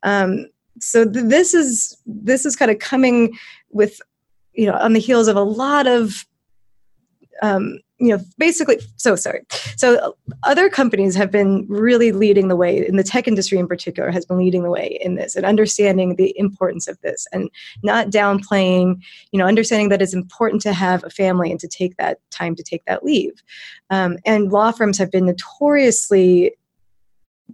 Um, 0.02 0.46
so 0.80 1.04
th- 1.04 1.26
this 1.26 1.54
is 1.54 1.96
this 2.06 2.46
is 2.46 2.56
kind 2.56 2.70
of 2.70 2.78
coming 2.78 3.36
with, 3.70 4.00
you 4.52 4.66
know, 4.66 4.74
on 4.74 4.92
the 4.92 5.00
heels 5.00 5.28
of 5.28 5.36
a 5.36 5.42
lot 5.42 5.86
of 5.86 6.26
um, 7.42 7.80
you 8.02 8.08
know 8.08 8.22
basically 8.36 8.78
so 8.96 9.14
sorry. 9.14 9.42
So 9.76 10.16
other 10.42 10.68
companies 10.68 11.14
have 11.14 11.30
been 11.30 11.64
really 11.68 12.10
leading 12.10 12.48
the 12.48 12.56
way 12.56 12.84
in 12.86 12.96
the 12.96 13.04
tech 13.04 13.28
industry 13.28 13.58
in 13.58 13.68
particular 13.68 14.10
has 14.10 14.26
been 14.26 14.38
leading 14.38 14.64
the 14.64 14.70
way 14.70 14.98
in 15.00 15.14
this 15.14 15.36
and 15.36 15.46
understanding 15.46 16.16
the 16.16 16.36
importance 16.36 16.88
of 16.88 17.00
this 17.02 17.28
and 17.32 17.48
not 17.84 18.08
downplaying 18.08 19.00
you 19.30 19.38
know 19.38 19.46
understanding 19.46 19.88
that 19.88 20.02
it's 20.02 20.14
important 20.14 20.60
to 20.62 20.72
have 20.72 21.04
a 21.04 21.10
family 21.10 21.52
and 21.52 21.60
to 21.60 21.68
take 21.68 21.96
that 21.96 22.18
time 22.30 22.56
to 22.56 22.62
take 22.62 22.84
that 22.86 23.04
leave. 23.04 23.42
Um, 23.90 24.18
and 24.26 24.50
law 24.50 24.72
firms 24.72 24.98
have 24.98 25.12
been 25.12 25.26
notoriously 25.26 26.56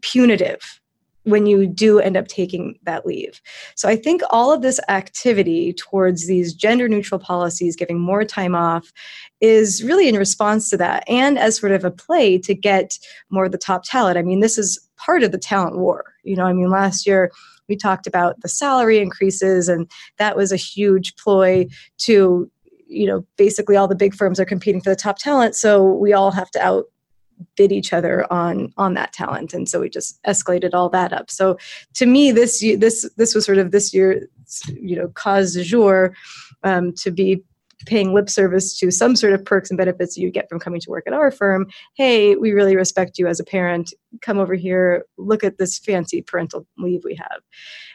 punitive 0.01 0.81
when 1.29 1.47
you 1.47 1.67
do 1.67 1.99
end 1.99 2.17
up 2.17 2.27
taking 2.27 2.79
that 2.85 3.07
leave. 3.07 3.41
So 3.75 3.89
I 3.89 3.97
think 3.97 4.23
all 4.31 4.53
of 4.53 4.63
this 4.63 4.81
activity 4.89 5.73
towards 5.75 6.27
these 6.27 6.55
gender 6.55 6.89
neutral 6.89 7.21
policies, 7.21 7.77
giving 7.77 8.01
more 8.01 8.25
time 8.25 8.55
off, 8.55 8.93
is 9.41 9.85
really 9.85 10.09
in 10.09 10.17
response 10.17 10.71
to 10.71 10.77
that 10.79 11.05
and 11.09 11.39
as 11.39 11.57
sort 11.57 11.73
of 11.73 11.85
a 11.85 11.91
play 11.91 12.39
to 12.39 12.55
get 12.55 12.99
more 13.31 13.45
of 13.45 13.53
the 13.53 13.59
top 13.59 13.85
talent. 13.85 14.19
I 14.19 14.23
mean, 14.23 14.41
this 14.41 14.59
is 14.59 14.79
part 14.97 15.23
of 15.23 15.33
the 15.33 15.39
talent 15.39 15.79
war. 15.79 16.15
You 16.25 16.37
know, 16.37 16.45
I 16.45 16.53
mean, 16.53 16.71
last 16.71 17.07
year 17.07 17.31
we 17.69 17.77
talked 17.77 18.07
about 18.07 18.41
the 18.41 18.49
salary 18.49 18.99
increases, 18.99 19.69
and 19.69 19.91
that 20.17 20.37
was 20.37 20.51
a 20.53 20.57
huge 20.57 21.15
ploy 21.17 21.67
to 21.99 22.51
you 22.89 23.07
know 23.07 23.23
basically 23.37 23.77
all 23.77 23.87
the 23.87 23.95
big 23.95 24.15
firms 24.15 24.41
are 24.41 24.47
competing 24.47 24.81
for 24.81 24.89
the 24.89 24.97
top 24.97 25.19
talent 25.19 25.55
so 25.55 25.85
we 25.85 26.15
all 26.15 26.31
have 26.31 26.51
to 26.51 26.59
out 26.59 26.87
bid 27.57 27.73
each 27.73 27.93
other 27.93 28.31
on 28.33 28.73
on 28.77 28.95
that 28.95 29.13
talent. 29.13 29.53
And 29.53 29.69
so 29.69 29.81
we 29.81 29.89
just 29.89 30.23
escalated 30.25 30.75
all 30.75 30.89
that 30.91 31.13
up. 31.13 31.31
So 31.31 31.57
to 31.95 32.07
me 32.07 32.33
this 32.33 32.61
this 32.61 33.09
this 33.17 33.35
was 33.35 33.45
sort 33.45 33.59
of 33.59 33.71
this 33.71 33.93
year 33.93 34.29
you 34.75 34.97
know 34.97 35.09
cause 35.09 35.55
du 35.55 35.63
jour 35.63 36.15
um, 36.63 36.93
to 36.95 37.11
be 37.11 37.43
paying 37.87 38.13
lip 38.13 38.29
service 38.29 38.77
to 38.77 38.91
some 38.91 39.15
sort 39.15 39.33
of 39.33 39.45
perks 39.45 39.71
and 39.71 39.79
benefits 39.79 40.17
you 40.17 40.31
get 40.31 40.49
from 40.49 40.59
coming 40.59 40.81
to 40.81 40.91
work 40.91 41.05
at 41.07 41.13
our 41.13 41.31
firm. 41.31 41.67
Hey 41.95 42.37
we 42.37 42.53
really 42.53 42.77
respect 42.77 43.19
you 43.19 43.27
as 43.27 43.41
a 43.41 43.45
parent. 43.45 43.93
Come 44.23 44.39
over 44.39 44.55
here. 44.55 45.05
Look 45.17 45.45
at 45.45 45.59
this 45.59 45.79
fancy 45.79 46.23
parental 46.23 46.67
leave 46.79 47.03
we 47.05 47.15
have. 47.15 47.41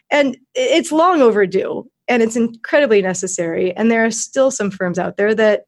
And 0.09 0.37
it's 0.53 0.91
long 0.91 1.21
overdue 1.21 1.89
and 2.07 2.21
it's 2.21 2.35
incredibly 2.35 3.01
necessary. 3.01 3.75
And 3.75 3.89
there 3.89 4.05
are 4.05 4.11
still 4.11 4.51
some 4.51 4.71
firms 4.71 4.99
out 4.99 5.17
there 5.17 5.33
that 5.35 5.63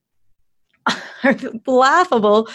are 1.23 1.35
laughable 1.65 2.49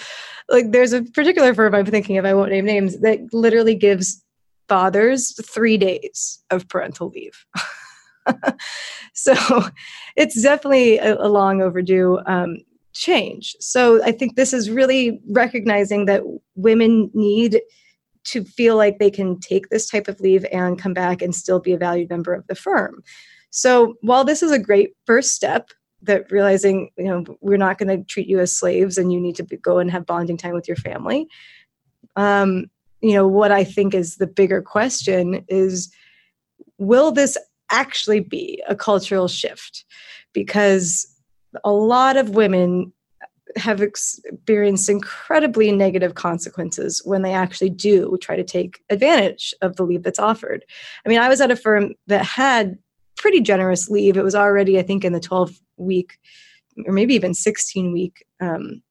like 0.50 0.72
there's 0.72 0.92
a 0.92 1.02
particular 1.02 1.54
firm 1.54 1.74
I'm 1.74 1.86
thinking 1.86 2.18
of, 2.18 2.24
I 2.24 2.34
won't 2.34 2.50
name 2.50 2.64
names, 2.64 3.00
that 3.00 3.32
literally 3.32 3.74
gives 3.74 4.22
fathers 4.68 5.34
three 5.46 5.76
days 5.76 6.42
of 6.50 6.68
parental 6.68 7.08
leave. 7.08 7.44
so 9.14 9.34
it's 10.16 10.40
definitely 10.42 10.98
a, 10.98 11.16
a 11.16 11.28
long 11.28 11.62
overdue 11.62 12.20
um, 12.26 12.58
change. 12.92 13.56
So 13.60 14.02
I 14.04 14.12
think 14.12 14.36
this 14.36 14.52
is 14.52 14.70
really 14.70 15.20
recognizing 15.30 16.06
that 16.06 16.22
women 16.54 17.10
need 17.14 17.60
to 18.24 18.44
feel 18.44 18.76
like 18.76 18.98
they 18.98 19.10
can 19.10 19.40
take 19.40 19.68
this 19.68 19.88
type 19.88 20.08
of 20.08 20.20
leave 20.20 20.44
and 20.52 20.78
come 20.78 20.92
back 20.92 21.22
and 21.22 21.34
still 21.34 21.58
be 21.58 21.72
a 21.72 21.78
valued 21.78 22.10
member 22.10 22.34
of 22.34 22.46
the 22.46 22.54
firm. 22.54 23.02
So 23.50 23.94
while 24.02 24.24
this 24.24 24.42
is 24.42 24.52
a 24.52 24.58
great 24.58 24.90
first 25.06 25.32
step, 25.32 25.70
that 26.02 26.30
realizing 26.30 26.90
you 26.96 27.04
know 27.04 27.24
we're 27.40 27.56
not 27.56 27.78
going 27.78 27.88
to 27.88 28.04
treat 28.04 28.26
you 28.26 28.40
as 28.40 28.52
slaves 28.52 28.98
and 28.98 29.12
you 29.12 29.20
need 29.20 29.36
to 29.36 29.44
be, 29.44 29.56
go 29.56 29.78
and 29.78 29.90
have 29.90 30.06
bonding 30.06 30.36
time 30.36 30.54
with 30.54 30.68
your 30.68 30.76
family 30.76 31.26
um, 32.16 32.66
you 33.00 33.14
know 33.14 33.26
what 33.26 33.52
i 33.52 33.64
think 33.64 33.94
is 33.94 34.16
the 34.16 34.26
bigger 34.26 34.62
question 34.62 35.44
is 35.48 35.92
will 36.78 37.12
this 37.12 37.36
actually 37.70 38.20
be 38.20 38.62
a 38.68 38.74
cultural 38.74 39.28
shift 39.28 39.84
because 40.32 41.06
a 41.64 41.70
lot 41.70 42.16
of 42.16 42.30
women 42.30 42.92
have 43.56 43.82
experienced 43.82 44.88
incredibly 44.88 45.72
negative 45.72 46.14
consequences 46.14 47.02
when 47.04 47.22
they 47.22 47.32
actually 47.32 47.70
do 47.70 48.16
try 48.20 48.36
to 48.36 48.44
take 48.44 48.80
advantage 48.90 49.54
of 49.60 49.76
the 49.76 49.82
leave 49.82 50.02
that's 50.02 50.18
offered. 50.18 50.64
I 51.04 51.08
mean, 51.08 51.18
I 51.18 51.28
was 51.28 51.40
at 51.40 51.50
a 51.50 51.56
firm 51.56 51.94
that 52.06 52.24
had 52.24 52.78
pretty 53.20 53.40
generous 53.40 53.88
leave. 53.88 54.16
It 54.16 54.24
was 54.24 54.34
already, 54.34 54.78
I 54.78 54.82
think, 54.82 55.04
in 55.04 55.12
the 55.12 55.20
12 55.20 55.52
week 55.76 56.18
or 56.86 56.92
maybe 56.92 57.14
even 57.14 57.34
16 57.34 57.92
week 57.92 58.24
um, 58.40 58.82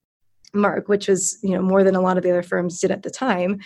mark, 0.54 0.88
which 0.88 1.08
was 1.08 1.38
you 1.44 1.52
know 1.52 1.62
more 1.62 1.84
than 1.84 1.96
a 1.96 2.02
lot 2.02 2.18
of 2.18 2.24
the 2.24 2.30
other 2.30 2.44
firms 2.44 2.80
did 2.80 2.92
at 2.92 3.04
the 3.04 3.10
time. 3.10 3.60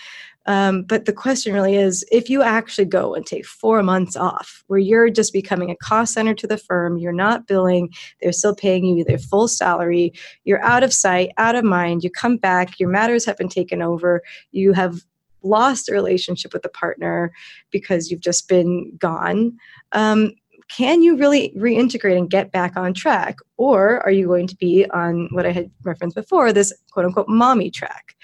Um, 0.45 0.83
but 0.83 1.05
the 1.05 1.13
question 1.13 1.53
really 1.53 1.75
is 1.75 2.03
if 2.11 2.29
you 2.29 2.43
actually 2.43 2.85
go 2.85 3.15
and 3.15 3.25
take 3.25 3.45
four 3.45 3.81
months 3.81 4.17
off, 4.17 4.63
where 4.67 4.79
you're 4.79 5.09
just 5.09 5.31
becoming 5.31 5.71
a 5.71 5.75
cost 5.77 6.13
center 6.13 6.33
to 6.33 6.47
the 6.47 6.57
firm, 6.57 6.97
you're 6.97 7.13
not 7.13 7.47
billing, 7.47 7.89
they're 8.21 8.33
still 8.33 8.55
paying 8.55 8.85
you 8.85 9.05
their 9.05 9.17
full 9.17 9.47
salary, 9.47 10.11
you're 10.43 10.63
out 10.63 10.83
of 10.83 10.93
sight, 10.93 11.31
out 11.37 11.55
of 11.55 11.63
mind, 11.63 12.03
you 12.03 12.09
come 12.09 12.35
back, 12.35 12.77
your 12.79 12.89
matters 12.89 13.23
have 13.25 13.37
been 13.37 13.47
taken 13.47 13.81
over, 13.81 14.21
you 14.51 14.73
have 14.73 14.99
lost 15.43 15.87
a 15.87 15.93
relationship 15.93 16.53
with 16.53 16.65
a 16.65 16.69
partner 16.69 17.31
because 17.71 18.11
you've 18.11 18.21
just 18.21 18.49
been 18.49 18.95
gone. 18.97 19.57
Um, 19.93 20.33
can 20.69 21.01
you 21.01 21.17
really 21.17 21.53
reintegrate 21.57 22.17
and 22.17 22.29
get 22.29 22.51
back 22.51 22.75
on 22.75 22.93
track? 22.93 23.37
Or 23.57 24.01
are 24.01 24.11
you 24.11 24.27
going 24.27 24.47
to 24.47 24.55
be 24.55 24.85
on 24.91 25.27
what 25.31 25.45
I 25.45 25.51
had 25.51 25.71
referenced 25.83 26.15
before, 26.15 26.53
this 26.53 26.73
quote 26.91 27.05
unquote 27.05 27.29
mommy 27.29 27.69
track? 27.69 28.15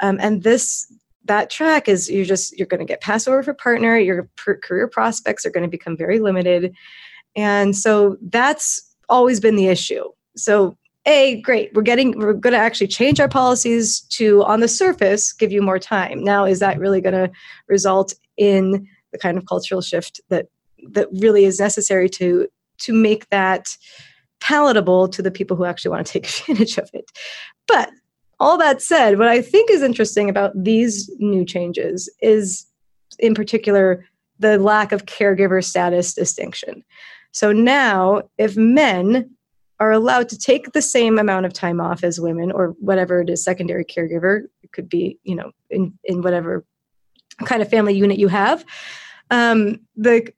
Um, 0.00 0.18
and 0.20 0.42
this 0.42 0.92
that 1.26 1.50
track 1.50 1.88
is 1.88 2.10
you're 2.10 2.24
just 2.24 2.56
you're 2.58 2.66
going 2.66 2.80
to 2.80 2.86
get 2.86 3.02
passed 3.02 3.28
over 3.28 3.42
for 3.42 3.54
partner 3.54 3.98
your 3.98 4.28
per- 4.36 4.56
career 4.56 4.88
prospects 4.88 5.44
are 5.44 5.50
going 5.50 5.62
to 5.62 5.68
become 5.68 5.96
very 5.96 6.18
limited 6.18 6.74
And 7.36 7.76
so 7.76 8.16
that's 8.22 8.94
always 9.08 9.40
been 9.40 9.56
the 9.56 9.68
issue. 9.68 10.04
So 10.36 10.76
a 11.06 11.40
great 11.42 11.72
we're 11.74 11.82
getting 11.82 12.18
we're 12.18 12.34
going 12.34 12.52
to 12.52 12.58
actually 12.58 12.86
change 12.86 13.20
our 13.20 13.28
policies 13.28 14.00
to 14.00 14.44
on 14.44 14.60
the 14.60 14.68
surface 14.68 15.32
give 15.32 15.50
you 15.50 15.62
more 15.62 15.78
time 15.78 16.22
now 16.22 16.44
is 16.44 16.58
that 16.58 16.78
really 16.78 17.00
going 17.00 17.14
to 17.14 17.30
result 17.68 18.14
in 18.36 18.86
the 19.10 19.18
kind 19.18 19.38
of 19.38 19.46
cultural 19.46 19.80
shift 19.80 20.20
that 20.28 20.46
that 20.88 21.08
really 21.12 21.44
is 21.44 21.60
necessary 21.60 22.08
to 22.08 22.48
to 22.78 22.92
make 22.92 23.28
that 23.28 23.76
palatable 24.40 25.06
to 25.08 25.20
the 25.20 25.30
people 25.30 25.56
who 25.56 25.64
actually 25.64 25.90
want 25.90 26.06
to 26.06 26.12
take 26.12 26.26
advantage 26.40 26.78
of 26.78 26.90
it. 26.92 27.10
But 27.68 27.90
all 28.38 28.56
that 28.56 28.80
said 28.80 29.18
what 29.18 29.28
i 29.28 29.42
think 29.42 29.70
is 29.70 29.82
interesting 29.82 30.30
about 30.30 30.52
these 30.54 31.10
new 31.18 31.44
changes 31.44 32.08
is 32.22 32.64
in 33.18 33.34
particular 33.34 34.02
the 34.40 34.58
lack 34.58 34.90
of 34.90 35.04
caregiver 35.04 35.62
status 35.62 36.14
distinction. 36.14 36.82
So 37.32 37.52
now 37.52 38.22
if 38.38 38.56
men 38.56 39.30
are 39.78 39.92
allowed 39.92 40.28
to 40.30 40.38
take 40.38 40.72
the 40.72 40.82
same 40.82 41.18
amount 41.18 41.46
of 41.46 41.52
time 41.52 41.80
off 41.80 42.02
as 42.02 42.20
women 42.20 42.50
or 42.50 42.74
whatever 42.80 43.20
it 43.20 43.30
is 43.30 43.44
secondary 43.44 43.84
caregiver 43.84 44.44
it 44.62 44.72
could 44.72 44.88
be 44.88 45.18
you 45.22 45.34
know 45.34 45.52
in 45.70 45.96
in 46.04 46.22
whatever 46.22 46.64
kind 47.44 47.62
of 47.62 47.68
family 47.70 47.94
unit 47.94 48.18
you 48.18 48.28
have 48.28 48.64
um 49.30 49.78
the 49.96 50.30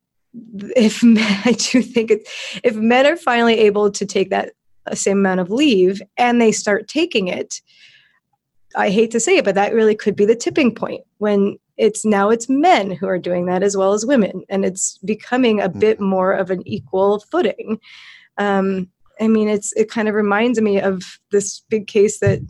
if 0.76 1.02
men, 1.02 1.40
i 1.44 1.52
do 1.52 1.82
think 1.82 2.10
it's 2.10 2.58
if 2.62 2.76
men 2.76 3.06
are 3.06 3.16
finally 3.16 3.58
able 3.58 3.90
to 3.90 4.06
take 4.06 4.30
that 4.30 4.52
same 4.94 5.18
amount 5.18 5.40
of 5.40 5.50
leave 5.50 6.02
and 6.16 6.40
they 6.40 6.52
start 6.52 6.88
taking 6.88 7.28
it 7.28 7.60
i 8.76 8.90
hate 8.90 9.10
to 9.10 9.20
say 9.20 9.36
it 9.36 9.44
but 9.44 9.54
that 9.54 9.74
really 9.74 9.94
could 9.94 10.16
be 10.16 10.24
the 10.24 10.36
tipping 10.36 10.74
point 10.74 11.02
when 11.18 11.56
it's 11.78 12.04
now 12.04 12.30
it's 12.30 12.48
men 12.48 12.90
who 12.90 13.06
are 13.06 13.18
doing 13.18 13.46
that 13.46 13.62
as 13.62 13.76
well 13.76 13.92
as 13.92 14.04
women 14.04 14.42
and 14.48 14.64
it's 14.64 14.98
becoming 14.98 15.60
a 15.60 15.68
bit 15.68 15.98
mm. 15.98 16.08
more 16.08 16.32
of 16.32 16.50
an 16.50 16.66
equal 16.66 17.20
footing 17.30 17.78
um, 18.38 18.88
I 19.20 19.28
mean, 19.28 19.48
it's 19.48 19.72
it 19.74 19.90
kind 19.90 20.08
of 20.08 20.14
reminds 20.14 20.60
me 20.60 20.80
of 20.80 21.02
this 21.30 21.62
big 21.68 21.86
case 21.86 22.18
that 22.20 22.40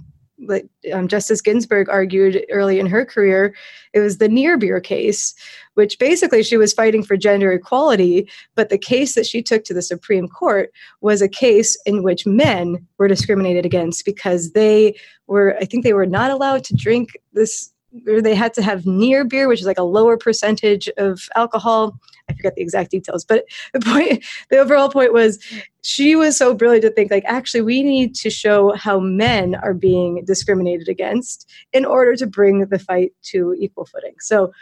that 0.49 0.65
um, 0.93 1.07
Justice 1.07 1.41
Ginsburg 1.41 1.89
argued 1.89 2.45
early 2.51 2.81
in 2.81 2.87
her 2.87 3.05
career. 3.05 3.55
It 3.93 4.01
was 4.01 4.19
the 4.19 4.29
Niebuhr 4.29 4.81
case, 4.81 5.35
which 5.75 5.99
basically 5.99 6.43
she 6.43 6.57
was 6.57 6.73
fighting 6.73 7.03
for 7.03 7.17
gender 7.17 7.53
equality, 7.53 8.29
but 8.55 8.69
the 8.69 8.79
case 8.79 9.15
that 9.15 9.27
she 9.27 9.43
took 9.43 9.65
to 9.65 9.75
the 9.75 9.83
Supreme 9.83 10.29
Court 10.29 10.71
was 11.01 11.23
a 11.23 11.29
case 11.29 11.81
in 11.87 12.03
which 12.03 12.27
men 12.27 12.87
were 12.99 13.09
discriminated 13.09 13.65
against 13.65 14.05
because 14.05 14.53
they 14.53 14.95
were, 15.27 15.57
I 15.61 15.65
think 15.65 15.85
they 15.85 15.95
were 15.95 16.07
not 16.07 16.31
allowed 16.31 16.65
to 16.65 16.77
drink 16.77 17.17
this 17.33 17.73
or 18.09 18.23
they 18.23 18.35
had 18.35 18.55
to 18.55 18.63
have 18.63 18.87
near 18.87 19.25
beer, 19.25 19.49
which 19.49 19.61
is 19.61 19.67
like 19.67 19.79
a 19.79 19.83
lower 19.83 20.17
percentage 20.17 20.89
of 20.97 21.29
alcohol. 21.37 21.99
I 22.29 22.35
forget 22.35 22.55
the 22.55 22.63
exact 22.63 22.91
details, 22.91 23.25
but 23.25 23.45
the 23.73 23.81
point, 23.81 24.25
the 24.51 24.59
overall 24.59 24.89
point 24.89 25.13
was 25.13 25.39
she 25.83 26.15
was 26.15 26.37
so 26.37 26.55
brilliant 26.55 26.85
to 26.85 26.91
think 26.91 27.11
like, 27.11 27.25
actually, 27.27 27.61
we 27.61 27.83
need 27.83 28.15
to 28.17 28.31
show 28.31 28.73
how 28.73 29.01
men 29.01 29.57
are 29.57 29.75
being 29.75 30.25
discriminated 30.25 30.89
against 30.89 31.51
in 31.73 31.85
order 31.85 32.17
to 32.17 32.27
bring 32.27 32.67
the 32.67 32.79
fight 32.79 33.13
to 33.25 33.55
equal 33.59 33.85
footing. 33.85 34.15
So 34.21 34.53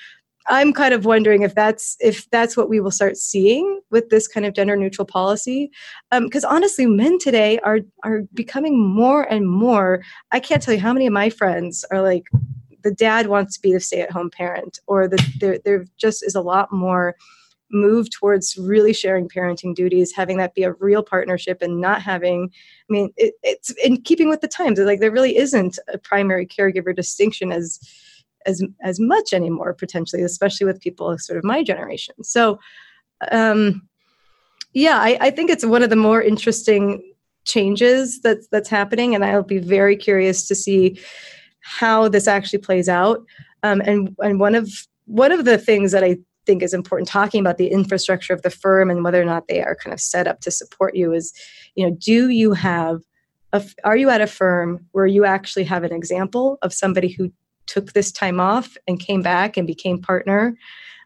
I'm 0.48 0.72
kind 0.72 0.94
of 0.94 1.04
wondering 1.04 1.42
if 1.42 1.54
that's 1.54 1.96
if 2.00 2.28
that's 2.30 2.56
what 2.56 2.68
we 2.68 2.80
will 2.80 2.90
start 2.90 3.16
seeing 3.16 3.80
with 3.90 4.08
this 4.08 4.26
kind 4.26 4.46
of 4.46 4.54
gender 4.54 4.76
neutral 4.76 5.06
policy, 5.06 5.70
because 6.10 6.44
um, 6.44 6.54
honestly, 6.54 6.86
men 6.86 7.18
today 7.18 7.58
are 7.60 7.80
are 8.04 8.22
becoming 8.34 8.78
more 8.78 9.22
and 9.24 9.48
more. 9.48 10.02
I 10.32 10.40
can't 10.40 10.62
tell 10.62 10.74
you 10.74 10.80
how 10.80 10.92
many 10.92 11.06
of 11.06 11.12
my 11.12 11.30
friends 11.30 11.84
are 11.90 12.02
like, 12.02 12.24
the 12.82 12.92
dad 12.92 13.26
wants 13.26 13.56
to 13.56 13.60
be 13.60 13.72
the 13.72 13.80
stay 13.80 14.00
at 14.00 14.10
home 14.10 14.30
parent, 14.30 14.80
or 14.86 15.06
the, 15.06 15.22
there, 15.38 15.58
there 15.64 15.84
just 15.98 16.24
is 16.24 16.34
a 16.34 16.40
lot 16.40 16.72
more 16.72 17.16
move 17.72 18.10
towards 18.10 18.56
really 18.56 18.92
sharing 18.92 19.28
parenting 19.28 19.74
duties, 19.74 20.12
having 20.12 20.38
that 20.38 20.54
be 20.54 20.64
a 20.64 20.72
real 20.80 21.02
partnership 21.02 21.62
and 21.62 21.80
not 21.80 22.02
having, 22.02 22.50
I 22.52 22.92
mean, 22.92 23.12
it, 23.16 23.34
it's 23.42 23.70
in 23.84 24.02
keeping 24.02 24.28
with 24.28 24.40
the 24.40 24.48
times. 24.48 24.80
Like 24.80 24.98
there 25.00 25.12
really 25.12 25.36
isn't 25.36 25.78
a 25.92 25.98
primary 25.98 26.46
caregiver 26.46 26.96
distinction 26.96 27.52
as 27.52 27.78
as 28.46 28.62
as 28.82 28.98
much 28.98 29.32
anymore 29.32 29.74
potentially, 29.74 30.22
especially 30.22 30.66
with 30.66 30.80
people 30.80 31.16
sort 31.18 31.38
of 31.38 31.44
my 31.44 31.62
generation. 31.62 32.14
So, 32.22 32.58
um, 33.30 33.82
yeah, 34.72 34.98
I, 34.98 35.18
I 35.20 35.30
think 35.30 35.50
it's 35.50 35.64
one 35.64 35.82
of 35.82 35.90
the 35.90 35.96
more 35.96 36.22
interesting 36.22 37.02
changes 37.44 38.20
that's 38.20 38.46
that's 38.48 38.68
happening, 38.68 39.14
and 39.14 39.24
I'll 39.24 39.42
be 39.42 39.58
very 39.58 39.96
curious 39.96 40.46
to 40.48 40.54
see 40.54 41.00
how 41.60 42.08
this 42.08 42.26
actually 42.28 42.60
plays 42.60 42.88
out. 42.88 43.20
Um, 43.62 43.80
and 43.84 44.14
and 44.20 44.40
one 44.40 44.54
of 44.54 44.70
one 45.06 45.32
of 45.32 45.44
the 45.44 45.58
things 45.58 45.92
that 45.92 46.04
I 46.04 46.18
think 46.46 46.62
is 46.62 46.72
important 46.72 47.08
talking 47.08 47.40
about 47.40 47.58
the 47.58 47.68
infrastructure 47.68 48.32
of 48.32 48.42
the 48.42 48.50
firm 48.50 48.90
and 48.90 49.04
whether 49.04 49.20
or 49.20 49.24
not 49.24 49.48
they 49.48 49.62
are 49.62 49.76
kind 49.76 49.92
of 49.92 50.00
set 50.00 50.26
up 50.26 50.40
to 50.40 50.50
support 50.50 50.96
you 50.96 51.12
is, 51.12 51.32
you 51.74 51.86
know, 51.86 51.96
do 52.00 52.28
you 52.28 52.52
have 52.52 53.02
a, 53.52 53.62
are 53.84 53.96
you 53.96 54.08
at 54.10 54.20
a 54.20 54.26
firm 54.26 54.86
where 54.92 55.06
you 55.06 55.24
actually 55.24 55.64
have 55.64 55.84
an 55.84 55.92
example 55.92 56.58
of 56.62 56.72
somebody 56.72 57.08
who 57.08 57.32
took 57.70 57.92
this 57.92 58.10
time 58.12 58.40
off 58.40 58.76
and 58.86 58.98
came 58.98 59.22
back 59.22 59.56
and 59.56 59.66
became 59.66 60.02
partner? 60.02 60.56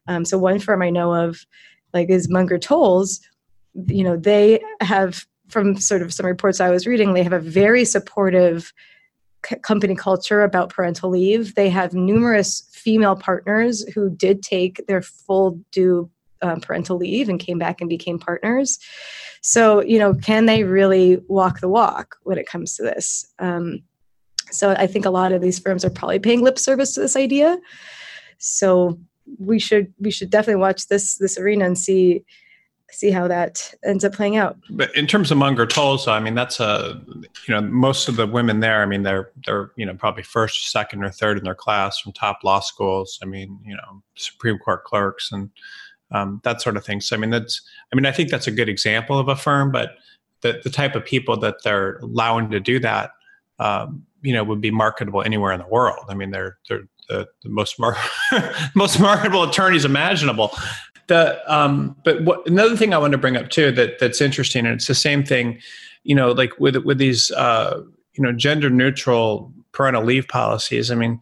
Um, 0.09 0.25
so 0.25 0.39
one 0.39 0.59
firm 0.59 0.83
I 0.83 0.91
know 0.91 1.15
of, 1.15 1.47
like 1.93 2.11
is 2.11 2.29
Munger 2.29 2.59
Tolles, 2.59 3.21
you 3.87 4.03
know, 4.05 4.17
they 4.17 4.61
have 4.81 5.27
from 5.49 5.77
sort 5.77 6.03
of 6.03 6.13
some 6.13 6.27
reports 6.27 6.61
I 6.61 6.71
was 6.71 6.87
reading, 6.87 7.13
they 7.13 7.23
have 7.23 7.33
a 7.33 7.39
very 7.39 7.85
supportive 7.85 8.73
company 9.63 9.95
culture 9.95 10.43
about 10.43 10.71
parental 10.71 11.11
leave. 11.11 11.55
They 11.55 11.69
have 11.69 11.93
numerous 11.93 12.69
female 12.73 13.15
partners 13.15 13.87
who 13.95 14.11
did 14.11 14.43
take 14.43 14.85
their 14.87 15.03
full 15.03 15.61
due 15.71 16.11
um, 16.43 16.61
parental 16.61 16.97
leave 16.97 17.29
and 17.29 17.39
came 17.39 17.59
back 17.59 17.81
and 17.81 17.89
became 17.89 18.19
partners. 18.19 18.79
So, 19.43 19.83
you 19.83 19.99
know, 19.99 20.15
can 20.15 20.47
they 20.47 20.65
really 20.65 21.21
walk 21.29 21.61
the 21.61 21.69
walk 21.69 22.17
when 22.23 22.39
it 22.39 22.47
comes 22.47 22.77
to 22.77 22.83
this? 22.83 23.27
Um, 23.39 23.83
so, 24.55 24.71
I 24.73 24.87
think 24.87 25.05
a 25.05 25.11
lot 25.11 25.33
of 25.33 25.43
these 25.43 25.59
firms 25.59 25.85
are 25.85 25.91
probably 25.91 26.19
paying 26.19 26.43
lip 26.43 26.59
service 26.59 26.95
to 26.95 27.01
this 27.01 27.17
idea. 27.17 27.59
So, 28.39 28.99
we 29.39 29.59
should 29.59 29.93
we 29.99 30.11
should 30.11 30.31
definitely 30.31 30.61
watch 30.61 30.89
this 30.89 31.17
this 31.17 31.39
arena 31.39 31.65
and 31.65 31.79
see 31.79 32.25
see 32.95 33.11
how 33.11 33.27
that 33.27 33.75
ends 33.85 34.05
up 34.05 34.13
playing 34.13 34.37
out. 34.37 34.57
But 34.71 34.95
in 34.95 35.07
terms 35.07 35.31
of 35.31 35.39
Munger 35.39 35.67
Tolles, 35.67 36.07
I 36.07 36.21
mean, 36.21 36.35
that's 36.35 36.61
a, 36.61 37.03
you 37.49 37.55
know, 37.55 37.61
most 37.61 38.09
of 38.09 38.17
the 38.17 38.27
women 38.27 38.61
there, 38.61 38.83
I 38.83 38.87
mean, 38.87 39.03
they're, 39.03 39.31
they're, 39.45 39.73
you 39.77 39.85
know, 39.85 39.95
probably 39.95 40.23
first, 40.23 40.71
second, 40.71 41.03
or 41.03 41.11
third 41.11 41.39
in 41.39 41.45
their 41.45 41.55
class 41.55 41.99
from 41.99 42.13
top 42.13 42.45
law 42.45 42.61
schools. 42.61 43.19
I 43.23 43.27
mean, 43.27 43.59
you 43.65 43.75
know, 43.75 44.03
Supreme 44.17 44.59
Court 44.59 44.85
clerks 44.85 45.33
and 45.33 45.51
um, 46.13 46.41
that 46.45 46.63
sort 46.63 46.77
of 46.77 46.85
thing. 46.85 47.01
So, 47.01 47.17
I 47.17 47.19
mean, 47.19 47.31
that's, 47.31 47.61
I 47.93 47.97
mean, 47.97 48.07
I 48.07 48.13
think 48.13 48.31
that's 48.31 48.47
a 48.47 48.53
good 48.53 48.69
example 48.69 49.19
of 49.19 49.29
a 49.29 49.37
firm, 49.37 49.73
but 49.73 49.97
the, 50.43 50.61
the 50.63 50.71
type 50.71 50.95
of 50.95 51.05
people 51.05 51.37
that 51.39 51.65
they're 51.65 51.97
allowing 51.97 52.51
to 52.51 52.61
do 52.61 52.79
that, 52.81 53.11
um, 53.59 54.05
you 54.25 54.33
know, 54.33 54.43
would 54.43 54.61
be 54.61 54.71
marketable 54.71 55.23
anywhere 55.23 55.53
in 55.53 55.61
the 55.61 55.67
world. 55.67 56.07
I 56.09 56.15
mean, 56.15 56.31
they're, 56.31 56.57
they're, 56.69 56.89
the, 57.09 57.29
the 57.43 57.51
most 57.51 57.79
mar- 57.79 57.99
most 58.75 58.99
marketable 58.99 59.43
attorneys 59.43 59.85
imaginable. 59.85 60.51
The 61.07 61.39
um, 61.47 61.95
but 62.03 62.25
what 62.25 62.47
another 62.49 62.77
thing 62.77 62.95
I 62.95 62.99
want 62.99 63.13
to 63.13 63.19
bring 63.19 63.37
up 63.37 63.51
too 63.51 63.71
that 63.73 63.99
that's 63.99 64.23
interesting, 64.23 64.65
and 64.65 64.75
it's 64.75 64.87
the 64.87 64.95
same 64.95 65.23
thing, 65.23 65.61
you 66.03 66.15
know, 66.15 66.33
like 66.33 66.59
with 66.59 66.77
with 66.77 66.97
these 66.97 67.31
uh, 67.33 67.83
you 68.15 68.25
know 68.25 68.33
gender 68.33 68.71
neutral 68.71 69.53
parental 69.73 70.03
leave 70.03 70.27
policies. 70.29 70.91
I 70.91 70.95
mean, 70.95 71.21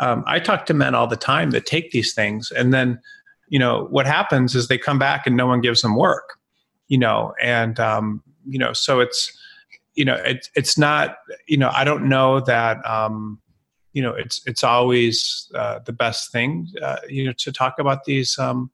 um, 0.00 0.22
I 0.26 0.38
talk 0.38 0.66
to 0.66 0.74
men 0.74 0.94
all 0.94 1.06
the 1.06 1.16
time 1.16 1.50
that 1.52 1.64
take 1.64 1.92
these 1.92 2.12
things, 2.12 2.50
and 2.50 2.74
then 2.74 3.00
you 3.48 3.58
know 3.58 3.86
what 3.88 4.06
happens 4.06 4.54
is 4.54 4.68
they 4.68 4.76
come 4.76 4.98
back 4.98 5.26
and 5.26 5.34
no 5.34 5.46
one 5.46 5.62
gives 5.62 5.80
them 5.80 5.96
work, 5.96 6.38
you 6.88 6.98
know, 6.98 7.32
and 7.40 7.80
um, 7.80 8.22
you 8.46 8.58
know, 8.58 8.74
so 8.74 9.00
it's 9.00 9.32
you 9.94 10.04
know 10.04 10.14
it, 10.14 10.48
it's 10.54 10.76
not 10.76 11.16
you 11.46 11.56
know 11.56 11.70
I 11.72 11.84
don't 11.84 12.08
know 12.08 12.40
that. 12.40 12.84
Um, 12.88 13.38
you 13.94 14.00
know 14.00 14.14
it's 14.14 14.40
it's 14.46 14.64
always 14.64 15.52
uh, 15.54 15.80
the 15.84 15.92
best 15.92 16.32
thing 16.32 16.66
uh, 16.82 16.96
you 17.10 17.26
know 17.26 17.34
to 17.36 17.52
talk 17.52 17.78
about 17.78 18.04
these 18.04 18.38
um, 18.38 18.70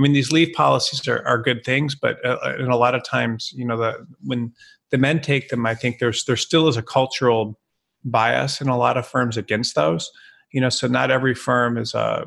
mean, 0.00 0.12
these 0.12 0.32
leave 0.32 0.54
policies 0.54 1.06
are, 1.08 1.26
are 1.26 1.38
good 1.38 1.64
things, 1.64 1.94
but 1.94 2.24
uh, 2.24 2.38
uh, 2.42 2.54
and 2.58 2.72
a 2.72 2.76
lot 2.76 2.94
of 2.94 3.04
times, 3.04 3.52
you 3.54 3.64
know, 3.64 3.76
the 3.76 4.06
when 4.24 4.52
the 4.90 4.98
men 4.98 5.20
take 5.20 5.48
them, 5.48 5.66
I 5.66 5.74
think 5.74 5.98
there's 5.98 6.24
there 6.24 6.36
still 6.36 6.68
is 6.68 6.76
a 6.76 6.82
cultural 6.82 7.58
bias 8.04 8.60
in 8.60 8.68
a 8.68 8.78
lot 8.78 8.96
of 8.96 9.06
firms 9.06 9.36
against 9.36 9.74
those. 9.74 10.10
You 10.52 10.60
know, 10.60 10.68
so 10.68 10.86
not 10.86 11.10
every 11.10 11.34
firm 11.34 11.76
is, 11.76 11.94
uh, 11.94 12.24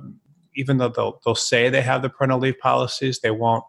even 0.56 0.78
though 0.78 0.90
they'll 0.90 1.20
they'll 1.26 1.36
say 1.36 1.70
they 1.70 1.82
have 1.82 2.02
the 2.02 2.10
parental 2.10 2.40
leave 2.40 2.60
policies, 2.60 3.20
they 3.20 3.32
won't. 3.32 3.64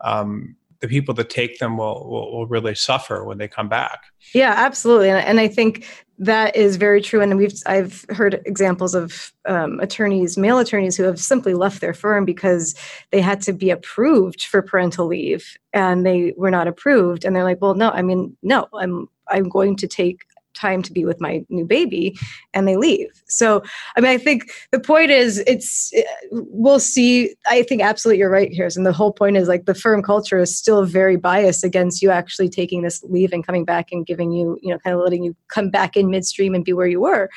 Um, 0.00 0.56
the 0.80 0.88
people 0.88 1.14
that 1.14 1.30
take 1.30 1.58
them 1.58 1.76
will, 1.76 2.08
will, 2.08 2.32
will 2.32 2.46
really 2.46 2.74
suffer 2.74 3.24
when 3.24 3.38
they 3.38 3.48
come 3.48 3.68
back. 3.68 4.04
Yeah, 4.34 4.54
absolutely, 4.56 5.10
and, 5.10 5.24
and 5.24 5.40
I 5.40 5.48
think 5.48 5.86
that 6.18 6.56
is 6.56 6.76
very 6.76 7.00
true. 7.00 7.20
And 7.20 7.36
we've 7.36 7.54
I've 7.66 8.04
heard 8.10 8.40
examples 8.44 8.94
of 8.94 9.32
um, 9.46 9.78
attorneys, 9.80 10.36
male 10.36 10.58
attorneys, 10.58 10.96
who 10.96 11.04
have 11.04 11.20
simply 11.20 11.54
left 11.54 11.80
their 11.80 11.94
firm 11.94 12.24
because 12.24 12.74
they 13.10 13.20
had 13.20 13.40
to 13.42 13.52
be 13.52 13.70
approved 13.70 14.42
for 14.42 14.62
parental 14.62 15.06
leave, 15.06 15.56
and 15.72 16.04
they 16.04 16.34
were 16.36 16.50
not 16.50 16.68
approved. 16.68 17.24
And 17.24 17.34
they're 17.34 17.44
like, 17.44 17.60
"Well, 17.60 17.74
no, 17.74 17.90
I 17.90 18.02
mean, 18.02 18.36
no, 18.42 18.66
I'm 18.74 19.08
I'm 19.28 19.48
going 19.48 19.76
to 19.76 19.86
take 19.86 20.24
time 20.58 20.82
to 20.82 20.92
be 20.92 21.04
with 21.04 21.20
my 21.20 21.44
new 21.48 21.64
baby 21.64 22.16
and 22.54 22.66
they 22.66 22.76
leave. 22.76 23.08
So 23.28 23.62
i 23.96 24.00
mean 24.00 24.10
i 24.10 24.18
think 24.18 24.50
the 24.72 24.80
point 24.80 25.10
is 25.10 25.38
it's 25.46 25.92
we'll 26.30 26.80
see 26.80 27.34
i 27.46 27.62
think 27.62 27.82
absolutely 27.82 28.18
you're 28.18 28.30
right 28.30 28.52
here 28.52 28.68
and 28.76 28.86
the 28.86 28.92
whole 28.92 29.12
point 29.12 29.36
is 29.36 29.48
like 29.48 29.64
the 29.66 29.74
firm 29.74 30.02
culture 30.02 30.38
is 30.38 30.56
still 30.56 30.84
very 30.84 31.16
biased 31.16 31.64
against 31.64 32.02
you 32.02 32.10
actually 32.10 32.48
taking 32.48 32.82
this 32.82 33.02
leave 33.04 33.32
and 33.32 33.46
coming 33.46 33.64
back 33.64 33.92
and 33.92 34.06
giving 34.06 34.32
you 34.32 34.58
you 34.62 34.70
know 34.70 34.78
kind 34.78 34.94
of 34.94 35.02
letting 35.02 35.24
you 35.24 35.34
come 35.48 35.70
back 35.70 35.96
in 35.96 36.10
midstream 36.10 36.54
and 36.54 36.64
be 36.64 36.72
where 36.72 36.86
you 36.86 37.00
were. 37.00 37.30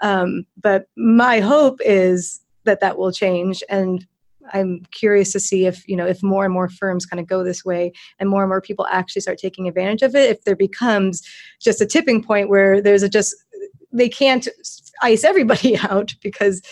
Um, 0.00 0.46
but 0.60 0.88
my 0.96 1.40
hope 1.40 1.80
is 1.84 2.40
that 2.64 2.80
that 2.80 2.98
will 2.98 3.12
change 3.12 3.62
and 3.68 4.06
I'm 4.52 4.82
curious 4.90 5.32
to 5.32 5.40
see 5.40 5.66
if 5.66 5.86
you 5.88 5.96
know 5.96 6.06
if 6.06 6.22
more 6.22 6.44
and 6.44 6.52
more 6.52 6.68
firms 6.68 7.06
kind 7.06 7.20
of 7.20 7.26
go 7.26 7.42
this 7.42 7.64
way 7.64 7.92
and 8.18 8.28
more 8.28 8.42
and 8.42 8.48
more 8.48 8.60
people 8.60 8.86
actually 8.90 9.22
start 9.22 9.38
taking 9.38 9.68
advantage 9.68 10.02
of 10.02 10.14
it 10.14 10.30
if 10.30 10.44
there 10.44 10.56
becomes 10.56 11.22
just 11.60 11.80
a 11.80 11.86
tipping 11.86 12.22
point 12.22 12.48
where 12.48 12.80
there's 12.80 13.02
a 13.02 13.08
just 13.08 13.34
they 13.92 14.08
can't 14.08 14.48
ice 15.02 15.24
everybody 15.24 15.76
out 15.90 16.14
because 16.22 16.62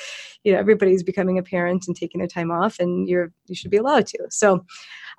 you 0.45 0.53
know 0.53 0.59
everybody's 0.59 1.03
becoming 1.03 1.39
a 1.39 1.43
parent 1.43 1.85
and 1.87 1.97
taking 1.97 2.19
their 2.19 2.29
time 2.29 2.51
off 2.51 2.79
and 2.79 3.09
you're 3.09 3.33
you 3.47 3.55
should 3.55 3.71
be 3.71 3.77
allowed 3.77 4.07
to. 4.07 4.19
So 4.31 4.65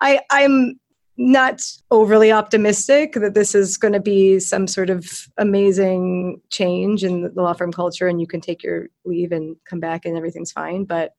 i 0.01 0.19
i'm 0.31 0.79
not 1.17 1.61
overly 1.91 2.31
optimistic 2.31 3.13
that 3.13 3.33
this 3.33 3.55
is 3.55 3.77
going 3.77 3.93
to 3.93 4.01
be 4.01 4.39
some 4.39 4.67
sort 4.67 4.89
of 4.89 5.09
amazing 5.37 6.41
change 6.49 7.03
in 7.03 7.21
the 7.21 7.41
law 7.41 7.53
firm 7.53 7.71
culture 7.71 8.07
and 8.07 8.19
you 8.19 8.27
can 8.27 8.41
take 8.41 8.61
your 8.61 8.87
leave 9.05 9.31
and 9.31 9.55
come 9.65 9.79
back 9.79 10.05
and 10.05 10.17
everything's 10.17 10.51
fine 10.51 10.83
but 10.83 11.13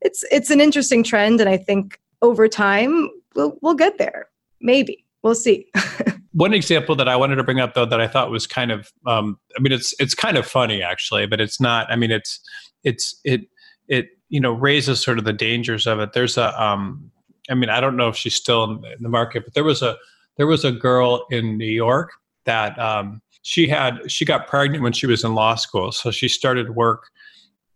it's 0.00 0.24
it's 0.30 0.50
an 0.50 0.60
interesting 0.60 1.02
trend, 1.02 1.40
and 1.40 1.48
I 1.48 1.56
think 1.56 1.98
over 2.22 2.48
time 2.48 3.10
we'll 3.34 3.58
we'll 3.62 3.74
get 3.74 3.98
there. 3.98 4.28
Maybe 4.60 5.04
we'll 5.22 5.34
see. 5.34 5.66
One 6.32 6.52
example 6.52 6.94
that 6.96 7.08
I 7.08 7.16
wanted 7.16 7.36
to 7.36 7.44
bring 7.44 7.60
up, 7.60 7.74
though, 7.74 7.86
that 7.86 8.00
I 8.00 8.06
thought 8.06 8.30
was 8.30 8.46
kind 8.46 8.70
of, 8.70 8.92
um, 9.06 9.38
I 9.56 9.60
mean, 9.60 9.72
it's 9.72 9.94
it's 9.98 10.14
kind 10.14 10.36
of 10.36 10.46
funny 10.46 10.82
actually, 10.82 11.26
but 11.26 11.40
it's 11.40 11.60
not. 11.60 11.90
I 11.90 11.96
mean, 11.96 12.10
it's 12.10 12.40
it's 12.84 13.18
it 13.24 13.42
it 13.88 14.10
you 14.28 14.40
know 14.40 14.52
raises 14.52 15.00
sort 15.00 15.18
of 15.18 15.24
the 15.24 15.32
dangers 15.32 15.86
of 15.86 15.98
it. 15.98 16.12
There's 16.12 16.36
a, 16.36 16.62
um, 16.62 17.10
I 17.50 17.54
mean, 17.54 17.70
I 17.70 17.80
don't 17.80 17.96
know 17.96 18.08
if 18.08 18.16
she's 18.16 18.34
still 18.34 18.64
in 18.64 19.02
the 19.02 19.08
market, 19.08 19.44
but 19.44 19.54
there 19.54 19.64
was 19.64 19.82
a 19.82 19.96
there 20.36 20.46
was 20.46 20.64
a 20.64 20.72
girl 20.72 21.26
in 21.30 21.56
New 21.56 21.64
York 21.64 22.12
that 22.44 22.78
um, 22.78 23.22
she 23.42 23.66
had 23.66 24.10
she 24.10 24.24
got 24.24 24.46
pregnant 24.46 24.82
when 24.82 24.92
she 24.92 25.06
was 25.06 25.24
in 25.24 25.34
law 25.34 25.54
school, 25.54 25.90
so 25.90 26.10
she 26.10 26.28
started 26.28 26.76
work 26.76 27.08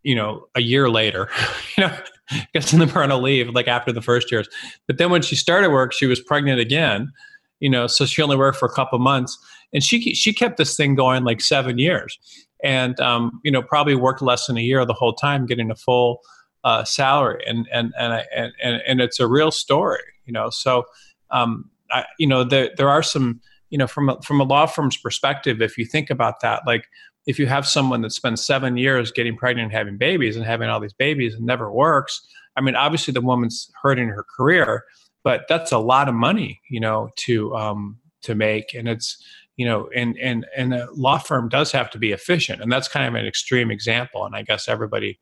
you 0.03 0.15
know, 0.15 0.47
a 0.55 0.61
year 0.61 0.89
later, 0.89 1.29
you 1.77 1.85
know, 1.85 1.97
gets 2.55 2.73
in 2.73 2.79
the 2.79 2.87
parental 2.87 3.21
leave 3.21 3.49
like 3.51 3.69
after 3.69 3.93
the 3.93 4.03
first 4.03 4.31
years. 4.31 4.49
But 4.87 4.99
then 4.99 5.11
when 5.11 5.23
she 5.23 5.37
started 5.37 5.71
work, 5.71 5.93
she 5.93 6.07
was 6.07 6.21
pregnant 6.21 6.61
again, 6.61 7.13
you 7.61 7.69
know, 7.69 7.87
so 7.87 8.07
she 8.07 8.23
only 8.23 8.37
worked 8.37 8.59
for 8.59 8.67
a 8.67 8.73
couple 8.73 8.99
months, 8.99 9.39
and 9.73 9.83
she 9.83 10.15
she 10.15 10.33
kept 10.33 10.57
this 10.57 10.77
thing 10.77 10.95
going 10.95 11.25
like 11.25 11.41
seven 11.41 11.79
years, 11.79 12.19
and 12.65 12.99
um, 13.01 13.41
you 13.45 13.51
know, 13.51 13.63
probably 13.63 13.95
worked 13.95 14.23
less 14.23 14.47
than 14.47 14.57
a 14.57 14.63
year 14.63 14.85
the 14.85 14.95
whole 14.95 15.13
time, 15.13 15.47
getting 15.47 15.71
a 15.71 15.77
full 15.77 16.21
uh, 16.65 16.85
salary, 16.85 17.45
and 17.47 17.69
and 17.73 17.93
and, 17.99 18.15
I, 18.15 18.25
and 18.35 18.53
and 18.63 18.83
and 18.87 19.01
it's 19.01 19.21
a 19.21 19.27
real 19.27 19.51
story, 19.51 20.01
you 20.25 20.33
know. 20.33 20.49
So, 20.51 20.85
um, 21.31 21.71
I, 21.91 22.07
you 22.19 22.27
know, 22.27 22.45
there 22.45 22.71
there 22.77 22.89
are 22.89 23.03
some, 23.03 23.41
you 23.69 23.77
know, 23.77 23.87
from 23.87 24.09
a, 24.09 24.21
from 24.23 24.41
a 24.41 24.45
law 24.45 24.65
firm's 24.65 24.97
perspective, 24.97 25.61
if 25.61 25.77
you 25.77 25.85
think 25.85 26.09
about 26.09 26.41
that, 26.41 26.63
like 26.67 26.87
if 27.27 27.39
you 27.39 27.47
have 27.47 27.67
someone 27.67 28.03
that 28.03 28.13
spends 28.13 28.45
seven 28.45 28.77
years 28.77 29.13
getting 29.13 29.37
pregnant 29.37 29.67
and 29.67 29.73
having 29.73 29.99
babies 29.99 30.37
and 30.37 30.45
having 30.45 30.69
all 30.69 30.81
these 30.81 30.95
babies 30.95 31.35
and 31.35 31.45
never 31.45 31.71
works, 31.71 32.27
I 32.57 32.61
mean, 32.61 32.75
obviously 32.75 33.13
the 33.13 33.21
woman's 33.21 33.71
hurting 33.83 34.09
her 34.09 34.25
career, 34.37 34.85
but 35.23 35.43
that's 35.49 35.73
a 35.73 35.79
lot 35.79 36.09
of 36.09 36.15
money, 36.15 36.61
you 36.71 36.81
know, 36.81 37.11
to 37.17 37.55
um, 37.55 37.99
to 38.23 38.35
make, 38.35 38.75
and 38.75 38.89
it's 38.89 39.23
you 39.57 39.67
know, 39.67 39.89
and 39.95 40.19
and 40.19 40.47
and 40.57 40.73
a 40.73 40.89
law 40.95 41.19
firm 41.19 41.49
does 41.49 41.71
have 41.73 41.91
to 41.91 41.99
be 41.99 42.13
efficient, 42.13 42.63
and 42.63 42.73
that's 42.73 42.89
kind 42.89 43.07
of 43.07 43.15
an 43.15 43.27
extreme 43.27 43.71
example, 43.71 44.25
and 44.25 44.35
I 44.35 44.43
guess 44.43 44.69
everybody, 44.69 45.21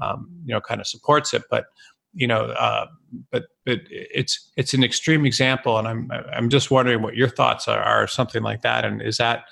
um, 0.00 0.28
you 0.44 0.54
know, 0.54 0.60
kind 0.60 0.80
of 0.80 0.86
supports 0.86 1.34
it, 1.34 1.42
but 1.50 1.66
you 2.14 2.26
know, 2.26 2.46
uh, 2.46 2.86
but 3.30 3.44
but 3.66 3.80
it's 3.90 4.50
it's 4.56 4.72
an 4.72 4.84
extreme 4.84 5.26
example, 5.26 5.78
and 5.78 5.86
I'm 5.86 6.10
I'm 6.32 6.48
just 6.48 6.70
wondering 6.70 7.02
what 7.02 7.16
your 7.16 7.28
thoughts 7.28 7.68
are, 7.68 7.82
are 7.82 8.06
something 8.06 8.42
like 8.42 8.62
that, 8.62 8.84
and 8.84 9.02
is 9.02 9.18
that 9.18 9.44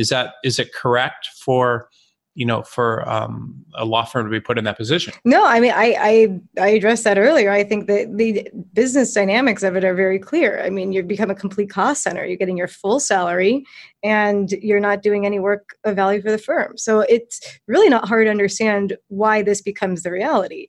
is 0.00 0.08
that 0.08 0.34
is 0.42 0.58
it 0.58 0.72
correct 0.72 1.28
for 1.44 1.88
you 2.34 2.46
know 2.46 2.62
for 2.62 3.06
um, 3.08 3.54
a 3.74 3.84
law 3.84 4.04
firm 4.04 4.24
to 4.24 4.30
be 4.30 4.40
put 4.40 4.56
in 4.56 4.64
that 4.64 4.78
position? 4.78 5.12
No 5.24 5.44
i 5.44 5.60
mean 5.60 5.72
i 5.72 5.94
i, 5.98 6.40
I 6.60 6.68
addressed 6.68 7.04
that 7.04 7.18
earlier. 7.18 7.50
I 7.50 7.62
think 7.62 7.86
that 7.86 8.16
the 8.16 8.48
business 8.72 9.12
dynamics 9.12 9.62
of 9.62 9.76
it 9.76 9.84
are 9.84 9.94
very 9.94 10.18
clear. 10.18 10.62
I 10.64 10.70
mean 10.70 10.92
you 10.92 11.02
become 11.02 11.30
a 11.30 11.34
complete 11.34 11.68
cost 11.68 12.02
center. 12.02 12.24
You're 12.24 12.38
getting 12.38 12.56
your 12.56 12.68
full 12.68 12.98
salary 12.98 13.64
and 14.02 14.50
you're 14.52 14.80
not 14.80 15.02
doing 15.02 15.26
any 15.26 15.38
work 15.38 15.76
of 15.84 15.96
value 15.96 16.22
for 16.22 16.30
the 16.30 16.38
firm. 16.38 16.78
So 16.78 17.00
it's 17.00 17.40
really 17.66 17.90
not 17.90 18.08
hard 18.08 18.26
to 18.26 18.30
understand 18.30 18.96
why 19.08 19.42
this 19.42 19.60
becomes 19.60 20.02
the 20.02 20.10
reality 20.10 20.68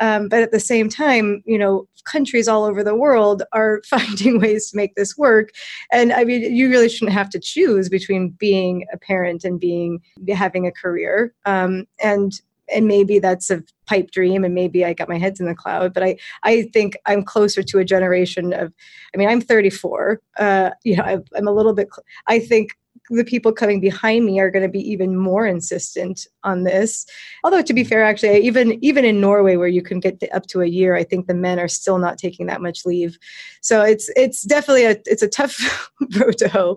um, 0.00 0.28
but 0.28 0.42
at 0.42 0.50
the 0.50 0.60
same 0.60 0.88
time, 0.88 1.42
you 1.46 1.58
know, 1.58 1.86
countries 2.04 2.48
all 2.48 2.64
over 2.64 2.82
the 2.82 2.94
world 2.94 3.42
are 3.52 3.82
finding 3.86 4.40
ways 4.40 4.70
to 4.70 4.76
make 4.76 4.94
this 4.94 5.16
work. 5.16 5.50
And 5.92 6.12
I 6.12 6.24
mean, 6.24 6.54
you 6.54 6.68
really 6.68 6.88
shouldn't 6.88 7.12
have 7.12 7.30
to 7.30 7.40
choose 7.40 7.88
between 7.88 8.30
being 8.30 8.86
a 8.92 8.98
parent 8.98 9.44
and 9.44 9.60
being 9.60 10.00
having 10.28 10.66
a 10.66 10.72
career. 10.72 11.34
Um, 11.44 11.86
and 12.02 12.32
and 12.72 12.86
maybe 12.86 13.18
that's 13.18 13.50
a 13.50 13.62
pipe 13.86 14.10
dream 14.12 14.44
and 14.44 14.54
maybe 14.54 14.84
i 14.84 14.92
got 14.92 15.08
my 15.08 15.18
heads 15.18 15.40
in 15.40 15.46
the 15.46 15.54
cloud 15.54 15.92
but 15.92 16.02
i 16.02 16.16
i 16.44 16.62
think 16.72 16.96
i'm 17.06 17.24
closer 17.24 17.62
to 17.62 17.78
a 17.78 17.84
generation 17.84 18.52
of 18.52 18.72
i 19.12 19.18
mean 19.18 19.28
i'm 19.28 19.40
34 19.40 20.20
uh 20.38 20.70
you 20.84 20.96
know 20.96 21.02
I, 21.02 21.18
i'm 21.36 21.48
a 21.48 21.52
little 21.52 21.74
bit 21.74 21.88
i 22.28 22.38
think 22.38 22.78
the 23.10 23.24
people 23.24 23.52
coming 23.52 23.80
behind 23.80 24.24
me 24.24 24.38
are 24.38 24.50
going 24.50 24.62
to 24.62 24.68
be 24.68 24.80
even 24.90 25.16
more 25.16 25.46
insistent 25.46 26.26
on 26.44 26.62
this. 26.62 27.04
Although 27.42 27.62
to 27.62 27.74
be 27.74 27.84
fair, 27.84 28.04
actually, 28.04 28.38
even 28.38 28.82
even 28.84 29.04
in 29.04 29.20
Norway, 29.20 29.56
where 29.56 29.68
you 29.68 29.82
can 29.82 30.00
get 30.00 30.22
up 30.32 30.46
to 30.46 30.62
a 30.62 30.66
year, 30.66 30.94
I 30.94 31.04
think 31.04 31.26
the 31.26 31.34
men 31.34 31.58
are 31.58 31.68
still 31.68 31.98
not 31.98 32.18
taking 32.18 32.46
that 32.46 32.62
much 32.62 32.86
leave. 32.86 33.18
So 33.60 33.82
it's 33.82 34.10
it's 34.16 34.42
definitely 34.42 34.84
a 34.84 34.96
it's 35.06 35.22
a 35.22 35.28
tough 35.28 35.90
road 36.16 36.38
to 36.38 36.48
hoe. 36.48 36.76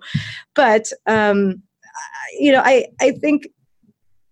But 0.55 0.91
um, 1.05 1.61
you 2.39 2.51
know, 2.51 2.61
I 2.63 2.87
I 2.99 3.11
think 3.11 3.47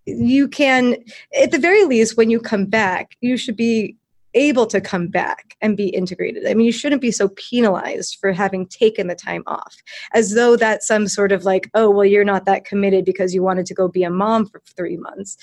you 0.05 0.47
can 0.47 0.97
at 1.39 1.51
the 1.51 1.59
very 1.59 1.85
least 1.85 2.17
when 2.17 2.29
you 2.29 2.39
come 2.39 2.65
back, 2.65 3.15
you 3.21 3.37
should 3.37 3.55
be 3.55 3.95
able 4.33 4.65
to 4.67 4.79
come 4.79 5.07
back 5.07 5.55
and 5.61 5.75
be 5.75 5.89
integrated. 5.89 6.47
I 6.47 6.53
mean, 6.53 6.65
you 6.65 6.71
shouldn't 6.71 7.01
be 7.01 7.11
so 7.11 7.29
penalized 7.29 8.17
for 8.19 8.31
having 8.31 8.65
taken 8.67 9.07
the 9.07 9.15
time 9.15 9.43
off, 9.47 9.75
as 10.13 10.33
though 10.33 10.55
that's 10.55 10.87
some 10.87 11.07
sort 11.07 11.31
of 11.31 11.43
like, 11.43 11.69
oh, 11.73 11.89
well, 11.89 12.05
you're 12.05 12.23
not 12.23 12.45
that 12.45 12.65
committed 12.65 13.05
because 13.05 13.33
you 13.33 13.43
wanted 13.43 13.65
to 13.65 13.73
go 13.73 13.87
be 13.87 14.03
a 14.03 14.09
mom 14.09 14.45
for 14.45 14.61
three 14.75 14.97
months. 14.97 15.37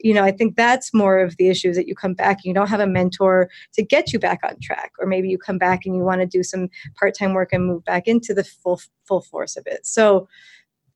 You 0.00 0.12
know, 0.12 0.22
I 0.22 0.30
think 0.30 0.56
that's 0.56 0.92
more 0.92 1.20
of 1.20 1.38
the 1.38 1.48
issue 1.48 1.70
is 1.70 1.76
that 1.76 1.88
you 1.88 1.94
come 1.94 2.12
back 2.12 2.36
and 2.36 2.44
you 2.44 2.52
don't 2.52 2.68
have 2.68 2.80
a 2.80 2.86
mentor 2.86 3.48
to 3.72 3.82
get 3.82 4.12
you 4.12 4.18
back 4.18 4.40
on 4.44 4.56
track, 4.60 4.92
or 4.98 5.06
maybe 5.06 5.28
you 5.28 5.38
come 5.38 5.56
back 5.56 5.86
and 5.86 5.96
you 5.96 6.02
want 6.02 6.20
to 6.20 6.26
do 6.26 6.42
some 6.42 6.68
part-time 6.98 7.32
work 7.32 7.52
and 7.52 7.66
move 7.66 7.82
back 7.84 8.06
into 8.06 8.34
the 8.34 8.44
full 8.44 8.80
full 9.06 9.22
force 9.22 9.56
of 9.56 9.66
it. 9.66 9.86
So, 9.86 10.28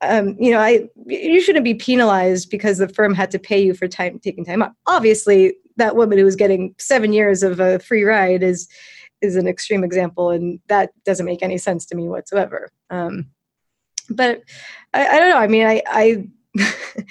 um, 0.03 0.37
you 0.39 0.51
know, 0.51 0.59
I 0.59 0.87
you 1.07 1.41
shouldn't 1.41 1.65
be 1.65 1.75
penalized 1.75 2.51
because 2.51 2.77
the 2.77 2.89
firm 2.89 3.15
had 3.15 3.31
to 3.31 3.39
pay 3.39 3.63
you 3.63 3.73
for 3.73 3.89
time 3.89 4.19
taking 4.19 4.45
time 4.45 4.63
off. 4.63 4.73
Obviously, 4.87 5.55
that 5.81 5.97
woman 5.97 6.19
who 6.19 6.25
was 6.25 6.37
getting 6.37 6.75
seven 6.79 7.13
years 7.13 7.43
of 7.43 7.61
a 7.61 7.79
free 7.81 8.05
ride 8.05 8.43
is 8.43 8.69
is 9.21 9.37
an 9.37 9.47
extreme 9.47 9.85
example, 9.85 10.31
and 10.31 10.61
that 10.69 10.91
doesn't 11.05 11.27
make 11.27 11.43
any 11.43 11.59
sense 11.59 11.85
to 11.87 11.97
me 11.97 12.09
whatsoever. 12.09 12.71
Um, 12.89 13.27
but 14.09 14.43
I, 14.95 15.07
I, 15.07 15.19
don't 15.19 15.29
know. 15.29 15.37
I 15.37 15.47
mean, 15.47 15.67
I, 15.67 15.83
I 15.87 16.29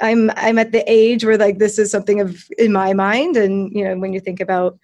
I'm 0.00 0.30
I'm 0.36 0.58
at 0.58 0.72
the 0.72 0.84
age 0.90 1.24
where 1.24 1.38
like 1.38 1.58
this 1.58 1.78
is 1.78 1.90
something 1.90 2.20
of 2.20 2.44
in 2.58 2.72
my 2.72 2.92
mind, 2.94 3.36
and 3.36 3.72
you 3.72 3.84
know, 3.84 3.96
when 3.96 4.12
you 4.12 4.20
think 4.20 4.40
about 4.40 4.78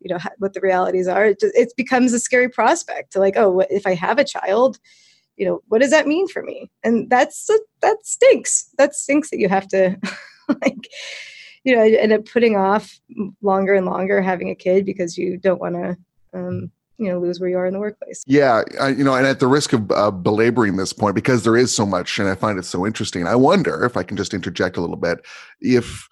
you 0.00 0.12
know 0.12 0.18
what 0.38 0.54
the 0.54 0.60
realities 0.60 1.08
are, 1.08 1.26
it, 1.26 1.40
just, 1.40 1.54
it 1.56 1.72
becomes 1.76 2.12
a 2.12 2.20
scary 2.20 2.48
prospect. 2.48 3.12
To 3.12 3.20
like, 3.20 3.36
oh, 3.36 3.60
if 3.70 3.86
I 3.86 3.94
have 3.94 4.18
a 4.18 4.24
child, 4.24 4.78
you 5.36 5.46
know, 5.46 5.60
what 5.68 5.80
does 5.80 5.90
that 5.90 6.06
mean 6.06 6.28
for 6.28 6.42
me? 6.42 6.70
And 6.82 7.08
that's 7.10 7.48
that 7.82 7.98
stinks. 8.04 8.68
That 8.78 8.94
stinks 8.94 9.30
that 9.30 9.38
you 9.38 9.48
have 9.48 9.68
to 9.68 9.96
like 10.48 10.88
you 11.64 11.76
know, 11.76 11.82
end 11.82 12.12
up 12.12 12.26
putting 12.26 12.56
off 12.56 13.00
longer 13.40 13.74
and 13.74 13.86
longer 13.86 14.20
having 14.20 14.50
a 14.50 14.54
kid 14.54 14.84
because 14.84 15.16
you 15.16 15.36
don't 15.36 15.60
want 15.60 15.74
to 15.74 15.96
um, 16.34 16.70
you 16.98 17.08
know 17.08 17.18
lose 17.18 17.40
where 17.40 17.50
you 17.50 17.56
are 17.56 17.66
in 17.66 17.72
the 17.72 17.80
workplace. 17.80 18.22
Yeah 18.26 18.62
I, 18.80 18.88
you 18.88 19.04
know 19.04 19.14
and 19.14 19.26
at 19.26 19.40
the 19.40 19.46
risk 19.46 19.72
of 19.72 19.90
uh, 19.90 20.10
belaboring 20.10 20.76
this 20.76 20.92
point 20.92 21.14
because 21.14 21.44
there 21.44 21.56
is 21.56 21.74
so 21.74 21.86
much 21.86 22.18
and 22.18 22.28
i 22.28 22.34
find 22.34 22.58
it 22.58 22.64
so 22.64 22.86
interesting 22.86 23.26
i 23.26 23.34
wonder 23.34 23.84
if 23.84 23.96
i 23.96 24.02
can 24.02 24.16
just 24.16 24.34
interject 24.34 24.76
a 24.76 24.80
little 24.80 24.96
bit 24.96 25.24
if 25.60 26.06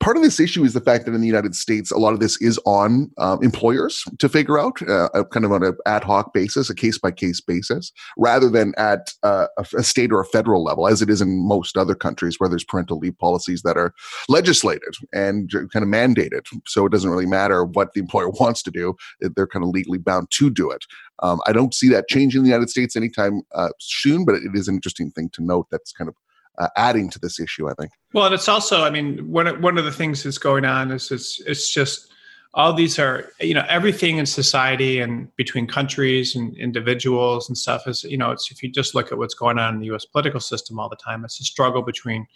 part 0.00 0.16
of 0.16 0.22
this 0.22 0.38
issue 0.38 0.64
is 0.64 0.72
the 0.72 0.80
fact 0.80 1.04
that 1.04 1.14
in 1.14 1.20
the 1.20 1.26
united 1.26 1.54
states 1.54 1.90
a 1.90 1.98
lot 1.98 2.12
of 2.12 2.20
this 2.20 2.40
is 2.40 2.58
on 2.64 3.10
um, 3.18 3.42
employers 3.42 4.04
to 4.18 4.28
figure 4.28 4.58
out 4.58 4.80
uh, 4.88 5.08
kind 5.30 5.44
of 5.44 5.52
on 5.52 5.62
an 5.62 5.76
ad 5.86 6.04
hoc 6.04 6.32
basis 6.32 6.70
a 6.70 6.74
case 6.74 6.98
by 6.98 7.10
case 7.10 7.40
basis 7.40 7.92
rather 8.16 8.48
than 8.48 8.72
at 8.76 9.12
uh, 9.22 9.46
a, 9.58 9.66
a 9.76 9.82
state 9.82 10.12
or 10.12 10.20
a 10.20 10.26
federal 10.26 10.64
level 10.64 10.88
as 10.88 11.02
it 11.02 11.10
is 11.10 11.20
in 11.20 11.46
most 11.46 11.76
other 11.76 11.94
countries 11.94 12.36
where 12.38 12.48
there's 12.48 12.64
parental 12.64 12.98
leave 12.98 13.18
policies 13.18 13.62
that 13.62 13.76
are 13.76 13.92
legislated 14.28 14.94
and 15.12 15.50
kind 15.52 15.82
of 15.82 15.88
mandated. 15.88 16.46
So 16.66 16.86
it 16.86 16.92
doesn't 16.92 17.10
really 17.10 17.26
matter 17.26 17.64
what 17.64 17.92
the 17.92 18.00
employer 18.00 18.28
wants 18.40 18.62
to 18.62 18.70
do 18.70 18.94
they're 19.34 19.46
kind 19.46 19.64
of 19.64 19.70
legally 19.70 19.98
bound 19.98 20.13
to 20.30 20.50
do 20.50 20.70
it. 20.70 20.84
Um, 21.22 21.40
I 21.46 21.52
don't 21.52 21.74
see 21.74 21.88
that 21.90 22.08
changing 22.08 22.40
in 22.40 22.44
the 22.44 22.50
United 22.50 22.70
States 22.70 22.96
anytime 22.96 23.42
uh, 23.54 23.70
soon, 23.78 24.24
but 24.24 24.34
it 24.34 24.42
is 24.54 24.68
an 24.68 24.74
interesting 24.74 25.10
thing 25.10 25.30
to 25.30 25.42
note. 25.42 25.66
That's 25.70 25.92
kind 25.92 26.08
of 26.08 26.16
uh, 26.58 26.68
adding 26.76 27.10
to 27.10 27.18
this 27.18 27.40
issue. 27.40 27.68
I 27.68 27.74
think. 27.74 27.92
Well, 28.12 28.26
and 28.26 28.34
it's 28.34 28.48
also, 28.48 28.82
I 28.82 28.90
mean, 28.90 29.30
one 29.30 29.60
one 29.60 29.78
of 29.78 29.84
the 29.84 29.92
things 29.92 30.22
that's 30.22 30.38
going 30.38 30.64
on 30.64 30.90
is 30.90 31.10
it's 31.10 31.40
it's 31.46 31.72
just 31.72 32.12
all 32.54 32.72
these 32.72 32.98
are 32.98 33.32
you 33.40 33.54
know 33.54 33.64
everything 33.68 34.18
in 34.18 34.26
society 34.26 35.00
and 35.00 35.34
between 35.36 35.66
countries 35.66 36.36
and 36.36 36.56
individuals 36.56 37.48
and 37.48 37.58
stuff 37.58 37.86
is 37.88 38.04
you 38.04 38.16
know 38.16 38.30
it's 38.30 38.50
if 38.50 38.62
you 38.62 38.70
just 38.70 38.94
look 38.94 39.10
at 39.10 39.18
what's 39.18 39.34
going 39.34 39.58
on 39.58 39.74
in 39.74 39.80
the 39.80 39.86
U.S. 39.86 40.04
political 40.04 40.40
system 40.40 40.78
all 40.78 40.88
the 40.88 40.96
time, 40.96 41.24
it's 41.24 41.40
a 41.40 41.44
struggle 41.44 41.82
between 41.82 42.26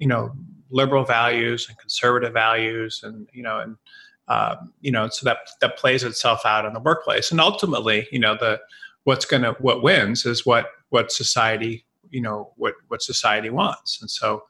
you 0.00 0.08
know 0.08 0.32
liberal 0.70 1.04
values 1.04 1.68
and 1.68 1.78
conservative 1.78 2.32
values 2.32 3.00
and 3.04 3.28
you 3.32 3.42
know 3.42 3.60
and 3.60 3.76
uh, 4.28 4.56
you 4.80 4.90
know 4.90 5.08
so 5.08 5.24
that 5.24 5.38
that 5.60 5.76
plays 5.76 6.02
itself 6.02 6.44
out 6.44 6.64
in 6.64 6.72
the 6.72 6.80
workplace. 6.80 7.30
And 7.30 7.40
ultimately 7.40 8.08
you 8.10 8.18
know 8.18 8.34
the 8.34 8.60
what's 9.04 9.24
to 9.24 9.56
what 9.60 9.82
wins 9.82 10.26
is 10.26 10.44
what 10.46 10.66
what 10.88 11.12
society 11.12 11.84
you 12.10 12.20
know 12.20 12.52
what 12.56 12.74
what 12.88 13.02
society 13.02 13.50
wants. 13.50 14.00
And 14.00 14.10
so 14.10 14.44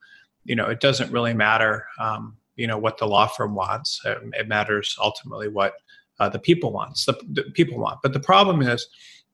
you 0.44 0.55
know 0.55 0.66
it 0.66 0.80
doesn't 0.80 1.12
really 1.12 1.34
matter 1.34 1.86
um, 1.98 2.36
you 2.57 2.66
know 2.66 2.78
what 2.78 2.98
the 2.98 3.07
law 3.07 3.26
firm 3.26 3.55
wants. 3.55 4.01
It, 4.05 4.18
it 4.34 4.48
matters 4.48 4.96
ultimately 5.01 5.48
what 5.48 5.74
uh, 6.18 6.28
the 6.28 6.38
people 6.38 6.72
wants 6.72 7.07
the, 7.07 7.14
the, 7.32 7.42
people 7.55 7.78
want. 7.78 8.01
But 8.03 8.12
the 8.12 8.20
problem 8.20 8.61
is 8.62 8.86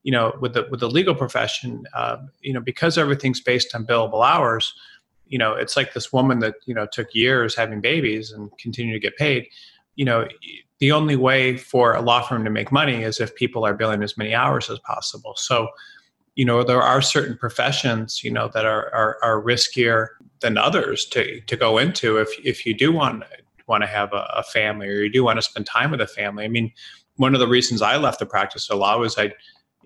you 0.04 0.12
know 0.12 0.32
with 0.40 0.54
the 0.54 0.68
with 0.70 0.78
the 0.78 0.88
legal 0.88 1.14
profession 1.14 1.84
uh, 1.92 2.18
you 2.40 2.52
know 2.52 2.60
because 2.60 2.96
everything's 2.96 3.40
based 3.40 3.74
on 3.74 3.84
billable 3.84 4.24
hours 4.24 4.72
you 5.28 5.38
know 5.38 5.54
it's 5.54 5.76
like 5.76 5.92
this 5.92 6.12
woman 6.12 6.38
that 6.40 6.54
you 6.66 6.74
know 6.74 6.86
took 6.90 7.14
years 7.14 7.54
having 7.54 7.80
babies 7.80 8.30
and 8.32 8.50
continue 8.58 8.92
to 8.92 9.00
get 9.00 9.16
paid. 9.16 9.48
You 9.94 10.04
know 10.04 10.28
the 10.78 10.92
only 10.92 11.16
way 11.16 11.56
for 11.56 11.94
a 11.94 12.02
law 12.02 12.22
firm 12.22 12.44
to 12.44 12.50
make 12.50 12.70
money 12.70 13.02
is 13.02 13.20
if 13.20 13.34
people 13.34 13.64
are 13.64 13.74
billing 13.74 14.02
as 14.02 14.16
many 14.18 14.34
hours 14.34 14.68
as 14.68 14.78
possible. 14.80 15.34
So 15.36 15.68
you 16.34 16.44
know 16.44 16.62
there 16.62 16.82
are 16.82 17.00
certain 17.00 17.36
professions 17.36 18.22
you 18.22 18.30
know 18.30 18.48
that 18.48 18.66
are 18.66 18.94
are, 18.94 19.16
are 19.22 19.42
riskier 19.42 20.08
than 20.40 20.58
others 20.58 21.06
to 21.06 21.40
to 21.40 21.56
go 21.56 21.78
into 21.78 22.18
if 22.18 22.28
if 22.44 22.66
you 22.66 22.74
do 22.74 22.92
want 22.92 23.24
want 23.66 23.82
to 23.82 23.88
have 23.88 24.12
a, 24.12 24.30
a 24.36 24.42
family 24.42 24.86
or 24.86 25.02
you 25.02 25.10
do 25.10 25.24
want 25.24 25.38
to 25.38 25.42
spend 25.42 25.66
time 25.66 25.90
with 25.90 26.00
a 26.00 26.06
family. 26.06 26.44
I 26.44 26.48
mean 26.48 26.72
one 27.16 27.32
of 27.34 27.40
the 27.40 27.48
reasons 27.48 27.80
i 27.82 27.96
left 27.96 28.18
the 28.18 28.26
practice 28.26 28.68
of 28.70 28.78
law 28.78 28.98
was 28.98 29.16
i 29.18 29.32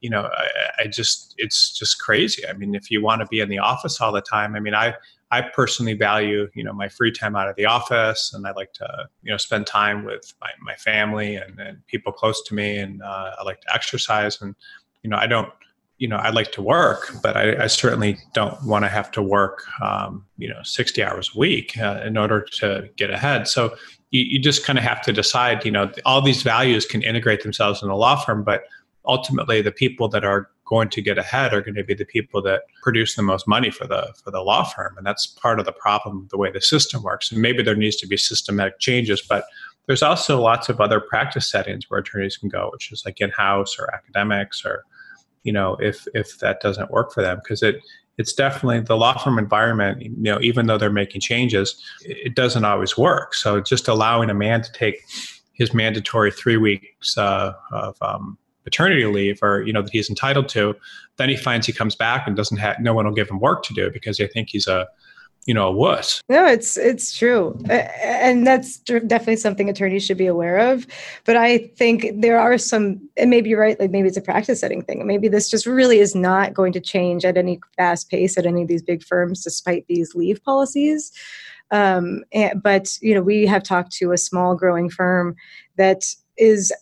you 0.01 0.11
know 0.11 0.29
I, 0.37 0.83
I 0.83 0.87
just 0.89 1.35
it's 1.39 1.77
just 1.79 2.01
crazy. 2.01 2.47
I 2.47 2.53
mean 2.55 2.75
if 2.75 2.91
you 2.91 3.03
want 3.03 3.21
to 3.21 3.27
be 3.27 3.41
in 3.41 3.49
the 3.49 3.59
office 3.59 4.01
all 4.01 4.13
the 4.13 4.21
time 4.21 4.55
i 4.57 4.61
mean 4.61 4.75
i 4.75 4.95
I 5.33 5.43
personally 5.43 5.95
value, 5.95 6.49
you 6.55 6.65
know, 6.65 6.73
my 6.73 6.89
free 6.89 7.13
time 7.13 7.37
out 7.37 7.49
of 7.49 7.57
the 7.57 7.67
office, 7.67 8.33
and 8.35 8.47
I 8.47 8.53
like 8.53 8.73
to, 8.75 9.09
you 9.23 9.31
know, 9.31 9.37
spend 9.37 9.67
time 9.67 10.05
with 10.05 10.35
my, 10.41 10.51
my 10.61 10.75
family 10.75 11.37
and, 11.37 11.59
and 11.61 11.87
people 11.87 12.13
close 12.13 12.43
to 12.45 12.55
me, 12.55 12.79
and 12.79 13.03
uh, 13.03 13.37
I 13.39 13.45
like 13.45 13.61
to 13.61 13.75
exercise, 13.75 14.43
and 14.43 14.55
you 15.03 15.11
know, 15.11 15.17
I 15.17 15.27
don't, 15.27 15.53
you 15.99 16.09
know, 16.09 16.17
I 16.17 16.31
like 16.31 16.51
to 16.53 16.63
work, 16.63 17.13
but 17.23 17.37
I, 17.37 17.65
I 17.65 17.67
certainly 17.69 18.19
don't 18.35 18.61
want 18.67 18.85
to 18.85 18.89
have 18.89 19.11
to 19.13 19.23
work, 19.23 19.65
um, 19.81 20.25
you 20.37 20.49
know, 20.49 20.61
sixty 20.65 21.03
hours 21.03 21.31
a 21.35 21.39
week 21.39 21.79
uh, 21.79 22.01
in 22.05 22.17
order 22.17 22.41
to 22.61 22.89
get 22.97 23.11
ahead. 23.11 23.47
So 23.47 23.77
you, 24.11 24.23
you 24.23 24.39
just 24.41 24.65
kind 24.67 24.79
of 24.79 24.85
have 24.85 25.01
to 25.03 25.13
decide, 25.13 25.65
you 25.65 25.71
know, 25.71 25.93
all 26.05 26.23
these 26.23 26.43
values 26.43 26.87
can 26.87 27.03
integrate 27.03 27.43
themselves 27.43 27.83
in 27.83 27.89
a 27.89 27.97
law 27.97 28.17
firm, 28.17 28.43
but 28.43 28.65
ultimately 29.05 29.63
the 29.63 29.73
people 29.73 30.09
that 30.09 30.25
are 30.25 30.51
going 30.71 30.89
to 30.89 31.03
get 31.03 31.19
ahead 31.19 31.53
are 31.53 31.61
going 31.61 31.75
to 31.75 31.85
be 31.85 31.95
the 31.95 32.07
people 32.07 32.41
that 32.41 32.63
produce 32.83 33.17
the 33.17 33.23
most 33.23 33.47
money 33.47 33.71
for 33.71 33.87
the 33.87 34.15
for 34.23 34.31
the 34.31 34.41
law 34.41 34.65
firm 34.65 34.97
and 34.97 35.05
that's 35.05 35.27
part 35.27 35.59
of 35.59 35.67
the 35.67 35.73
problem 35.73 36.27
the 36.31 36.39
way 36.39 36.51
the 36.51 36.61
system 36.61 37.03
works. 37.03 37.31
And 37.31 37.43
maybe 37.43 37.63
there 37.63 37.75
needs 37.75 37.97
to 37.97 38.07
be 38.07 38.17
systematic 38.17 38.79
changes 38.79 39.21
but 39.21 39.45
there's 39.87 40.03
also 40.03 40.41
lots 40.41 40.69
of 40.69 40.81
other 40.81 41.01
practice 41.01 41.51
settings 41.51 41.91
where 41.91 42.01
attorneys 42.01 42.37
can 42.37 42.49
go 42.49 42.71
which 42.73 42.91
is 42.93 43.03
like 43.05 43.21
in-house 43.21 43.79
or 43.79 43.93
academics 43.93 44.65
or 44.65 44.85
you 45.43 45.53
know 45.53 45.77
if 45.81 46.07
if 46.15 46.39
that 46.39 46.61
doesn't 46.61 46.91
work 46.91 47.13
for 47.13 47.23
them 47.23 47.41
because 47.43 47.63
it 47.63 47.81
it's 48.17 48.33
definitely 48.33 48.81
the 48.81 48.97
law 48.97 49.17
firm 49.17 49.39
environment 49.39 50.03
you 50.03 50.11
know 50.17 50.39
even 50.41 50.67
though 50.67 50.79
they're 50.79 50.91
making 50.91 51.21
changes 51.21 51.83
it 52.03 52.35
doesn't 52.35 52.65
always 52.65 52.97
work. 52.97 53.35
So 53.35 53.61
just 53.61 53.89
allowing 53.89 54.31
a 54.31 54.35
man 54.35 54.63
to 54.63 54.73
take 54.73 55.05
his 55.61 55.75
mandatory 55.75 56.31
three 56.31 56.57
weeks 56.57 57.19
uh, 57.19 57.53
of 57.71 57.97
um, 58.01 58.39
paternity 58.65 59.05
leave 59.07 59.39
or 59.43 59.63
you 59.63 59.73
know 59.73 59.83
that 59.83 59.91
he's 59.91 60.09
entitled 60.09 60.49
to 60.49 60.75
then 61.17 61.29
he 61.29 61.37
finds 61.37 61.67
he 61.67 61.73
comes 61.73 61.95
back 61.95 62.27
and 62.27 62.37
doesn't 62.37 62.59
have 62.59 62.79
no 62.81 62.95
one 62.95 63.07
will 63.07 63.15
give 63.15 63.29
him 63.29 63.41
work 63.41 63.63
to 63.63 63.75
do 63.75 63.91
because 63.91 64.19
they 64.19 64.27
think 64.27 64.51
he's 64.51 64.67
a 64.67 64.87
you 65.47 65.55
know 65.55 65.69
a 65.69 65.73
wuss. 65.73 66.21
No 66.29 66.47
it's 66.47 66.77
it's 66.77 67.17
true. 67.17 67.59
And 67.69 68.47
that's 68.47 68.79
definitely 68.79 69.37
something 69.37 69.69
attorneys 69.69 70.05
should 70.05 70.19
be 70.19 70.27
aware 70.27 70.59
of. 70.59 70.87
But 71.25 71.37
i 71.37 71.59
think 71.77 72.07
there 72.15 72.39
are 72.39 72.59
some 72.59 73.01
and 73.17 73.31
maybe 73.31 73.51
you're 73.51 73.61
right 73.61 73.79
like 73.81 73.91
maybe 73.91 74.09
it's 74.09 74.17
a 74.17 74.23
practice 74.23 74.61
setting 74.61 74.83
thing. 74.83 75.07
Maybe 75.07 75.29
this 75.29 75.49
just 75.49 75.67
really 75.67 75.99
is 75.99 76.15
not 76.15 76.55
going 76.55 76.73
to 76.75 76.81
change 76.81 77.25
at 77.25 77.37
any 77.37 77.59
fast 77.77 78.11
pace 78.11 78.37
at 78.37 78.47
any 78.47 78.63
of 78.63 78.69
these 78.69 78.83
big 78.83 79.03
firms 79.03 79.43
despite 79.43 79.87
these 79.87 80.15
leave 80.15 80.43
policies. 80.45 81.13
Um, 81.73 82.25
but 82.63 82.99
you 83.01 83.15
know 83.15 83.23
we 83.23 83.47
have 83.47 83.63
talked 83.63 83.93
to 83.93 84.13
a 84.13 84.19
small 84.19 84.57
growing 84.57 84.91
firm 84.91 85.37
that 85.77 86.15
is 86.41 86.73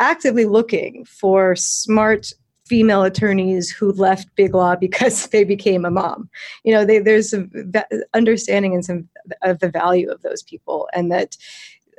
actively 0.00 0.46
looking 0.46 1.04
for 1.04 1.54
smart 1.54 2.32
female 2.66 3.02
attorneys 3.02 3.70
who 3.70 3.92
left 3.92 4.34
big 4.34 4.54
law 4.54 4.74
because 4.74 5.26
they 5.32 5.44
became 5.44 5.84
a 5.84 5.90
mom. 5.90 6.28
You 6.64 6.72
know 6.74 6.84
they, 6.84 6.98
there's 6.98 7.34
understanding 8.14 8.74
and 8.74 8.84
some 8.84 9.08
of 9.42 9.60
the 9.60 9.68
value 9.68 10.10
of 10.10 10.22
those 10.22 10.42
people 10.42 10.88
and 10.94 11.12
that 11.12 11.36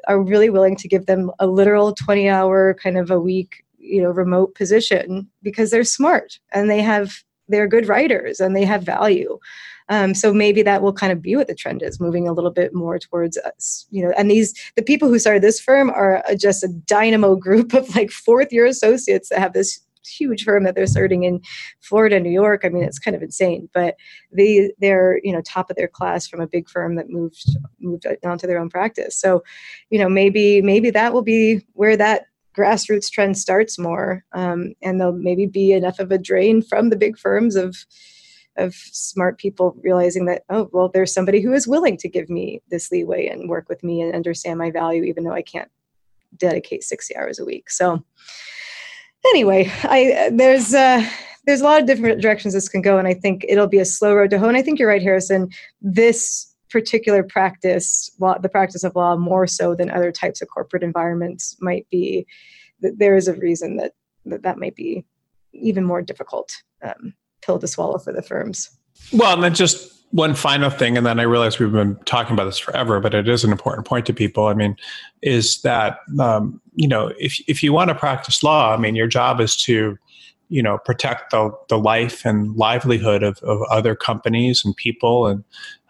are 0.07 0.21
really 0.21 0.49
willing 0.49 0.75
to 0.75 0.87
give 0.87 1.05
them 1.05 1.31
a 1.39 1.47
literal 1.47 1.93
20 1.93 2.27
hour 2.27 2.73
kind 2.73 2.97
of 2.97 3.09
a 3.09 3.19
week 3.19 3.63
you 3.77 4.01
know 4.01 4.09
remote 4.09 4.55
position 4.55 5.29
because 5.41 5.71
they're 5.71 5.83
smart 5.83 6.39
and 6.51 6.69
they 6.69 6.81
have 6.81 7.23
they're 7.47 7.67
good 7.67 7.87
writers 7.87 8.39
and 8.39 8.55
they 8.55 8.65
have 8.65 8.83
value 8.83 9.37
um, 9.93 10.15
so 10.15 10.33
maybe 10.33 10.63
that 10.63 10.81
will 10.81 10.91
kind 10.91 11.11
of 11.11 11.21
be 11.21 11.35
what 11.35 11.45
the 11.45 11.53
trend 11.53 11.83
is, 11.83 11.99
moving 11.99 12.27
a 12.27 12.33
little 12.33 12.49
bit 12.49 12.73
more 12.73 12.97
towards 12.97 13.37
us, 13.37 13.85
you 13.91 14.03
know. 14.03 14.11
And 14.17 14.29
these 14.29 14.51
the 14.75 14.81
people 14.81 15.07
who 15.07 15.19
started 15.19 15.43
this 15.43 15.59
firm 15.59 15.91
are 15.91 16.23
just 16.35 16.63
a 16.63 16.67
dynamo 16.67 17.35
group 17.35 17.73
of 17.73 17.95
like 17.95 18.09
fourth 18.09 18.51
year 18.51 18.65
associates 18.65 19.29
that 19.29 19.37
have 19.37 19.53
this 19.53 19.79
huge 20.03 20.45
firm 20.45 20.63
that 20.63 20.73
they're 20.73 20.87
starting 20.87 21.25
in 21.25 21.41
Florida, 21.79 22.19
New 22.19 22.31
York. 22.31 22.65
I 22.65 22.69
mean, 22.69 22.83
it's 22.83 22.97
kind 22.97 23.15
of 23.15 23.21
insane, 23.21 23.69
but 23.71 23.95
they 24.35 24.73
they're 24.79 25.19
you 25.23 25.31
know 25.31 25.41
top 25.41 25.69
of 25.69 25.75
their 25.75 25.87
class 25.87 26.27
from 26.27 26.41
a 26.41 26.47
big 26.47 26.67
firm 26.67 26.95
that 26.95 27.11
moved 27.11 27.55
moved 27.79 28.07
on 28.25 28.39
to 28.39 28.47
their 28.47 28.57
own 28.57 28.71
practice. 28.71 29.15
So, 29.15 29.43
you 29.91 29.99
know, 29.99 30.09
maybe 30.09 30.59
maybe 30.63 30.89
that 30.89 31.13
will 31.13 31.21
be 31.21 31.63
where 31.73 31.97
that 31.97 32.23
grassroots 32.57 33.11
trend 33.11 33.37
starts 33.37 33.77
more, 33.77 34.25
um, 34.33 34.73
and 34.81 34.99
there'll 34.99 35.13
maybe 35.13 35.45
be 35.45 35.71
enough 35.71 35.99
of 35.99 36.11
a 36.11 36.17
drain 36.17 36.63
from 36.63 36.89
the 36.89 36.95
big 36.95 37.15
firms 37.15 37.55
of 37.55 37.85
of 38.57 38.73
smart 38.73 39.37
people 39.37 39.75
realizing 39.81 40.25
that 40.25 40.43
oh 40.49 40.69
well 40.71 40.89
there's 40.89 41.13
somebody 41.13 41.41
who 41.41 41.53
is 41.53 41.67
willing 41.67 41.97
to 41.97 42.09
give 42.09 42.29
me 42.29 42.61
this 42.69 42.91
leeway 42.91 43.27
and 43.27 43.49
work 43.49 43.67
with 43.69 43.83
me 43.83 44.01
and 44.01 44.13
understand 44.13 44.59
my 44.59 44.69
value 44.69 45.03
even 45.03 45.23
though 45.23 45.33
i 45.33 45.41
can't 45.41 45.69
dedicate 46.37 46.83
60 46.83 47.15
hours 47.15 47.39
a 47.39 47.45
week. 47.45 47.69
So 47.69 48.03
anyway 49.27 49.71
i 49.83 50.29
there's 50.31 50.73
uh 50.73 51.05
there's 51.45 51.61
a 51.61 51.63
lot 51.63 51.81
of 51.81 51.87
different 51.87 52.21
directions 52.21 52.53
this 52.53 52.69
can 52.69 52.81
go 52.81 52.97
and 52.97 53.07
i 53.07 53.13
think 53.13 53.45
it'll 53.47 53.67
be 53.67 53.79
a 53.79 53.85
slow 53.85 54.13
road 54.13 54.29
to 54.31 54.39
hoe. 54.39 54.47
And 54.47 54.57
i 54.57 54.61
think 54.61 54.79
you're 54.79 54.89
right 54.89 55.01
harrison. 55.01 55.49
This 55.81 56.53
particular 56.69 57.21
practice 57.21 58.09
law, 58.19 58.37
the 58.39 58.49
practice 58.49 58.83
of 58.83 58.95
law 58.95 59.15
more 59.15 59.45
so 59.45 59.75
than 59.75 59.91
other 59.91 60.11
types 60.11 60.41
of 60.41 60.47
corporate 60.49 60.81
environments 60.81 61.55
might 61.61 61.87
be 61.91 62.25
that 62.81 62.97
there 62.97 63.15
is 63.15 63.27
a 63.27 63.35
reason 63.35 63.77
that 63.77 63.93
that, 64.25 64.41
that 64.41 64.57
might 64.57 64.75
be 64.75 65.05
even 65.53 65.83
more 65.83 66.01
difficult 66.01 66.51
um, 66.81 67.13
pill 67.45 67.59
to 67.59 67.67
swallow 67.67 67.97
for 67.97 68.13
the 68.13 68.21
firms. 68.21 68.69
Well, 69.11 69.33
and 69.33 69.43
then 69.43 69.53
just 69.53 69.93
one 70.13 70.35
final 70.35 70.69
thing, 70.69 70.95
and 70.95 71.05
then 71.05 71.19
I 71.19 71.23
realize 71.23 71.57
we've 71.57 71.71
been 71.71 71.95
talking 72.05 72.33
about 72.33 72.45
this 72.45 72.59
forever, 72.59 72.99
but 72.99 73.15
it 73.15 73.27
is 73.27 73.43
an 73.43 73.51
important 73.51 73.87
point 73.87 74.05
to 74.05 74.13
people. 74.13 74.45
I 74.45 74.53
mean, 74.53 74.77
is 75.23 75.61
that 75.61 75.97
um, 76.19 76.61
you 76.75 76.87
know 76.87 77.11
if 77.19 77.39
if 77.47 77.63
you 77.63 77.73
want 77.73 77.89
to 77.89 77.95
practice 77.95 78.43
law, 78.43 78.73
I 78.73 78.77
mean, 78.77 78.95
your 78.95 79.07
job 79.07 79.41
is 79.41 79.57
to 79.63 79.97
you 80.49 80.61
know 80.61 80.77
protect 80.85 81.31
the 81.31 81.51
the 81.67 81.79
life 81.79 82.25
and 82.25 82.55
livelihood 82.55 83.23
of, 83.23 83.39
of 83.39 83.61
other 83.71 83.95
companies 83.95 84.63
and 84.63 84.75
people, 84.75 85.25
and 85.25 85.43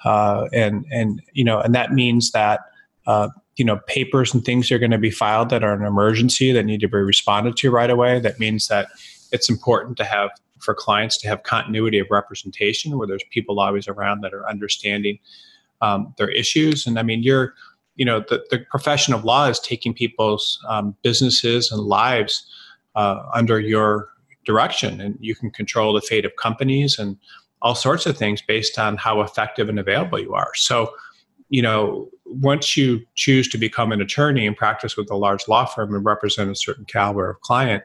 uh, 0.05 0.47
and 0.53 0.85
and 0.89 1.21
you 1.33 1.43
know, 1.43 1.59
and 1.59 1.75
that 1.75 1.93
means 1.93 2.31
that. 2.31 2.61
Uh, 3.05 3.27
you 3.57 3.65
know 3.65 3.77
papers 3.85 4.33
and 4.33 4.45
things 4.45 4.71
are 4.71 4.79
going 4.79 4.89
to 4.89 4.97
be 4.97 5.11
filed 5.11 5.49
that 5.49 5.63
are 5.63 5.73
an 5.73 5.83
emergency 5.83 6.51
that 6.53 6.63
need 6.63 6.79
to 6.79 6.87
be 6.87 6.97
responded 6.97 7.55
to 7.55 7.69
right 7.69 7.89
away 7.89 8.19
that 8.19 8.39
means 8.39 8.67
that 8.67 8.87
it's 9.31 9.49
important 9.49 9.97
to 9.97 10.03
have 10.03 10.31
for 10.63 10.73
clients 10.73 11.17
to 11.17 11.27
have 11.27 11.43
continuity 11.43 11.99
of 11.99 12.07
representation 12.09 12.97
where 12.97 13.07
there's 13.07 13.23
people 13.31 13.59
always 13.59 13.87
around 13.87 14.21
that 14.21 14.33
are 14.33 14.47
understanding 14.49 15.19
um, 15.81 16.13
their 16.17 16.29
issues. 16.29 16.87
And 16.87 16.97
I 16.97 17.03
mean, 17.03 17.23
you're, 17.23 17.53
you 17.95 18.05
know, 18.05 18.21
the, 18.21 18.43
the 18.49 18.59
profession 18.71 19.13
of 19.13 19.23
law 19.23 19.47
is 19.47 19.59
taking 19.59 19.93
people's 19.93 20.63
um, 20.67 20.95
businesses 21.03 21.71
and 21.71 21.81
lives 21.81 22.47
uh, 22.95 23.23
under 23.33 23.59
your 23.59 24.09
direction, 24.45 25.01
and 25.01 25.17
you 25.19 25.35
can 25.35 25.51
control 25.51 25.93
the 25.93 26.01
fate 26.01 26.25
of 26.25 26.31
companies 26.37 26.99
and 26.99 27.17
all 27.61 27.75
sorts 27.75 28.05
of 28.05 28.17
things 28.17 28.41
based 28.41 28.77
on 28.77 28.97
how 28.97 29.21
effective 29.21 29.69
and 29.69 29.79
available 29.79 30.19
you 30.19 30.33
are. 30.33 30.51
So, 30.55 30.93
you 31.49 31.61
know, 31.61 32.09
once 32.25 32.75
you 32.75 33.01
choose 33.15 33.47
to 33.49 33.57
become 33.57 33.91
an 33.91 34.01
attorney 34.01 34.45
and 34.47 34.57
practice 34.57 34.97
with 34.97 35.09
a 35.11 35.15
large 35.15 35.47
law 35.47 35.65
firm 35.65 35.93
and 35.95 36.03
represent 36.03 36.49
a 36.51 36.55
certain 36.55 36.85
caliber 36.85 37.29
of 37.29 37.39
client, 37.41 37.83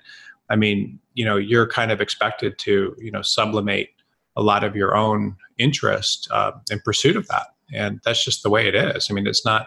I 0.51 0.57
mean, 0.57 0.99
you 1.15 1.25
know, 1.25 1.37
you're 1.37 1.67
kind 1.67 1.91
of 1.91 2.01
expected 2.01 2.59
to, 2.61 2.95
you 2.99 3.11
know, 3.11 3.23
sublimate 3.23 3.89
a 4.37 4.43
lot 4.43 4.65
of 4.65 4.77
your 4.77 4.97
own 4.97 5.37
interest 5.59 6.29
uh, 6.31 6.53
in 6.71 6.81
pursuit 6.81 7.17
of 7.17 7.27
that. 7.29 7.49
And 7.73 8.01
that's 8.05 8.25
just 8.25 8.43
the 8.43 8.51
way 8.51 8.67
it 8.67 8.75
is. 8.75 9.09
I 9.11 9.15
mean, 9.15 9.27
it's 9.27 9.45
not, 9.45 9.67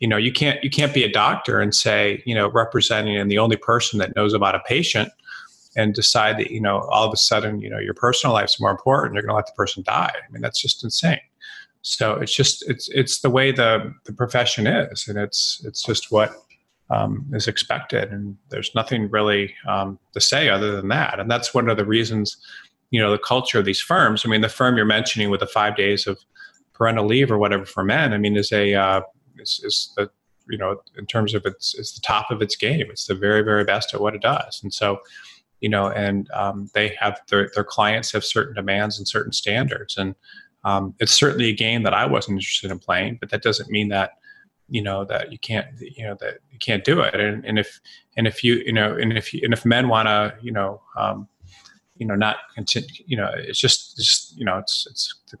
you 0.00 0.08
know, 0.08 0.16
you 0.16 0.32
can't 0.32 0.62
you 0.62 0.70
can't 0.70 0.94
be 0.94 1.04
a 1.04 1.12
doctor 1.12 1.60
and 1.60 1.74
say, 1.74 2.22
you 2.24 2.34
know, 2.34 2.48
representing 2.50 3.16
and 3.16 3.30
the 3.30 3.38
only 3.38 3.56
person 3.56 3.98
that 3.98 4.16
knows 4.16 4.32
about 4.32 4.54
a 4.54 4.60
patient 4.60 5.10
and 5.76 5.94
decide 5.94 6.38
that, 6.38 6.50
you 6.50 6.60
know, 6.60 6.80
all 6.90 7.06
of 7.06 7.12
a 7.12 7.16
sudden, 7.16 7.60
you 7.60 7.68
know, 7.68 7.78
your 7.78 7.94
personal 7.94 8.32
life's 8.32 8.60
more 8.60 8.70
important. 8.70 9.14
You're 9.14 9.22
going 9.22 9.32
to 9.32 9.36
let 9.36 9.46
the 9.46 9.52
person 9.52 9.82
die. 9.82 10.12
I 10.14 10.32
mean, 10.32 10.40
that's 10.40 10.60
just 10.60 10.84
insane. 10.84 11.20
So 11.82 12.14
it's 12.14 12.34
just 12.34 12.68
it's 12.68 12.88
it's 12.88 13.20
the 13.20 13.30
way 13.30 13.52
the 13.52 13.92
the 14.04 14.12
profession 14.12 14.66
is, 14.66 15.06
and 15.06 15.18
it's 15.18 15.62
it's 15.66 15.82
just 15.82 16.10
what 16.10 16.34
um, 16.90 17.26
is 17.32 17.48
expected, 17.48 18.12
and 18.12 18.36
there's 18.50 18.74
nothing 18.74 19.10
really 19.10 19.54
um, 19.66 19.98
to 20.12 20.20
say 20.20 20.48
other 20.48 20.76
than 20.76 20.88
that. 20.88 21.18
And 21.18 21.30
that's 21.30 21.54
one 21.54 21.68
of 21.68 21.76
the 21.76 21.84
reasons, 21.84 22.36
you 22.90 23.00
know, 23.00 23.10
the 23.10 23.18
culture 23.18 23.58
of 23.58 23.64
these 23.64 23.80
firms. 23.80 24.24
I 24.24 24.28
mean, 24.28 24.42
the 24.42 24.48
firm 24.48 24.76
you're 24.76 24.84
mentioning 24.84 25.30
with 25.30 25.40
the 25.40 25.46
five 25.46 25.76
days 25.76 26.06
of 26.06 26.18
parental 26.74 27.06
leave 27.06 27.30
or 27.30 27.38
whatever 27.38 27.64
for 27.64 27.84
men. 27.84 28.12
I 28.12 28.18
mean, 28.18 28.36
is 28.36 28.52
a 28.52 28.74
uh, 28.74 29.00
is, 29.38 29.60
is 29.64 29.92
the 29.96 30.10
you 30.48 30.58
know 30.58 30.80
in 30.98 31.06
terms 31.06 31.32
of 31.34 31.46
its 31.46 31.74
it's 31.78 31.94
the 31.94 32.00
top 32.00 32.30
of 32.30 32.42
its 32.42 32.56
game. 32.56 32.86
It's 32.90 33.06
the 33.06 33.14
very 33.14 33.42
very 33.42 33.64
best 33.64 33.94
at 33.94 34.00
what 34.00 34.14
it 34.14 34.22
does, 34.22 34.60
and 34.62 34.72
so 34.72 35.00
you 35.60 35.70
know, 35.70 35.88
and 35.88 36.30
um, 36.32 36.68
they 36.74 36.94
have 37.00 37.20
their 37.28 37.50
their 37.54 37.64
clients 37.64 38.12
have 38.12 38.24
certain 38.24 38.54
demands 38.54 38.98
and 38.98 39.08
certain 39.08 39.32
standards, 39.32 39.96
and 39.96 40.14
um, 40.64 40.94
it's 41.00 41.12
certainly 41.12 41.48
a 41.48 41.54
game 41.54 41.82
that 41.84 41.94
I 41.94 42.04
wasn't 42.06 42.36
interested 42.36 42.70
in 42.70 42.78
playing, 42.78 43.18
but 43.20 43.30
that 43.30 43.42
doesn't 43.42 43.70
mean 43.70 43.88
that 43.88 44.12
you 44.68 44.82
know 44.82 45.04
that 45.04 45.30
you 45.30 45.38
can't 45.38 45.66
you 45.78 46.04
know 46.04 46.16
that 46.20 46.38
you 46.50 46.58
can't 46.58 46.84
do 46.84 47.00
it. 47.00 47.18
And, 47.18 47.44
and 47.44 47.58
if 47.58 47.80
and 48.16 48.26
if 48.26 48.42
you 48.42 48.62
you 48.66 48.72
know 48.72 48.94
and 48.94 49.16
if 49.16 49.32
you, 49.34 49.40
and 49.44 49.52
if 49.52 49.64
men 49.64 49.88
want 49.88 50.08
to 50.08 50.34
you 50.40 50.52
know 50.52 50.80
um, 50.96 51.28
you 51.96 52.06
know 52.06 52.14
not 52.14 52.36
continue 52.54 52.88
you 53.06 53.16
know 53.16 53.30
it's 53.34 53.58
just 53.58 53.96
just 53.96 54.36
you 54.36 54.44
know 54.44 54.58
it's 54.58 54.86
it's 54.90 55.14
the, 55.30 55.38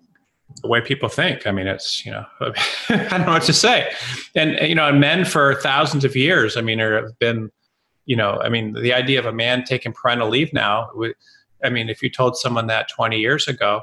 way 0.68 0.80
people 0.80 1.08
think. 1.08 1.46
I 1.46 1.50
mean, 1.50 1.66
it's 1.66 2.06
you 2.06 2.12
know, 2.12 2.24
I 2.40 3.08
don't 3.10 3.26
know 3.26 3.32
what 3.32 3.42
to 3.42 3.52
say. 3.52 3.92
And 4.36 4.56
you 4.68 4.74
know, 4.74 4.92
men 4.92 5.24
for 5.24 5.54
thousands 5.56 6.04
of 6.04 6.14
years, 6.14 6.56
I 6.56 6.60
mean, 6.60 6.78
there 6.78 7.02
have 7.02 7.18
been, 7.18 7.50
you 8.06 8.14
know, 8.14 8.40
I 8.40 8.48
mean, 8.48 8.72
the 8.72 8.92
idea 8.92 9.18
of 9.18 9.26
a 9.26 9.32
man 9.32 9.64
taking 9.64 9.92
parental 9.92 10.28
leave 10.28 10.52
now. 10.52 10.90
I 11.64 11.70
mean, 11.70 11.88
if 11.88 12.02
you 12.02 12.10
told 12.10 12.36
someone 12.36 12.68
that 12.68 12.88
20 12.88 13.18
years 13.18 13.48
ago, 13.48 13.82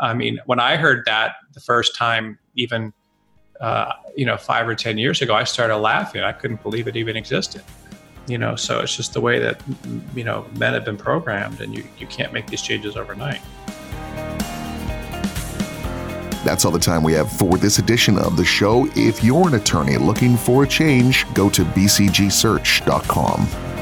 I 0.00 0.12
mean, 0.12 0.40
when 0.46 0.60
I 0.60 0.76
heard 0.76 1.04
that 1.06 1.36
the 1.52 1.60
first 1.60 1.94
time, 1.94 2.38
even 2.56 2.92
uh, 3.60 3.92
you 4.16 4.24
know, 4.24 4.36
five 4.36 4.68
or 4.68 4.74
ten 4.74 4.98
years 4.98 5.22
ago, 5.22 5.34
I 5.34 5.44
started 5.44 5.78
laughing. 5.78 6.22
I 6.22 6.32
couldn't 6.32 6.62
believe 6.62 6.88
it 6.88 6.96
even 6.96 7.16
existed. 7.16 7.62
You 8.26 8.36
know, 8.36 8.56
so 8.56 8.80
it's 8.80 8.94
just 8.94 9.14
the 9.14 9.20
way 9.20 9.38
that 9.38 9.60
you 10.14 10.24
know 10.24 10.46
men 10.56 10.74
have 10.74 10.84
been 10.84 10.98
programmed, 10.98 11.60
and 11.60 11.74
you 11.74 11.84
you 11.98 12.06
can't 12.06 12.32
make 12.32 12.46
these 12.46 12.62
changes 12.62 12.96
overnight. 12.96 13.40
That's 16.44 16.64
all 16.64 16.70
the 16.70 16.78
time 16.78 17.02
we 17.02 17.12
have 17.14 17.30
for 17.30 17.58
this 17.58 17.78
edition 17.78 18.16
of 18.16 18.36
the 18.36 18.44
show. 18.44 18.88
If 18.94 19.24
you're 19.24 19.48
an 19.48 19.54
attorney 19.54 19.96
looking 19.96 20.36
for 20.36 20.64
a 20.64 20.68
change, 20.68 21.26
go 21.34 21.50
to 21.50 21.64
bcgsearch.com. 21.64 23.77